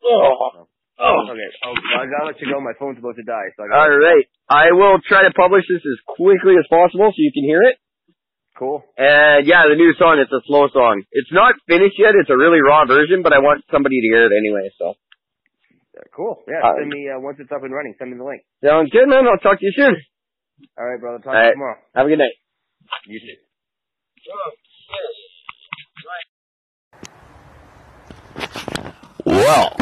Oh. 0.05 0.53
oh. 0.55 0.69
Oh. 0.99 1.31
Okay. 1.31 1.51
Oh, 1.63 1.75
I 1.99 2.07
gotta 2.11 2.27
let 2.35 2.41
you 2.43 2.51
go. 2.51 2.61
My 2.61 2.75
phone's 2.79 2.99
about 2.99 3.15
to 3.17 3.23
die. 3.23 3.49
So 3.55 3.65
I 3.65 3.67
gotta, 3.71 3.79
All 3.79 3.95
right. 3.99 4.27
I 4.51 4.67
will 4.75 4.99
try 5.07 5.23
to 5.23 5.33
publish 5.33 5.63
this 5.71 5.83
as 5.87 5.99
quickly 6.07 6.59
as 6.59 6.67
possible 6.67 7.11
so 7.15 7.19
you 7.19 7.31
can 7.33 7.47
hear 7.47 7.63
it. 7.63 7.79
Cool. 8.59 8.83
And 8.99 9.47
yeah, 9.47 9.71
the 9.71 9.79
new 9.79 9.95
song, 9.95 10.19
it's 10.19 10.35
a 10.35 10.43
slow 10.51 10.67
song. 10.75 11.07
It's 11.15 11.31
not 11.31 11.55
finished 11.71 11.95
yet. 11.95 12.19
It's 12.19 12.31
a 12.31 12.37
really 12.37 12.59
raw 12.59 12.83
version, 12.87 13.23
but 13.23 13.33
I 13.33 13.39
want 13.39 13.63
somebody 13.71 14.01
to 14.03 14.09
hear 14.11 14.27
it 14.27 14.35
anyway, 14.35 14.67
so. 14.79 14.95
Cool. 16.15 16.43
Yeah. 16.47 16.63
Uh, 16.67 16.75
send 16.79 16.91
me 16.91 17.07
uh, 17.11 17.19
once 17.21 17.39
it's 17.39 17.51
up 17.51 17.63
and 17.63 17.73
running. 17.75 17.95
Send 17.99 18.11
me 18.11 18.19
the 18.19 18.25
link. 18.25 18.43
Sounds 18.65 18.91
good, 18.91 19.07
man. 19.07 19.27
I'll 19.27 19.39
talk 19.39 19.59
to 19.59 19.67
you 19.67 19.73
soon. 19.75 19.95
All 20.79 20.87
right, 20.87 20.99
brother. 20.99 21.19
Talk 21.19 21.27
All 21.27 21.33
to 21.35 21.39
right. 21.39 21.47
you 21.47 21.53
tomorrow. 21.55 21.79
Have 21.95 22.07
a 22.07 22.09
good 22.09 22.19
night. 22.19 22.35
You 23.07 23.21
too. 23.21 23.39
Well, 29.25 29.75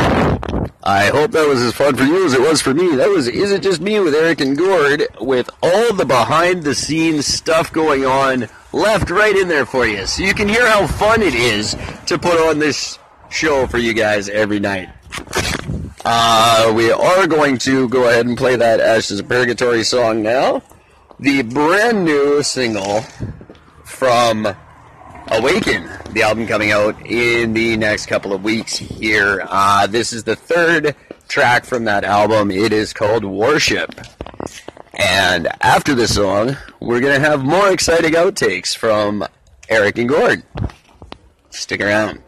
I 0.82 1.06
hope 1.06 1.32
that 1.32 1.48
was 1.48 1.62
as 1.62 1.74
fun 1.74 1.96
for 1.96 2.04
you 2.04 2.24
as 2.26 2.32
it 2.32 2.40
was 2.40 2.62
for 2.62 2.72
me. 2.72 2.94
That 2.96 3.08
was 3.08 3.28
Is 3.28 3.50
It 3.52 3.62
Just 3.62 3.80
Me 3.80 3.98
with 4.00 4.14
Eric 4.14 4.40
and 4.40 4.56
Gord 4.56 5.06
with 5.20 5.50
all 5.62 5.92
the 5.92 6.04
behind 6.04 6.62
the 6.62 6.74
scenes 6.74 7.26
stuff 7.26 7.72
going 7.72 8.04
on 8.04 8.48
left 8.72 9.10
right 9.10 9.36
in 9.36 9.48
there 9.48 9.66
for 9.66 9.86
you. 9.86 10.06
So 10.06 10.22
you 10.22 10.34
can 10.34 10.48
hear 10.48 10.66
how 10.66 10.86
fun 10.86 11.22
it 11.22 11.34
is 11.34 11.76
to 12.06 12.18
put 12.18 12.38
on 12.48 12.58
this 12.58 12.98
show 13.30 13.66
for 13.66 13.78
you 13.78 13.94
guys 13.94 14.28
every 14.28 14.60
night. 14.60 14.88
Uh, 16.04 16.72
we 16.76 16.92
are 16.92 17.26
going 17.26 17.58
to 17.58 17.88
go 17.88 18.08
ahead 18.08 18.26
and 18.26 18.38
play 18.38 18.54
that 18.54 18.78
Ashes 18.78 19.18
of 19.18 19.28
Purgatory 19.28 19.82
song 19.82 20.22
now. 20.22 20.62
The 21.18 21.42
brand 21.42 22.04
new 22.04 22.42
single 22.42 23.00
from 23.84 24.54
Awaken, 25.28 25.90
the 26.12 26.22
album 26.22 26.46
coming 26.46 26.70
out 26.70 26.94
in 27.04 27.52
the 27.52 27.76
next 27.76 28.06
couple 28.06 28.32
of 28.32 28.44
weeks 28.44 28.76
here. 28.76 29.44
Uh, 29.48 29.86
this 29.86 30.12
is 30.12 30.24
the 30.24 30.36
third 30.36 30.94
track 31.28 31.64
from 31.64 31.84
that 31.84 32.04
album. 32.04 32.50
It 32.50 32.72
is 32.72 32.92
called 32.92 33.24
Worship. 33.24 33.92
And 34.94 35.48
after 35.60 35.94
this 35.94 36.14
song, 36.14 36.56
we're 36.80 37.00
going 37.00 37.20
to 37.20 37.28
have 37.28 37.44
more 37.44 37.70
exciting 37.70 38.12
outtakes 38.12 38.76
from 38.76 39.26
Eric 39.68 39.98
and 39.98 40.08
Gord. 40.08 40.42
Stick 41.50 41.80
around. 41.80 42.22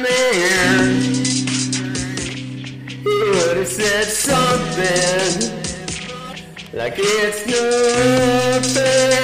man. 0.02 1.00
He 3.02 3.14
would 3.30 3.56
have 3.58 3.68
said 3.68 4.04
something 4.04 5.52
like 6.72 6.94
it's 6.96 7.46
nothing. 7.46 9.15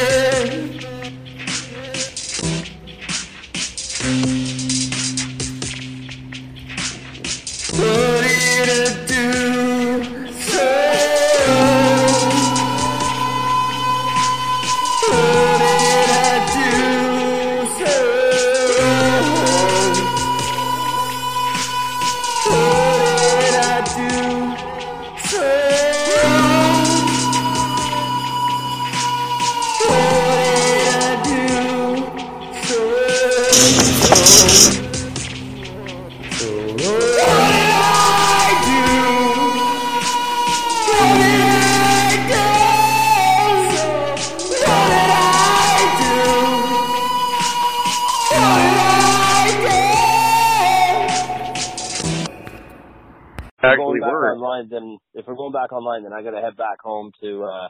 Back 55.62 55.72
online, 55.72 56.02
then 56.02 56.12
I 56.12 56.22
gotta 56.22 56.40
head 56.40 56.56
back 56.56 56.82
home 56.82 57.12
to 57.22 57.44
uh 57.44 57.68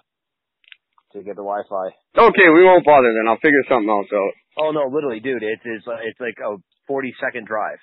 to 1.12 1.20
get 1.20 1.36
the 1.36 1.45
Wi-Fi. 1.45 1.93
Okay, 2.16 2.49
we 2.49 2.64
won't 2.64 2.84
bother 2.88 3.12
then. 3.12 3.28
I'll 3.28 3.36
figure 3.36 3.61
something 3.68 3.88
else 3.88 4.09
out. 4.09 4.32
Oh 4.57 4.70
no, 4.72 4.88
literally, 4.88 5.20
dude, 5.20 5.43
it's 5.43 5.61
it's 5.64 5.86
uh, 5.86 6.01
it's 6.03 6.20
like 6.20 6.40
a 6.40 6.57
40 6.88 7.14
second 7.20 7.47
drive. 7.47 7.78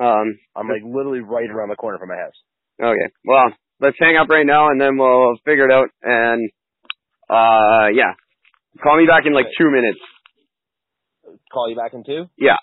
Um, 0.00 0.38
I'm 0.56 0.68
like 0.68 0.82
literally 0.84 1.20
right 1.20 1.48
around 1.50 1.68
the 1.68 1.76
corner 1.76 1.98
from 1.98 2.08
my 2.08 2.16
house. 2.16 2.38
okay. 2.82 3.08
Well, 3.24 3.52
let's 3.80 3.96
hang 4.00 4.16
up 4.16 4.28
right 4.28 4.46
now 4.46 4.70
and 4.70 4.80
then 4.80 4.98
we'll 4.98 5.36
figure 5.44 5.68
it 5.68 5.72
out 5.72 5.88
and, 6.02 6.50
uh, 7.30 7.94
yeah. 7.94 8.14
Call 8.82 8.98
me 8.98 9.06
back 9.06 9.22
in 9.24 9.32
like 9.32 9.46
two 9.56 9.70
minutes. 9.70 10.00
Call 11.52 11.70
you 11.70 11.76
back 11.76 11.94
in 11.94 12.02
two. 12.02 12.26
Yeah. 12.36 12.58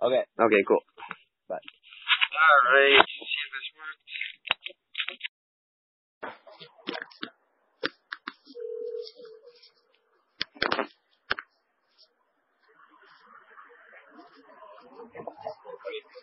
Okay. 0.00 0.22
Okay, 0.38 0.62
cool. 0.68 0.78
Bye. 1.48 1.58
Alright. 2.38 3.06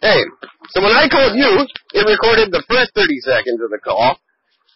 Hey, 0.01 0.23
so 0.71 0.81
when 0.81 0.91
I 0.93 0.98
called 1.09 1.35
you, 1.35 1.65
it 1.93 2.05
recorded 2.05 2.53
the 2.53 2.63
first 2.69 2.93
30 2.95 3.05
seconds 3.25 3.59
of 3.61 3.69
the 3.69 3.81
call. 3.83 4.17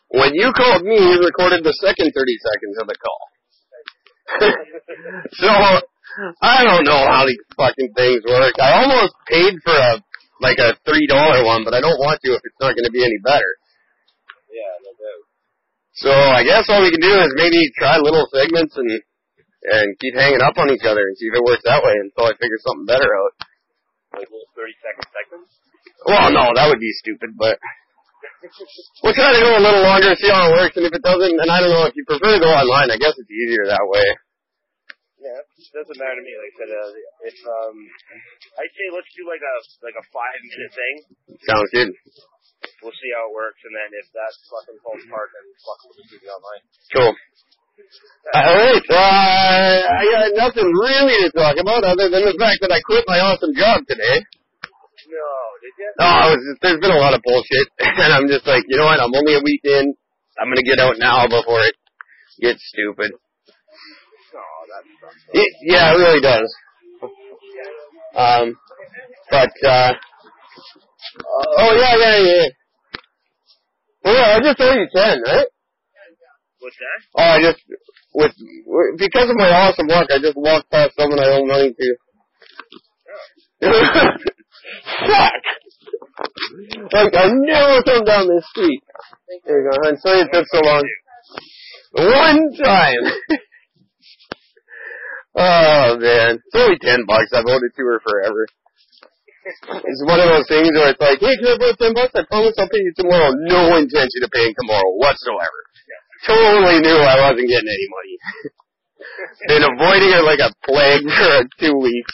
When 0.09 0.33
you 0.33 0.51
called 0.53 0.83
me, 0.83 0.97
it 0.97 1.21
recorded 1.21 1.63
the 1.63 1.73
second 1.81 2.13
30 2.13 2.37
seconds 2.37 2.75
of 2.81 2.85
the 2.89 2.97
call. 2.99 3.23
so, 5.41 5.49
I 6.41 6.63
don't 6.63 6.85
know 6.85 7.01
how 7.09 7.25
these 7.25 7.41
fucking 7.57 7.93
things 7.97 8.21
work. 8.29 8.53
I 8.61 8.85
almost 8.85 9.13
paid 9.25 9.57
for 9.65 9.73
a, 9.73 9.97
like 10.41 10.59
a 10.61 10.77
$3 10.85 11.45
one, 11.45 11.65
but 11.65 11.73
I 11.73 11.81
don't 11.81 11.97
want 11.97 12.21
to 12.21 12.29
if 12.33 12.41
it's 12.43 12.61
not 12.61 12.77
going 12.77 12.85
to 12.85 12.93
be 12.93 13.01
any 13.01 13.17
better. 13.25 13.51
Yeah, 14.53 14.73
no 14.85 14.91
doubt. 14.93 15.23
So 15.97 16.11
I 16.13 16.43
guess 16.45 16.69
all 16.69 16.81
we 16.81 16.93
can 16.93 17.01
do 17.01 17.13
is 17.17 17.33
maybe 17.33 17.57
try 17.77 17.97
little 17.97 18.29
segments 18.29 18.77
and 18.77 18.89
and 19.63 19.95
keep 19.99 20.13
hanging 20.15 20.43
up 20.43 20.59
on 20.59 20.69
each 20.69 20.83
other 20.83 21.07
and 21.07 21.15
see 21.15 21.31
if 21.31 21.35
it 21.39 21.43
works 21.43 21.63
that 21.63 21.83
way 21.83 21.95
until 21.95 22.27
I 22.27 22.35
figure 22.35 22.59
something 22.59 22.85
better 22.85 23.07
out. 23.07 23.33
Like 24.11 24.27
little 24.27 24.51
30 24.59 24.75
second 24.83 25.07
segments. 25.07 25.62
Well, 26.05 26.29
no, 26.31 26.51
that 26.55 26.67
would 26.67 26.79
be 26.83 26.91
stupid, 26.99 27.31
but 27.39 27.55
we'll 29.03 29.15
try 29.15 29.31
to 29.31 29.39
go 29.39 29.55
a 29.55 29.63
little 29.63 29.83
longer, 29.83 30.11
and 30.11 30.19
see 30.19 30.27
how 30.27 30.51
it 30.51 30.55
works, 30.59 30.75
and 30.75 30.85
if 30.85 30.93
it 30.93 31.03
doesn't, 31.03 31.39
and 31.39 31.49
I 31.49 31.63
don't 31.63 31.71
know, 31.71 31.87
if 31.87 31.95
you 31.95 32.03
prefer 32.03 32.35
to 32.35 32.43
go 32.43 32.51
online, 32.51 32.91
I 32.91 32.99
guess 32.99 33.15
it's 33.15 33.31
easier 33.31 33.67
that 33.71 33.87
way. 33.87 34.03
Yeah, 35.23 35.39
it 35.39 35.71
doesn't 35.71 35.95
matter 35.95 36.19
to 36.19 36.23
me. 36.23 36.35
Like 36.35 36.51
I 36.51 36.55
said, 36.59 36.71
uh, 36.75 36.91
if 37.31 37.37
um, 37.47 37.75
I'd 38.59 38.73
say 38.75 38.85
let's 38.91 39.07
do 39.15 39.23
like 39.23 39.39
a 39.39 39.55
like 39.79 39.95
a 39.95 40.03
five 40.11 40.39
minute 40.43 40.73
thing. 40.75 40.95
Sounds 41.47 41.71
good. 41.71 41.89
We'll 42.83 42.95
see 42.99 43.11
how 43.15 43.31
it 43.31 43.35
works, 43.35 43.63
and 43.63 43.71
then 43.71 43.89
if 43.95 44.07
that 44.11 44.31
fucking 44.51 44.79
falls 44.83 44.99
apart, 45.07 45.31
then 45.31 45.45
fuck, 45.63 45.79
we'll 45.87 45.95
just 45.95 46.11
do 46.11 46.19
the 46.19 46.27
online. 46.27 46.63
Cool. 46.91 47.13
Alright, 48.35 48.87
uh, 48.91 49.79
I 49.95 50.03
got 50.11 50.31
nothing 50.35 50.67
really 50.67 51.15
to 51.23 51.29
talk 51.31 51.55
about 51.55 51.83
other 51.83 52.11
than 52.11 52.23
the 52.27 52.35
fact 52.39 52.59
that 52.61 52.71
I 52.71 52.79
quit 52.83 53.03
my 53.07 53.19
awesome 53.19 53.55
job 53.55 53.83
today. 53.87 54.23
No, 55.13 55.29
did 55.61 55.73
you? 55.77 55.93
No, 55.99 56.05
I 56.05 56.25
was 56.33 56.41
just, 56.41 56.61
there's 56.61 56.81
been 56.81 56.91
a 56.91 56.97
lot 56.97 57.13
of 57.13 57.21
bullshit, 57.21 57.67
and 57.79 58.13
I'm 58.13 58.27
just 58.27 58.47
like, 58.47 58.63
you 58.67 58.77
know 58.77 58.85
what, 58.85 58.99
I'm 58.99 59.13
only 59.13 59.35
a 59.37 59.45
week 59.45 59.61
in, 59.63 59.93
I'm 60.41 60.49
gonna 60.49 60.65
get 60.65 60.79
out 60.79 60.97
now 60.97 61.27
before 61.27 61.61
it 61.61 61.75
gets 62.41 62.65
stupid. 62.73 63.11
No, 64.33 64.41
that 64.73 64.83
sucks. 64.97 65.21
It, 65.33 65.49
yeah, 65.69 65.93
it 65.93 65.97
really 66.01 66.21
does. 66.21 66.49
Um, 68.17 68.57
but, 69.29 69.53
uh, 69.67 69.93
oh 71.57 71.73
yeah, 71.77 71.95
yeah, 71.97 72.17
yeah. 72.17 72.47
Well, 74.03 74.13
yeah, 74.15 74.35
I 74.35 74.39
just 74.41 74.61
owe 74.61 74.73
you 74.73 74.87
10, 74.93 75.21
right? 75.21 75.47
What's 76.59 76.77
that? 76.77 76.99
Oh, 77.15 77.23
I 77.23 77.41
just, 77.41 77.61
with, 78.13 78.33
because 78.97 79.29
of 79.29 79.35
my 79.37 79.49
awesome 79.49 79.87
work, 79.87 80.09
I 80.09 80.19
just 80.19 80.37
walked 80.37 80.71
past 80.71 80.93
someone 80.97 81.19
I 81.19 81.29
owe 81.29 81.45
money 81.45 81.73
to. 81.73 81.97
Fuck! 85.07 85.43
Like, 86.93 87.15
I 87.15 87.29
never 87.31 87.83
come 87.83 88.05
down 88.05 88.27
this 88.27 88.45
street. 88.49 88.81
There 89.45 89.63
you 89.63 89.69
go, 89.69 89.89
I'm 89.89 89.97
sorry 89.97 90.21
it 90.21 90.29
took 90.31 90.47
so 90.47 90.61
long. 90.61 90.83
One 91.93 92.53
time! 92.63 93.03
oh 95.35 95.97
man, 95.99 96.39
it's 96.39 96.55
only 96.55 96.77
ten 96.79 97.05
bucks, 97.05 97.33
I've 97.33 97.45
owed 97.45 97.63
it 97.63 97.75
to 97.75 97.83
her 97.83 97.99
forever. 97.99 98.47
It's 99.45 100.03
one 100.07 100.21
of 100.21 100.29
those 100.29 100.47
things 100.47 100.71
where 100.71 100.91
it's 100.91 101.01
like, 101.01 101.19
hey, 101.19 101.35
can 101.35 101.47
I 101.47 101.57
borrow 101.57 101.75
ten 101.75 101.93
bucks? 101.93 102.15
I 102.15 102.23
promise 102.29 102.55
I'll 102.57 102.69
pay 102.69 102.79
you 102.79 102.93
tomorrow. 102.95 103.31
No 103.35 103.75
intention 103.75 104.23
of 104.23 104.31
paying 104.31 104.55
tomorrow 104.55 104.95
whatsoever 104.95 105.63
totally 106.25 106.79
knew 106.79 106.97
I 106.97 107.19
wasn't 107.21 107.49
getting 107.49 107.69
any 107.69 107.87
money. 107.91 108.17
Been 109.47 109.63
avoiding 109.63 110.11
her 110.11 110.23
like 110.23 110.39
a 110.39 110.53
plague 110.65 111.03
for 111.03 111.43
two 111.59 111.75
weeks. 111.77 112.13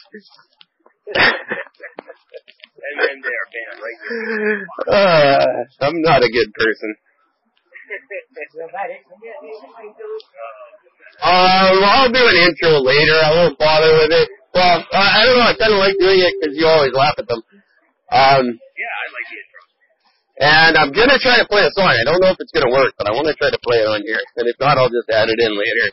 And 2.80 2.96
then 3.04 3.18
they're 3.20 3.48
banned 3.52 3.80
right 3.84 4.00
there. 4.08 4.68
Uh, 4.88 5.46
I'm 5.86 6.02
not 6.02 6.24
a 6.24 6.30
good 6.32 6.50
person. 6.54 6.90
Um, 11.20 11.78
I'll 11.84 12.12
do 12.12 12.24
an 12.24 12.38
intro 12.48 12.80
later. 12.80 13.18
I 13.20 13.32
won't 13.36 13.60
bother 13.60 13.92
with 14.00 14.12
it. 14.16 14.30
Well, 14.54 14.86
I 14.94 15.22
I 15.22 15.26
don't 15.26 15.38
know. 15.38 15.50
I 15.52 15.56
kind 15.60 15.74
of 15.74 15.80
like 15.80 15.98
doing 16.00 16.20
it 16.20 16.34
because 16.40 16.56
you 16.58 16.66
always 16.66 16.94
laugh 16.94 17.16
at 17.18 17.28
them. 17.28 17.44
Um, 18.10 18.46
yeah, 18.48 18.94
I 18.96 19.06
like 19.14 19.28
the 19.30 19.38
intro. 19.38 19.60
and 20.40 20.74
I'm 20.78 20.92
gonna 20.96 21.20
try 21.20 21.38
to 21.38 21.48
play 21.48 21.68
a 21.68 21.72
song. 21.76 21.92
I 21.92 22.06
don't 22.08 22.22
know 22.22 22.32
if 22.32 22.40
it's 22.40 22.54
gonna 22.56 22.72
work, 22.72 22.94
but 22.98 23.08
I 23.08 23.12
want 23.12 23.28
to 23.28 23.36
try 23.36 23.52
to 23.52 23.60
play 23.62 23.78
it 23.84 23.88
on 23.90 24.02
here. 24.02 24.22
And 24.38 24.48
if 24.48 24.56
not, 24.60 24.78
I'll 24.80 24.90
just 24.90 25.10
add 25.12 25.30
it 25.30 25.38
in 25.38 25.52
later. 25.54 25.88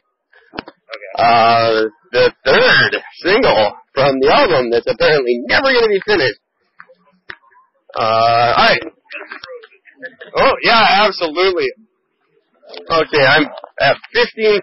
Okay. 0.87 1.12
Uh, 1.18 1.91
the 2.12 2.32
third 2.47 2.93
single 3.20 3.74
from 3.93 4.20
the 4.20 4.30
album 4.30 4.70
that's 4.70 4.87
apparently 4.87 5.43
never 5.51 5.72
going 5.72 5.84
to 5.84 5.93
be 5.93 6.01
finished. 6.07 6.39
Uh, 7.97 8.53
alright. 8.59 8.82
Oh, 10.36 10.53
yeah, 10.62 11.07
absolutely. 11.07 11.68
Okay, 12.90 13.24
I'm 13.24 13.47
at 13.80 13.97
15% 14.14 14.61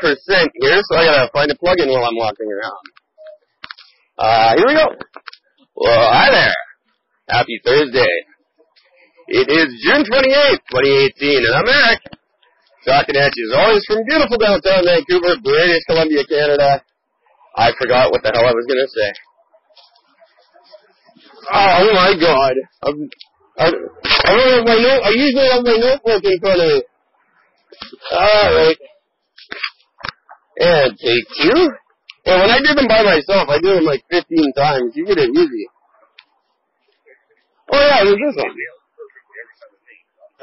here, 0.61 0.79
so 0.84 0.95
I 0.95 1.05
gotta 1.05 1.29
find 1.34 1.49
a 1.49 1.55
plug-in 1.55 1.89
while 1.89 2.05
I'm 2.05 2.15
walking 2.15 2.51
around. 2.51 2.86
Uh, 4.17 4.55
here 4.57 4.67
we 4.67 4.73
go. 4.75 4.88
Well, 5.75 6.11
hi 6.11 6.29
there. 6.29 6.53
Happy 7.29 7.59
Thursday. 7.63 8.13
It 9.27 9.49
is 9.49 9.67
June 9.81 10.03
28th, 10.03 10.61
2018, 10.69 11.45
and 11.47 11.55
I'm 11.55 11.67
Eric. 11.67 12.01
Talking 12.86 13.15
at 13.15 13.31
you 13.36 13.49
as 13.49 13.57
always 13.57 13.84
from 13.88 14.03
beautiful 14.05 14.38
downtown 14.38 14.84
Vancouver, 14.84 15.39
British 15.41 15.84
Columbia, 15.88 16.23
Canada. 16.27 16.84
I 17.55 17.71
forgot 17.79 18.11
what 18.11 18.21
the 18.21 18.31
hell 18.36 18.45
I 18.45 18.51
was 18.51 18.67
gonna 18.67 18.88
say. 18.91 19.09
Oh 21.51 21.93
my 21.93 22.13
god. 22.19 22.53
I'm, 22.83 23.09
I, 23.57 23.67
I 23.67 24.31
don't 24.31 24.53
have 24.53 24.65
my 24.65 24.77
note, 24.79 25.01
I 25.03 25.09
usually 25.09 25.47
have 25.51 25.63
my 25.63 25.77
notebook 25.77 26.23
in 26.23 26.39
front 26.39 26.61
of 26.61 26.67
me. 26.67 26.83
Alright. 28.11 28.77
And 30.59 30.97
take 30.97 31.25
two. 31.41 31.69
And 32.25 32.41
when 32.41 32.49
I 32.49 32.59
do 32.59 32.73
them 32.73 32.87
by 32.87 33.03
myself, 33.03 33.49
I 33.49 33.59
do 33.59 33.75
them 33.75 33.83
like 33.83 34.03
15 34.09 34.53
times. 34.53 34.93
You 34.95 35.05
get 35.05 35.17
it 35.17 35.29
easy. 35.29 35.67
Oh 37.71 37.79
yeah, 37.79 38.03
there's 38.03 38.17
this 38.17 38.43
one. 38.43 38.55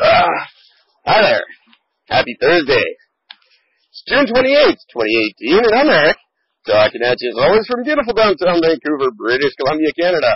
Ah, 0.01 0.49
hi 1.05 1.23
there. 1.23 1.45
Happy 2.09 2.37
Thursday. 2.41 2.85
It's 3.91 4.03
June 4.09 4.27
28th, 4.27 4.81
2018, 4.93 5.65
and 5.65 5.75
I'm 5.75 5.89
Eric, 5.89 6.17
talking 6.67 7.03
at 7.03 7.21
you 7.21 7.31
as 7.31 7.39
always 7.39 7.67
from 7.67 7.85
beautiful 7.85 8.15
downtown 8.15 8.61
Vancouver, 8.63 9.11
British 9.17 9.55
Columbia, 9.57 9.93
Canada, 9.93 10.35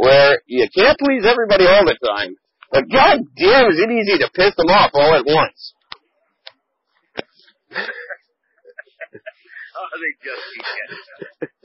where 0.00 0.40
you 0.46 0.66
can't 0.74 0.98
please 0.98 1.26
everybody 1.28 1.66
all 1.66 1.84
the 1.84 1.98
time, 2.00 2.34
but 2.72 2.88
god 2.90 3.20
damn 3.36 3.68
is 3.68 3.78
it 3.78 3.90
easy 3.92 4.16
to 4.18 4.30
piss 4.34 4.56
them 4.56 4.68
off 4.68 4.90
all 4.94 5.14
at 5.14 5.26
once. 5.26 5.74
Oh, 9.70 9.96
they 10.02 10.12
just 10.20 10.44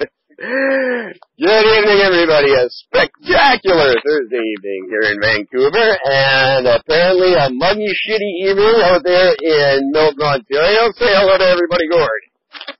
Good 0.37 1.65
evening, 1.67 1.99
everybody. 1.99 2.53
A 2.53 2.69
spectacular 2.69 3.91
Thursday 4.05 4.43
evening 4.55 4.87
here 4.89 5.11
in 5.11 5.19
Vancouver, 5.19 5.97
and 6.05 6.67
apparently 6.67 7.33
a 7.33 7.49
muggy, 7.49 7.87
shitty 8.07 8.47
evening 8.47 8.75
out 8.83 9.03
there 9.03 9.33
in 9.41 9.91
Milton, 9.91 10.21
Ontario. 10.21 10.91
Say 10.95 11.11
hello 11.11 11.37
to 11.37 11.43
everybody, 11.43 11.87
Gord. 11.91 12.21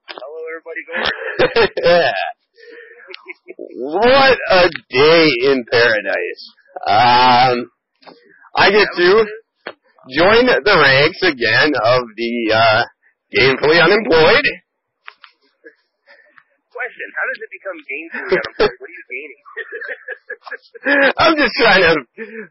Hello, 0.08 0.40
everybody. 0.56 0.82
Gord. 0.88 1.70
yeah. 1.84 2.14
What 3.78 4.38
a 4.52 4.70
day 4.90 5.28
in 5.52 5.66
paradise. 5.72 6.44
Um, 6.88 7.70
I 8.56 8.72
get 8.72 8.88
to 8.96 9.26
join 10.16 10.46
the 10.46 10.76
ranks 10.80 11.22
again 11.24 11.74
of 11.84 12.04
the 12.16 12.54
uh, 12.54 12.84
gainfully 13.36 13.82
unemployed. 13.84 14.46
Question: 16.72 17.08
How 17.16 17.26
does 17.30 17.40
it 17.42 17.50
become 17.52 17.78
gainfully 17.88 18.32
unemployed? 18.36 18.76
What 18.80 18.90
are 18.90 18.96
you 18.96 19.06
gaining? 19.12 19.42
I'm 21.18 21.36
just 21.38 21.56
trying 21.56 21.84
to 21.84 21.94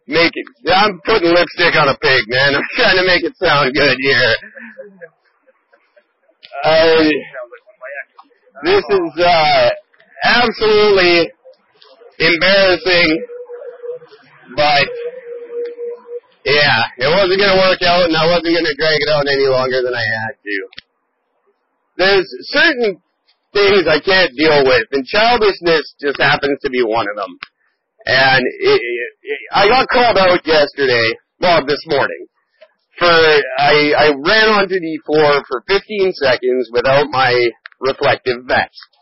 make 0.08 0.32
it. 0.34 0.46
I'm 0.72 1.00
putting 1.04 1.30
lipstick 1.32 1.76
on 1.76 1.88
a 1.88 1.96
pig, 1.98 2.22
man. 2.28 2.54
I'm 2.56 2.68
trying 2.74 2.96
to 2.96 3.06
make 3.06 3.22
it 3.24 3.36
sound 3.36 3.74
good 3.74 3.96
here. 4.00 4.34
Uh, 6.64 6.70
Sounds 6.70 7.04
like 7.04 7.64
one 7.66 7.74
of 7.74 7.80
my 7.82 7.90
exes. 8.00 8.30
this 8.64 8.84
is 8.96 9.12
uh, 9.24 9.68
absolutely 10.22 11.30
embarrassing, 12.18 13.26
but 14.56 14.88
yeah, 16.44 16.84
it 16.98 17.08
wasn't 17.08 17.40
gonna 17.40 17.56
work 17.56 17.82
out, 17.82 18.04
and 18.04 18.16
I 18.16 18.26
wasn't 18.26 18.54
gonna 18.54 18.76
drag 18.76 19.00
it 19.00 19.08
out 19.08 19.26
any 19.26 19.48
longer 19.48 19.82
than 19.82 19.94
I 19.94 20.04
had 20.04 20.34
to. 20.38 20.56
There's 21.96 22.28
certain 22.52 23.00
things 23.54 23.86
I 23.88 24.00
can't 24.00 24.32
deal 24.36 24.64
with, 24.64 24.84
and 24.92 25.06
childishness 25.06 25.94
just 26.00 26.20
happens 26.20 26.58
to 26.62 26.70
be 26.70 26.82
one 26.82 27.06
of 27.08 27.16
them. 27.16 27.38
And 28.06 28.44
it, 28.60 28.80
it, 28.82 29.10
it, 29.22 29.40
I 29.52 29.68
got 29.68 29.88
called 29.88 30.18
out 30.18 30.46
yesterday, 30.46 31.16
well, 31.40 31.64
this 31.64 31.80
morning, 31.86 32.26
for 32.98 33.06
I, 33.06 33.94
I 33.96 34.06
ran 34.12 34.48
onto 34.52 34.78
the 34.78 35.00
floor 35.06 35.42
for 35.48 35.64
15 35.66 36.12
seconds 36.12 36.68
without 36.72 37.06
my 37.10 37.48
reflective 37.80 38.44
vest. 38.46 38.93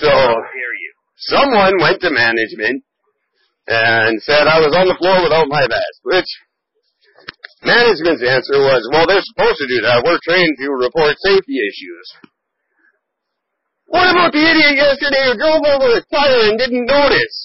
So 0.00 0.08
someone 1.28 1.76
went 1.80 2.00
to 2.00 2.10
management 2.10 2.84
and 3.68 4.16
said 4.22 4.48
I 4.48 4.58
was 4.58 4.72
on 4.72 4.88
the 4.88 4.96
floor 4.96 5.22
without 5.22 5.48
my 5.52 5.62
vest, 5.68 5.98
which 6.08 6.30
management's 7.62 8.24
answer 8.24 8.58
was, 8.58 8.82
well, 8.90 9.06
they're 9.06 9.22
supposed 9.22 9.60
to 9.60 9.68
do 9.68 9.84
that. 9.84 10.02
We're 10.02 10.22
trained 10.24 10.56
to 10.58 10.72
report 10.72 11.14
safety 11.20 11.60
issues. 11.60 12.06
What 13.92 14.08
about 14.08 14.32
the 14.32 14.40
idiot 14.40 14.80
yesterday 14.80 15.28
who 15.28 15.36
drove 15.36 15.62
over 15.68 16.00
a 16.00 16.02
tire 16.08 16.48
and 16.48 16.56
didn't 16.56 16.88
notice? 16.88 17.36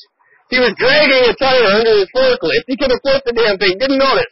He 0.48 0.64
was 0.64 0.72
dragging 0.80 1.28
a 1.28 1.36
tire 1.36 1.68
under 1.68 1.92
his 2.00 2.08
forklift. 2.16 2.72
He 2.72 2.80
could 2.80 2.88
have 2.88 3.04
flipped 3.04 3.28
the 3.28 3.36
damn 3.36 3.60
thing, 3.60 3.76
didn't 3.76 4.00
notice. 4.00 4.32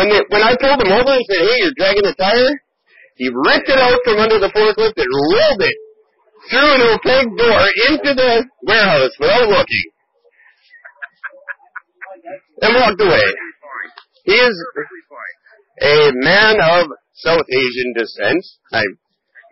When 0.00 0.08
they, 0.08 0.24
when 0.32 0.40
I 0.40 0.56
pulled 0.56 0.80
him 0.80 0.88
over 0.88 1.12
and 1.12 1.26
said, 1.28 1.44
hey, 1.44 1.58
you're 1.60 1.76
dragging 1.76 2.08
a 2.08 2.16
tire, 2.16 2.56
he 3.20 3.28
ripped 3.28 3.68
it 3.68 3.76
out 3.76 4.00
from 4.08 4.16
under 4.16 4.40
the 4.40 4.48
forklift 4.48 4.96
and 4.96 5.12
rolled 5.12 5.60
it 5.60 5.76
through 6.50 6.74
an 6.74 6.82
opaque 6.94 7.32
door 7.38 7.60
into 7.88 8.14
the 8.14 8.44
warehouse 8.62 9.10
without 9.18 9.48
looking. 9.48 9.86
And 12.62 12.74
walked 12.76 13.00
away. 13.00 13.24
He 14.24 14.32
is 14.34 14.54
a 15.82 16.10
man 16.14 16.56
of 16.60 16.86
South 17.14 17.46
Asian 17.50 17.92
descent. 17.96 18.44
I 18.72 18.84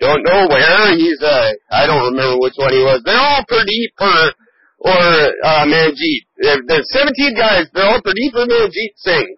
don't 0.01 0.23
know 0.23 0.47
where. 0.49 0.97
He's 0.97 1.21
uh 1.23 1.51
I 1.71 1.87
don't 1.87 2.05
remember 2.13 2.39
which 2.41 2.55
one 2.57 2.73
he 2.73 2.81
was. 2.83 3.03
They're 3.05 3.19
all 3.19 3.45
Pradeep 3.51 3.93
or 4.01 4.33
or 4.79 5.33
uh 5.45 5.65
Manjeet. 5.67 6.23
There- 6.39 6.63
There's 6.67 6.89
17 6.93 7.35
guys. 7.37 7.67
They're 7.75 7.87
all 7.89 8.01
Pradeep 8.01 8.35
or 8.35 8.47
Manjeet 8.47 8.95
Singh. 8.97 9.35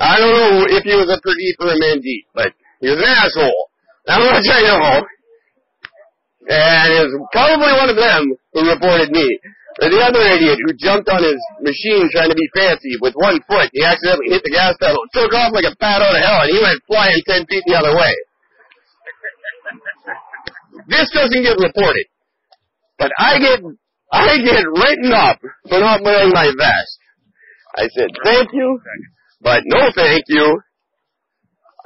I 0.00 0.18
don't 0.18 0.30
know 0.30 0.66
if 0.68 0.84
he 0.84 0.94
was 0.94 1.10
a 1.10 1.18
Pradeep 1.26 1.56
or 1.60 1.72
a 1.72 1.76
Manjeet, 1.78 2.24
but 2.34 2.52
he 2.80 2.88
was 2.88 2.98
an 2.98 3.04
asshole. 3.04 3.68
That 4.06 4.20
much 4.20 4.46
I 4.48 4.62
know. 4.62 5.02
And 6.48 6.88
it 6.96 7.00
was 7.04 7.14
probably 7.32 7.72
one 7.76 7.92
of 7.92 7.98
them 8.00 8.32
who 8.56 8.72
reported 8.72 9.12
me. 9.12 9.26
Or 9.78 9.92
the 9.92 10.00
other 10.02 10.24
idiot 10.26 10.58
who 10.64 10.74
jumped 10.74 11.06
on 11.06 11.22
his 11.22 11.38
machine 11.62 12.08
trying 12.10 12.32
to 12.32 12.34
be 12.34 12.48
fancy 12.56 12.98
with 12.98 13.14
one 13.14 13.38
foot. 13.46 13.70
He 13.70 13.84
accidentally 13.84 14.32
hit 14.32 14.42
the 14.42 14.50
gas 14.50 14.74
pedal, 14.80 14.98
took 15.14 15.30
off 15.36 15.54
like 15.54 15.68
a 15.68 15.76
bat 15.78 16.02
out 16.02 16.16
of 16.16 16.22
hell, 16.24 16.42
and 16.42 16.50
he 16.50 16.58
went 16.58 16.82
flying 16.88 17.22
ten 17.28 17.46
feet 17.46 17.62
the 17.68 17.78
other 17.78 17.94
way. 17.94 18.10
This 20.88 21.06
doesn't 21.14 21.42
get 21.44 21.60
reported. 21.60 22.06
But 22.98 23.12
I 23.20 23.38
get, 23.38 23.60
I 24.10 24.38
get 24.42 24.66
written 24.66 25.12
up 25.12 25.38
for 25.68 25.78
not 25.78 26.02
wearing 26.02 26.32
my 26.34 26.50
vest. 26.58 26.98
I 27.76 27.86
said, 27.94 28.08
thank 28.24 28.50
you, 28.52 28.80
but 29.40 29.62
no 29.66 29.92
thank 29.94 30.24
you. 30.26 30.60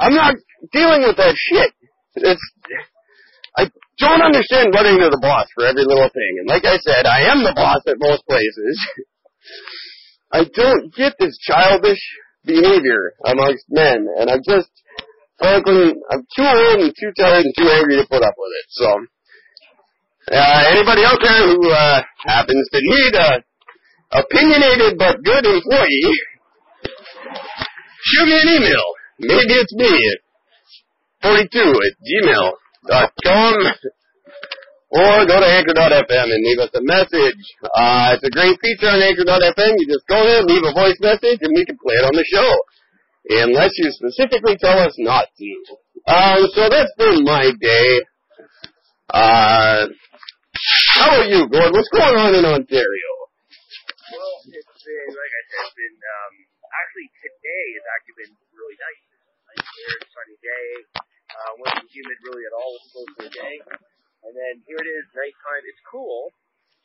I'm 0.01 0.15
not 0.15 0.37
dealing 0.73 1.03
with 1.03 1.17
that 1.19 1.35
shit. 1.37 1.73
It's, 2.15 2.41
I 3.57 3.69
don't 3.99 4.23
understand 4.23 4.75
running 4.75 5.01
to 5.01 5.11
the 5.11 5.21
boss 5.21 5.47
for 5.55 5.67
every 5.67 5.85
little 5.85 6.09
thing. 6.09 6.33
And 6.41 6.49
like 6.49 6.65
I 6.65 6.79
said, 6.81 7.05
I 7.07 7.29
am 7.29 7.45
the 7.45 7.53
boss 7.55 7.83
at 7.87 8.01
most 8.01 8.25
places. 8.27 8.77
I 10.33 10.45
don't 10.49 10.95
get 10.95 11.15
this 11.19 11.37
childish 11.45 12.01
behavior 12.45 13.13
amongst 13.27 13.65
men, 13.69 14.09
and 14.19 14.31
I'm 14.31 14.41
just, 14.49 14.71
frankly, 15.39 15.93
I'm 16.11 16.25
too 16.35 16.49
old 16.49 16.81
and 16.81 16.95
too 16.97 17.13
tired 17.19 17.45
and 17.45 17.55
too 17.57 17.69
angry 17.69 17.97
to 18.01 18.07
put 18.09 18.25
up 18.25 18.35
with 18.39 18.53
it. 18.57 18.67
So, 18.71 18.89
uh, 20.33 20.63
anybody 20.73 21.05
out 21.05 21.21
there 21.21 21.47
who 21.53 21.71
uh, 21.71 22.03
happens 22.25 22.69
to 22.73 22.81
need 22.81 23.15
a 23.15 23.45
opinionated 24.13 24.99
but 24.99 25.23
good 25.23 25.45
employee, 25.45 26.17
shoot 28.05 28.27
me 28.27 28.41
an 28.41 28.49
email. 28.57 28.85
Maybe 29.19 29.53
it's 29.53 29.75
me. 29.75 29.93
at 29.93 30.19
42 31.23 31.61
at 31.61 32.62
gmail.com. 32.85 33.55
Or 34.93 35.25
go 35.25 35.41
to 35.41 35.49
anchor.fm 35.49 36.29
and 36.29 36.45
leave 36.45 36.61
us 36.61 36.69
a 36.77 36.85
message. 36.85 37.41
Uh, 37.65 38.13
it's 38.13 38.29
a 38.29 38.31
great 38.31 38.61
feature 38.61 38.93
on 38.93 39.01
anchor.fm. 39.01 39.73
You 39.81 39.89
just 39.89 40.07
go 40.07 40.21
there, 40.21 40.45
leave 40.45 40.63
a 40.69 40.75
voice 40.77 41.01
message, 41.01 41.41
and 41.41 41.57
we 41.57 41.65
can 41.65 41.81
play 41.81 41.97
it 41.97 42.05
on 42.05 42.13
the 42.13 42.25
show. 42.29 42.51
Unless 43.25 43.73
you 43.79 43.89
specifically 43.89 44.59
tell 44.61 44.77
us 44.77 44.93
not 44.99 45.33
to. 45.33 45.51
Um, 46.13 46.45
so 46.53 46.69
that's 46.69 46.93
been 46.99 47.25
my 47.25 47.53
day. 47.57 47.89
Uh, 49.09 49.89
how 50.93 51.09
about 51.09 51.29
you, 51.29 51.49
Gord? 51.49 51.73
What's 51.73 51.89
going 51.89 52.13
on 52.13 52.35
in 52.37 52.45
Ontario? 52.45 53.11
Well, 54.13 54.37
it's 54.45 54.77
been, 54.85 55.09
like 55.09 55.33
I 55.33 55.43
said, 55.49 55.73
it's 55.73 55.77
been, 55.79 55.97
um, 55.97 56.35
actually 56.69 57.09
today 57.17 57.65
has 57.81 57.87
actually 57.97 58.17
been 58.29 58.35
really 58.53 58.77
nice. 58.77 59.03
Nice 59.57 59.65
clear, 59.73 59.97
sunny 60.13 60.37
day. 60.45 61.12
Uh, 61.33 61.53
wasn't 61.65 61.89
humid 61.89 62.19
really 62.29 62.45
at 62.45 62.55
all 62.55 62.73
most 62.93 63.13
of 63.17 63.25
the 63.25 63.33
day. 63.33 63.57
And 64.23 64.33
then 64.37 64.55
here 64.69 64.79
it 64.79 64.89
is, 64.89 65.05
nighttime. 65.17 65.65
It's 65.67 65.83
cool. 65.89 66.31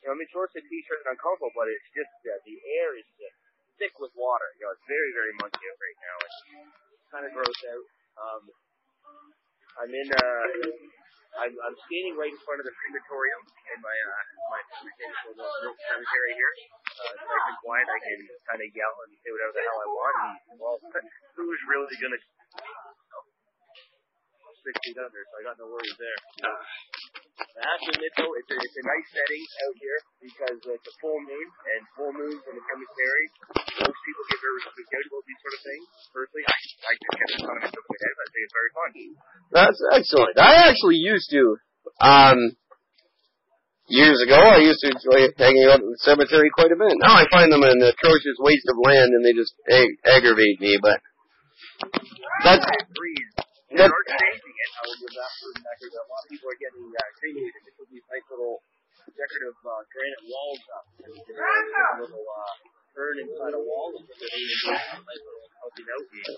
You 0.02 0.08
know, 0.08 0.16
I'm 0.16 0.22
in 0.22 0.28
shorts 0.30 0.54
and 0.56 0.64
t-shirt 0.66 1.04
and 1.06 1.14
uncomfortable, 1.14 1.52
but 1.54 1.68
it's 1.70 1.88
just, 1.92 2.14
uh, 2.26 2.38
the 2.46 2.56
air 2.80 2.96
is 2.98 3.06
just 3.18 3.38
thick 3.78 3.94
with 4.02 4.10
water. 4.18 4.48
You 4.58 4.66
know, 4.66 4.72
it's 4.74 4.86
very, 4.90 5.10
very 5.14 5.32
out 5.38 5.54
right 5.54 5.98
now. 6.02 6.16
It's 6.22 7.08
kind 7.10 7.24
of 7.26 7.30
gross 7.34 7.60
out. 7.70 7.86
Um, 8.18 8.42
I'm 9.78 9.92
in, 9.94 10.08
uh, 10.10 10.46
I'm, 11.38 11.54
I'm 11.54 11.76
skating 11.86 12.18
right 12.18 12.34
in 12.34 12.40
front 12.42 12.58
of 12.58 12.66
the 12.66 12.74
crematorium 12.74 13.42
in 13.70 13.78
my, 13.78 13.94
uh, 13.94 14.24
my 14.50 14.60
cemetery 15.86 16.32
here. 16.34 16.54
Uh, 16.98 17.14
it's 17.14 17.22
nice 17.22 17.58
quiet. 17.62 17.86
I 17.86 17.98
can 18.02 18.20
kind 18.50 18.60
of 18.64 18.68
yell 18.74 18.94
and 19.06 19.10
say 19.22 19.30
whatever 19.30 19.54
the 19.54 19.62
hell 19.62 19.78
I 19.78 19.88
want. 19.94 20.16
And, 20.18 20.58
well, 20.58 20.76
who's 21.38 21.62
really 21.70 21.94
gonna 22.02 22.18
six 24.68 24.76
feet 24.84 25.00
under, 25.00 25.16
so 25.16 25.34
I 25.40 25.42
got 25.48 25.56
no 25.56 25.66
worries 25.72 25.96
there. 25.96 26.18
Have 27.58 27.80
to 27.80 27.92
it's 27.96 28.18
a, 28.20 28.56
it's 28.60 28.78
a 28.78 28.84
nice 28.84 29.08
setting 29.10 29.44
out 29.66 29.76
here 29.80 29.98
because 30.20 30.58
it's 30.62 30.88
a 30.88 30.94
full 31.00 31.18
moon, 31.24 31.46
and 31.48 31.80
full 31.96 32.12
moons 32.12 32.38
in 32.44 32.54
the 32.54 32.64
cemetery, 32.68 33.24
most 33.82 33.98
people 34.04 34.22
get 34.28 34.38
very 34.44 34.60
spooked 34.68 34.94
out 34.94 35.06
about 35.08 35.24
these 35.26 35.40
sort 35.42 35.54
of 35.56 35.62
things. 35.64 35.84
Personally, 36.12 36.44
I, 36.44 36.56
I 36.58 36.92
just 36.94 37.16
get 37.16 37.28
the 37.32 37.38
fun 37.48 37.56
of 37.58 37.62
it 37.66 37.72
over 37.72 37.88
my 37.88 37.98
head, 37.98 38.14
but 38.14 38.24
I 38.24 38.30
think 38.30 38.42
it's 38.44 38.56
very 38.58 38.72
fun. 38.76 38.90
That's 39.48 39.80
excellent. 39.96 40.34
I 40.38 40.52
actually 40.70 41.00
used 41.02 41.28
to, 41.34 41.42
um, 41.98 42.38
years 43.88 44.18
ago, 44.22 44.38
I 44.38 44.60
used 44.62 44.82
to 44.84 44.92
enjoy 44.92 45.32
hanging 45.34 45.66
out 45.72 45.80
in 45.80 45.88
the 45.88 46.02
cemetery 46.04 46.52
quite 46.52 46.70
a 46.70 46.78
bit. 46.78 46.94
Now 47.00 47.16
I 47.16 47.26
find 47.32 47.50
them 47.50 47.64
an 47.64 47.80
atrocious 47.80 48.38
waste 48.38 48.68
of 48.68 48.76
land 48.84 49.10
and 49.16 49.24
they 49.24 49.32
just 49.32 49.56
ag- 49.66 49.98
aggravate 50.04 50.60
me, 50.60 50.78
but 50.78 51.00
That's 52.44 52.62
I 52.62 52.76
agree. 52.86 53.18
They 53.68 53.84
are 53.84 54.06
changing 54.08 54.56
it. 54.56 54.70
I 54.76 54.82
would 54.88 54.98
give 55.04 55.12
that 55.12 55.32
person 55.36 55.60
record 55.60 55.90
that 55.92 56.04
a 56.04 56.08
lot 56.08 56.22
of 56.24 56.28
people 56.32 56.48
are 56.48 56.60
getting 56.60 56.86
uh, 56.88 57.00
cremated. 57.20 57.60
They 57.68 57.72
put 57.76 57.88
these 57.92 58.06
nice 58.08 58.26
little 58.32 58.56
decorative 59.12 59.56
uh, 59.60 59.82
granite 59.92 60.24
walls 60.24 60.62
up. 60.72 60.84
And 61.04 61.10
you 61.12 61.22
can 61.28 61.36
uh, 61.36 61.44
a 61.44 61.96
little 62.00 62.24
uh, 62.24 62.54
urn 62.96 63.16
inside 63.28 63.54
a 63.54 63.62
wall 63.62 63.92
and 63.92 64.04
put 64.08 64.16
their 64.16 64.32
name 64.32 64.48
in 64.48 64.56
it. 64.72 64.72
A 64.72 65.04
nice 65.04 65.20
little 65.20 65.46
helping 65.60 65.88
out 65.92 66.06
here. 66.08 66.36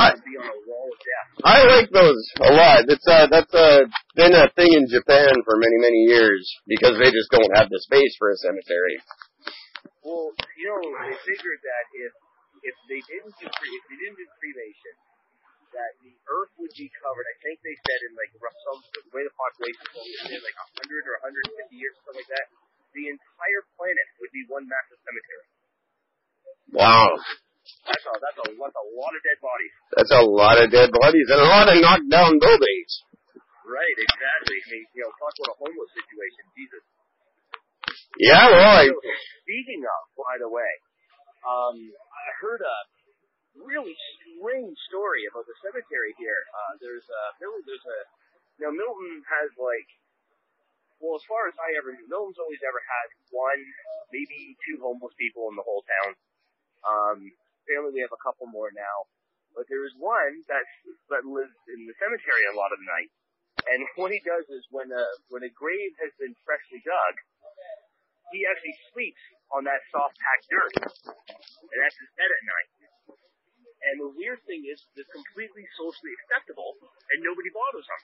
I- 0.00 0.16
be 0.24 0.34
on 0.40 0.48
a 0.48 0.60
wall 0.64 0.88
of 0.88 0.98
death. 1.04 1.28
I 1.44 1.58
like 1.68 1.88
those 1.92 2.24
a 2.40 2.52
lot. 2.56 2.88
It's 2.88 3.04
uh 3.08 3.26
that's 3.28 3.52
uh 3.52 3.84
been 4.16 4.32
a 4.32 4.48
thing 4.56 4.72
in 4.72 4.84
Japan 4.88 5.32
for 5.44 5.56
many 5.60 5.76
many 5.80 6.08
years 6.08 6.40
because 6.68 6.96
they 7.00 7.10
just 7.12 7.28
don't 7.32 7.52
have 7.56 7.68
the 7.68 7.80
space 7.84 8.14
for 8.20 8.30
a 8.32 8.36
cemetery. 8.40 8.96
Well, 10.04 10.32
you 10.56 10.66
know, 10.68 10.80
they 10.84 11.16
figured 11.26 11.60
that 11.64 11.84
if 11.96 12.12
if 12.64 12.76
they 12.88 13.00
didn't 13.08 13.34
do 13.40 13.46
cre- 13.48 13.72
if 13.76 13.82
they 13.88 13.98
didn't 13.98 14.18
do 14.20 14.26
cremation, 14.40 14.94
that 15.76 15.92
the 16.02 16.12
Earth 16.28 16.52
would 16.58 16.74
be 16.74 16.88
covered. 17.00 17.26
I 17.26 17.36
think 17.42 17.62
they 17.62 17.76
said 17.86 18.00
in 18.08 18.12
like 18.18 18.30
rough 18.38 18.58
some 18.66 18.78
the 18.82 19.10
way 19.14 19.22
the 19.26 19.34
population 19.34 19.82
is 19.86 19.94
only 20.26 20.40
like 20.42 20.56
100 20.82 21.10
or 21.10 21.16
150 21.26 21.74
years, 21.78 21.94
or 21.98 22.02
something 22.10 22.22
like 22.26 22.32
that. 22.34 22.46
The 22.90 23.06
entire 23.06 23.62
planet 23.78 24.06
would 24.18 24.32
be 24.34 24.42
one 24.50 24.66
massive 24.66 24.98
cemetery. 25.06 25.46
Wow, 26.74 27.06
That's 27.86 28.02
a 28.06 28.12
that's 28.18 28.38
a 28.42 28.46
that's 28.50 28.78
a 28.78 28.86
lot 28.94 29.12
of 29.14 29.20
dead 29.26 29.38
bodies. 29.42 29.74
that's 29.94 30.14
a 30.14 30.22
lot 30.26 30.56
of 30.58 30.66
dead 30.70 30.90
bodies 30.94 31.26
and 31.30 31.40
a 31.42 31.48
lot 31.50 31.66
of 31.70 31.76
knocked 31.82 32.10
down 32.10 32.38
buildings. 32.38 32.90
Right, 33.66 33.94
exactly. 33.94 34.58
I 34.58 34.66
mean, 34.74 34.84
you 34.98 35.02
know, 35.06 35.12
talk 35.18 35.30
about 35.38 35.54
a 35.54 35.58
homeless 35.62 35.90
situation. 35.94 36.42
Jesus. 36.58 36.82
Yeah, 38.18 38.50
well, 38.50 38.74
I, 38.82 38.90
So, 38.90 38.98
speaking 39.46 39.82
of, 39.86 40.00
by 40.18 40.34
the 40.42 40.50
way, 40.50 40.72
um, 41.46 41.78
I 41.94 42.26
heard 42.42 42.58
a 42.58 42.76
really 43.58 43.96
strange 44.14 44.78
story 44.86 45.26
about 45.26 45.46
the 45.46 45.56
cemetery 45.64 46.14
here. 46.18 46.42
Uh, 46.54 46.72
there's 46.78 47.06
a 47.06 47.22
Milton. 47.42 47.62
There's 47.66 47.86
a 47.86 47.98
now 48.60 48.70
Milton 48.70 49.24
has 49.24 49.50
like, 49.56 49.88
well, 51.00 51.16
as 51.16 51.24
far 51.24 51.48
as 51.48 51.56
I 51.56 51.72
ever 51.80 51.96
knew, 51.96 52.06
Milton's 52.06 52.36
always 52.36 52.60
ever 52.60 52.80
had 52.84 53.08
one, 53.32 53.60
maybe 54.12 54.54
two 54.68 54.76
homeless 54.84 55.16
people 55.16 55.48
in 55.48 55.56
the 55.56 55.64
whole 55.64 55.80
town. 55.82 56.10
Um, 56.84 57.18
apparently 57.64 57.96
we 57.96 58.04
have 58.04 58.12
a 58.12 58.20
couple 58.20 58.46
more 58.52 58.68
now, 58.76 59.08
but 59.56 59.64
there 59.72 59.82
is 59.88 59.96
one 59.96 60.44
that 60.52 60.66
that 61.08 61.24
lives 61.24 61.56
in 61.72 61.88
the 61.88 61.96
cemetery 61.96 62.44
a 62.52 62.58
lot 62.58 62.70
of 62.70 62.78
the 62.78 62.88
night. 62.88 63.10
And 63.66 63.80
what 64.00 64.12
he 64.12 64.20
does 64.22 64.46
is 64.52 64.62
when 64.70 64.92
a 64.92 65.04
when 65.32 65.42
a 65.42 65.52
grave 65.52 65.92
has 66.04 66.12
been 66.20 66.36
freshly 66.44 66.84
dug, 66.84 67.14
he 68.36 68.46
actually 68.46 68.76
sleeps 68.92 69.24
on 69.50 69.66
that 69.66 69.82
soft 69.90 70.14
packed 70.14 70.46
dirt, 70.46 70.74
and 70.86 71.78
that's 71.80 71.98
his 71.98 72.10
bed 72.14 72.30
at 72.30 72.44
night. 72.46 72.79
And 73.80 73.94
the 74.04 74.10
weird 74.12 74.40
thing 74.44 74.60
is, 74.68 74.76
it's 74.94 75.08
completely 75.08 75.64
socially 75.80 76.12
acceptable, 76.20 76.76
and 76.84 77.18
nobody 77.24 77.48
bothers 77.48 77.86
him. 77.88 78.00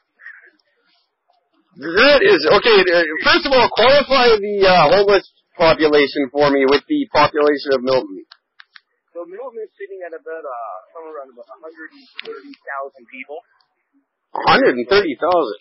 that 2.01 2.21
is 2.25 2.41
okay. 2.49 2.79
uh, 2.81 3.05
First 3.21 3.45
of 3.45 3.53
all, 3.53 3.69
qualify 3.77 4.33
the 4.41 4.57
uh, 4.65 4.89
homeless 4.97 5.27
population 5.57 6.33
for 6.33 6.49
me 6.49 6.65
with 6.65 6.81
the 6.89 7.05
population 7.13 7.77
of 7.77 7.85
Milton. 7.85 8.25
So 9.13 9.25
Milton 9.29 9.61
is 9.65 9.73
sitting 9.77 10.01
at 10.05 10.13
about 10.17 10.45
uh, 10.45 10.77
somewhere 10.97 11.21
around 11.21 11.33
about 11.37 11.49
130,000 11.61 13.13
people. 13.13 13.37
One 14.37 14.45
hundred 14.49 14.77
and 14.77 14.85
thirty 14.89 15.17
thousand, 15.17 15.61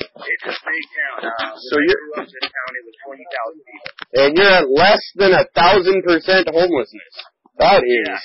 It's 0.00 0.44
a 0.48 0.56
big 0.56 0.84
town. 0.96 1.18
Uh, 1.28 1.56
So 1.60 1.76
I 1.76 1.84
you're- 1.84 2.00
grew 2.08 2.14
up 2.20 2.28
in 2.28 2.44
town, 2.48 2.70
it 2.72 2.84
was 2.88 2.96
20,000 3.04 3.60
people. 3.68 3.90
and 4.20 4.28
you're 4.36 4.54
at 4.64 4.68
less 4.72 5.02
than 5.16 5.32
a 5.36 5.44
thousand 5.52 5.98
percent 6.04 6.48
homelessness. 6.48 7.14
That 7.60 7.84
is, 7.84 8.08
Yeah, 8.08 8.16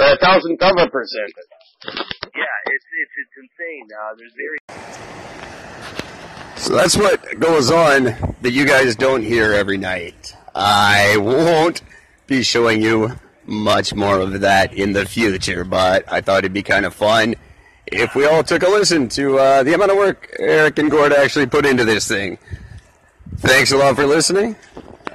or 0.00 0.12
a 0.12 0.18
thousand 0.18 0.58
of 0.60 0.76
a 0.78 0.88
percent. 0.88 1.32
yeah, 1.84 2.44
it's 2.66 2.84
it's 3.02 3.14
it's 3.22 3.36
insane. 3.42 3.88
Uh, 3.92 4.14
there's 4.16 4.34
very 4.36 4.58
So 6.56 6.74
that's 6.74 6.96
what 6.96 7.40
goes 7.40 7.70
on 7.70 8.04
that 8.42 8.52
you 8.52 8.66
guys 8.66 8.96
don't 8.96 9.22
hear 9.22 9.52
every 9.52 9.78
night. 9.78 10.34
I 10.54 11.16
won't 11.18 11.82
be 12.26 12.42
showing 12.42 12.82
you 12.82 13.12
much 13.44 13.94
more 13.94 14.18
of 14.18 14.40
that 14.40 14.74
in 14.74 14.92
the 14.92 15.06
future, 15.06 15.64
but 15.64 16.04
I 16.10 16.20
thought 16.20 16.38
it'd 16.38 16.52
be 16.52 16.62
kind 16.62 16.84
of 16.84 16.94
fun 16.94 17.36
if 17.86 18.14
we 18.14 18.26
all 18.26 18.42
took 18.42 18.62
a 18.64 18.68
listen 18.68 19.08
to 19.10 19.38
uh, 19.38 19.62
the 19.62 19.74
amount 19.74 19.92
of 19.92 19.96
work 19.96 20.34
Eric 20.40 20.78
and 20.78 20.90
Gord 20.90 21.12
actually 21.12 21.46
put 21.46 21.64
into 21.64 21.84
this 21.84 22.08
thing. 22.08 22.38
Thanks 23.36 23.70
a 23.72 23.76
lot 23.76 23.94
for 23.96 24.06
listening, 24.06 24.56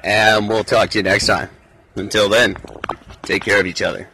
and 0.03 0.47
we'll 0.47 0.63
talk 0.63 0.91
to 0.91 0.99
you 0.99 1.03
next 1.03 1.27
time. 1.27 1.49
Until 1.95 2.29
then, 2.29 2.55
take 3.23 3.43
care 3.43 3.59
of 3.59 3.65
each 3.65 3.81
other. 3.81 4.07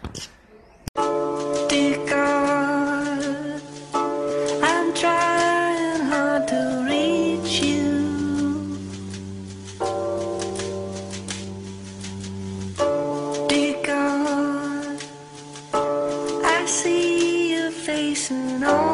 Face 18.27 18.31
in 18.31 18.86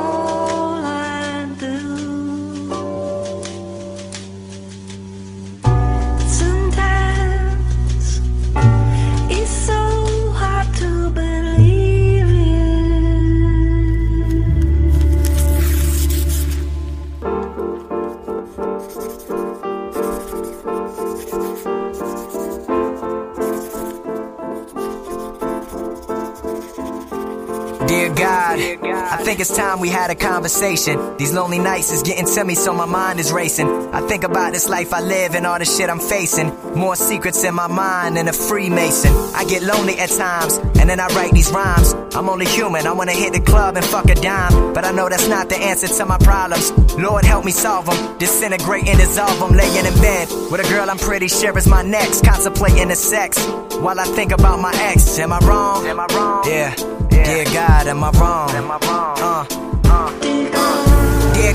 it's 29.44 29.58
time 29.58 29.82
we 29.82 29.90
had 29.90 30.10
a 30.10 30.16
conversation. 30.16 31.18
These 31.18 31.34
lonely 31.34 31.60
nights 31.60 31.92
is 31.92 32.02
getting 32.02 32.26
to 32.26 32.46
me, 32.46 32.56
so 32.56 32.74
my 32.74 32.86
mind 32.86 33.20
is 33.20 33.34
racing. 33.34 33.68
I 33.94 34.00
think 34.08 34.24
about 34.24 34.54
this 34.54 34.70
life 34.70 34.94
I 34.94 35.02
live 35.02 35.36
and 35.36 35.46
all 35.46 35.60
the 35.60 35.66
shit 35.66 35.90
I'm 35.90 36.00
facing. 36.00 36.48
More 36.76 36.96
secrets 36.96 37.44
in 37.44 37.54
my 37.54 37.68
mind 37.68 38.16
than 38.16 38.30
a 38.30 38.32
Freemason. 38.32 39.12
I 39.36 39.44
get 39.44 39.62
lonely 39.62 40.00
at 40.00 40.12
times, 40.12 40.56
and 40.80 40.90
then 40.90 41.02
I 41.02 41.08
write 41.08 41.34
these 41.34 41.52
rhymes. 41.52 41.92
I'm 42.16 42.30
only 42.30 42.46
human, 42.46 42.88
I 42.88 42.94
wanna 42.94 43.12
hit 43.12 43.34
the 43.34 43.42
club 43.42 43.76
and 43.76 43.84
fuck 43.84 44.10
a 44.10 44.16
dime. 44.16 44.74
But 44.74 44.86
I 44.86 44.92
know 44.94 45.10
that's 45.10 45.28
not 45.28 45.50
the 45.50 45.58
answer 45.58 45.88
to 45.88 46.06
my 46.06 46.18
problems. 46.20 46.72
Lord, 46.98 47.26
help 47.26 47.44
me 47.44 47.52
solve 47.52 47.86
them. 47.88 48.18
Disintegrate 48.20 48.88
and 48.88 48.98
dissolve 48.98 49.40
them. 49.40 49.58
Laying 49.58 49.86
in 49.86 49.96
bed 50.00 50.30
with 50.52 50.66
a 50.66 50.70
girl 50.70 50.90
I'm 50.90 50.98
pretty 50.98 51.28
sure 51.28 51.58
is 51.58 51.68
my 51.68 51.82
next. 51.82 52.24
Contemplating 52.24 52.88
the 52.88 52.96
sex 52.96 53.46
while 53.84 54.00
I 54.00 54.06
think 54.06 54.32
about 54.32 54.62
my 54.62 54.72
ex. 54.90 55.20
Am 55.20 55.34
I 55.34 55.40
wrong? 55.40 55.86
Am 55.86 56.00
I 56.00 56.08
wrong? 56.16 56.44
Yeah. 56.48 56.74
yeah. 57.12 57.26
Dear 57.26 57.46
God, 57.46 57.88
am 57.88 58.04
I 58.04 58.12
wrong? 58.12 58.50
Am 58.52 58.72
I 58.72 58.78
wrong? 58.88 58.93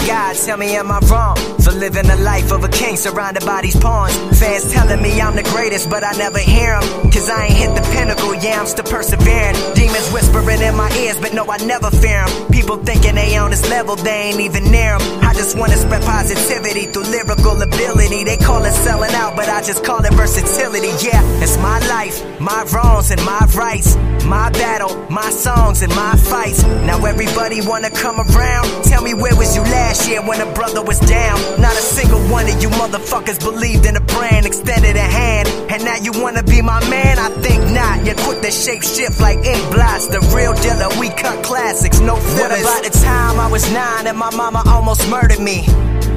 God, 0.07 0.37
tell 0.37 0.57
me 0.57 0.77
am 0.77 0.91
I 0.91 0.99
wrong 1.11 1.37
for 1.63 1.73
living 1.73 2.07
the 2.07 2.17
life 2.17 2.53
of 2.53 2.65
a 2.65 2.69
king 2.69 2.97
surrounded 2.97 3.45
by 3.45 3.63
these 3.63 3.79
pawns? 3.79 4.15
Fans 4.39 4.73
telling 4.73 5.03
me 5.03 5.21
I'm 5.21 5.37
the 5.37 5.43
greatest, 5.43 5.91
but 5.91 6.05
I 6.05 6.13
never 6.13 6.39
hear 6.39 6.79
them. 6.79 7.11
Cause 7.11 7.29
I 7.29 7.47
ain't 7.47 7.55
hit 7.55 7.75
the 7.75 7.83
pinnacle, 7.93 8.35
yeah, 8.35 8.61
I'm 8.61 8.67
still 8.67 8.85
persevering. 8.85 9.55
Demons 9.75 10.11
whispering 10.13 10.61
in 10.61 10.77
my 10.77 10.91
ears, 10.99 11.19
but 11.19 11.35
no, 11.35 11.45
I 11.51 11.59
never 11.65 11.91
fear 11.91 12.25
them. 12.25 12.51
People 12.51 12.77
thinking 12.79 13.15
they 13.15 13.37
on 13.37 13.51
this 13.51 13.69
level, 13.71 13.97
they 13.97 14.31
ain't 14.31 14.41
even 14.41 14.65
near 14.71 14.99
them. 14.99 15.03
I 15.25 15.35
just 15.35 15.59
wanna 15.59 15.77
spread 15.77 16.03
positivity 16.03 16.87
through 16.87 17.11
lyrical 17.11 17.61
ability. 17.61 18.25
They 18.25 18.37
call 18.37 18.65
it 18.65 18.73
selling 18.73 19.15
out, 19.15 19.37
but 19.37 19.49
I 19.49 19.63
just 19.63 19.85
call 19.85 20.05
it 20.05 20.15
versatility. 20.15 20.93
Yeah, 21.05 21.23
it's 21.43 21.57
my 21.59 21.79
life, 21.89 22.23
my 22.41 22.65
wrongs 22.73 23.11
and 23.11 23.23
my 23.25 23.41
rights. 23.55 23.97
My 24.29 24.51
battle, 24.51 24.95
my 25.09 25.31
songs 25.31 25.81
and 25.81 25.95
my 25.97 26.15
fights. 26.15 26.63
Now 26.85 27.03
everybody 27.07 27.63
wanna 27.63 27.89
come 27.89 28.21
around. 28.21 28.85
Tell 28.85 29.03
me 29.03 29.15
where 29.15 29.35
was 29.35 29.57
you 29.57 29.63
last 29.63 30.07
year 30.07 30.21
when 30.21 30.43
a 30.43 30.53
brother 30.53 30.83
was 30.83 31.01
down? 31.01 31.41
Not 31.59 31.73
a 31.73 31.81
single 31.81 32.21
one 32.29 32.47
of 32.47 32.63
you 32.63 32.69
motherfuckers 32.69 33.41
believed 33.41 33.87
in 33.87 33.97
a 33.97 34.03
brand, 34.03 34.45
extended 34.45 34.97
a 34.97 35.09
hand. 35.19 35.49
And 35.71 35.83
now 35.83 35.97
you 35.97 36.13
wanna 36.13 36.43
be 36.43 36.61
my 36.61 36.79
man? 36.91 37.19
I 37.19 37.31
think 37.41 37.65
not. 37.73 38.05
You 38.05 38.15
quit 38.17 38.43
the 38.43 38.51
shape 38.51 38.83
shift 38.83 39.19
like 39.19 39.39
ink 39.39 39.65
blots. 39.73 40.09
The 40.09 40.21
real 40.37 40.53
dealer, 40.61 40.91
we 41.01 41.09
cut 41.09 41.43
classics, 41.43 41.99
no 42.01 42.17
fillers. 42.17 42.63
What 42.63 42.81
about 42.81 42.85
the 42.85 42.99
time 42.99 43.41
I 43.41 43.49
was 43.51 43.65
nine 43.73 44.07
and 44.07 44.19
my 44.19 44.31
mama 44.37 44.63
almost 44.67 45.09
murdered 45.09 45.41
me? 45.41 45.65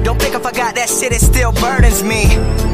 Don't 0.02 0.20
think 0.20 0.34
I 0.34 0.40
forgot 0.40 0.74
that 0.74 0.90
shit, 0.90 1.12
it 1.12 1.20
still 1.20 1.52
burdens 1.52 2.02
me. 2.02 2.26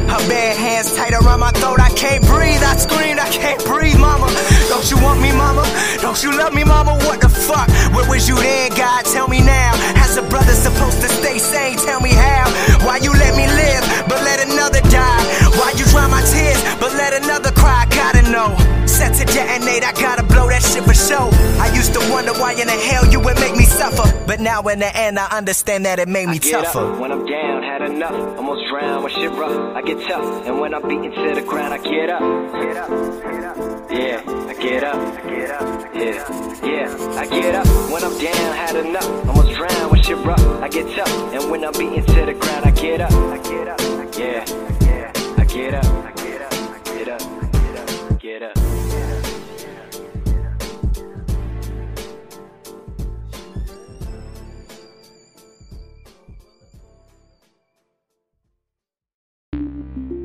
Her 0.09 0.23
bare 0.33 0.57
hands 0.57 0.97
tight 0.97 1.13
around 1.13 1.41
my 1.41 1.53
throat, 1.53 1.79
I 1.79 1.91
can't 1.91 2.25
breathe. 2.25 2.65
I 2.65 2.75
screamed, 2.77 3.21
I 3.21 3.29
can't 3.29 3.63
breathe, 3.67 4.01
mama. 4.01 4.33
Don't 4.73 4.89
you 4.91 4.97
want 5.05 5.21
me, 5.21 5.33
mama? 5.33 5.69
Don't 6.01 6.23
you 6.25 6.33
love 6.33 6.55
me, 6.55 6.65
mama? 6.65 6.97
What 7.05 7.21
the 7.21 7.29
fuck? 7.29 7.69
Where 7.93 8.09
was 8.09 8.27
you 8.29 8.37
then, 8.37 8.71
God? 8.73 9.05
Tell 9.05 9.29
me 9.29 9.41
now. 9.45 9.73
As 10.01 10.17
a 10.17 10.23
brother 10.23 10.53
supposed 10.53 11.03
to 11.03 11.09
stay 11.09 11.39
sane, 11.39 11.77
tell 11.77 12.01
me 12.01 12.15
how. 12.17 12.49
Why 12.81 12.97
you 12.97 13.13
let 13.13 13.37
me 13.37 13.47
live, 13.47 13.85
but 14.09 14.25
let 14.25 14.41
another 14.49 14.81
die? 14.89 15.23
Why 15.61 15.75
you 15.77 15.85
dry 15.93 16.09
my 16.09 16.23
tears, 16.25 16.63
but 16.81 16.95
let 16.95 17.13
another 17.13 17.53
cry? 17.53 17.85
Gotta 17.91 18.23
know. 18.31 18.57
Set 18.99 19.15
to 19.15 19.25
detonate, 19.33 19.85
I 19.85 19.93
gotta 19.93 20.25
blow 20.25 20.49
that 20.49 20.61
shit 20.61 20.83
for 20.83 20.93
show. 20.93 21.31
I 21.63 21.71
used 21.73 21.95
to 21.95 22.01
wonder. 22.11 22.33
why 22.33 22.51
in 22.55 22.67
the 22.67 22.73
hell 22.73 23.07
you 23.07 23.21
would 23.21 23.39
make 23.39 23.55
me 23.55 23.63
suffer. 23.63 24.03
But 24.27 24.41
now 24.41 24.61
in 24.63 24.81
the 24.81 24.91
end, 24.91 25.21
I 25.21 25.27
understand 25.39 25.87
that 25.87 26.01
it 26.01 26.09
made 26.09 26.27
me 26.27 26.35
I 26.35 26.39
get 26.39 26.65
tougher. 26.65 26.81
Up 26.81 26.99
when 26.99 27.13
I'm 27.13 27.25
down, 27.25 27.63
had 27.63 27.83
enough. 27.83 28.19
Almost 28.37 28.69
drowned 28.69 29.05
when 29.05 29.13
shit 29.13 29.31
rough. 29.31 29.77
I 29.77 29.83
get 29.83 29.99
tough, 30.09 30.47
and 30.47 30.59
when 30.59 30.75
I'm 30.75 30.83
beaten 30.83 31.13
to 31.13 31.35
the 31.37 31.43
ground, 31.43 31.75
I 31.75 31.79
get 31.79 32.11
up. 32.11 32.21
Get 32.59 32.77
up, 32.77 32.91
get 33.23 33.45
up. 33.45 33.57
Yeah, 33.89 34.49
I 34.51 34.55
get 34.55 34.83
up. 34.83 34.97
I 34.97 35.31
get 35.31 35.51
up. 35.53 35.95
Yeah, 35.95 36.67
yeah, 36.67 37.21
I 37.23 37.27
get 37.27 37.55
up 37.55 37.67
when 37.93 38.03
I'm 38.03 38.19
down, 38.19 38.57
had 38.57 38.75
enough. 38.75 39.29
Almost 39.29 39.55
drowned 39.55 39.93
when 39.93 40.03
shit 40.03 40.19
rough. 40.27 40.45
I 40.61 40.69
get 40.69 40.93
tough, 40.97 41.35
and 41.35 41.49
when 41.53 41.65
I'm 41.65 41.73
beaten 41.73 42.05
to 42.05 42.27
the 42.27 42.35
ground, 42.35 42.67
I 42.67 42.73
get 42.73 43.01
up. 43.01 43.13
I 43.13 43.39
get 43.39 43.69
up. 43.69 43.81
Yeah, 44.19 44.45
yeah, 44.83 45.13
I 45.39 45.45
get 45.45 45.75
up. 45.75 45.85
I 45.85 46.13
get 46.21 46.43
up. 46.43 46.53
I 46.53 46.79
get 46.83 47.09
up. 47.09 47.23
I 47.23 47.47
get 47.47 47.79
up. 47.79 48.21
Get 48.21 48.43
up. 48.43 48.68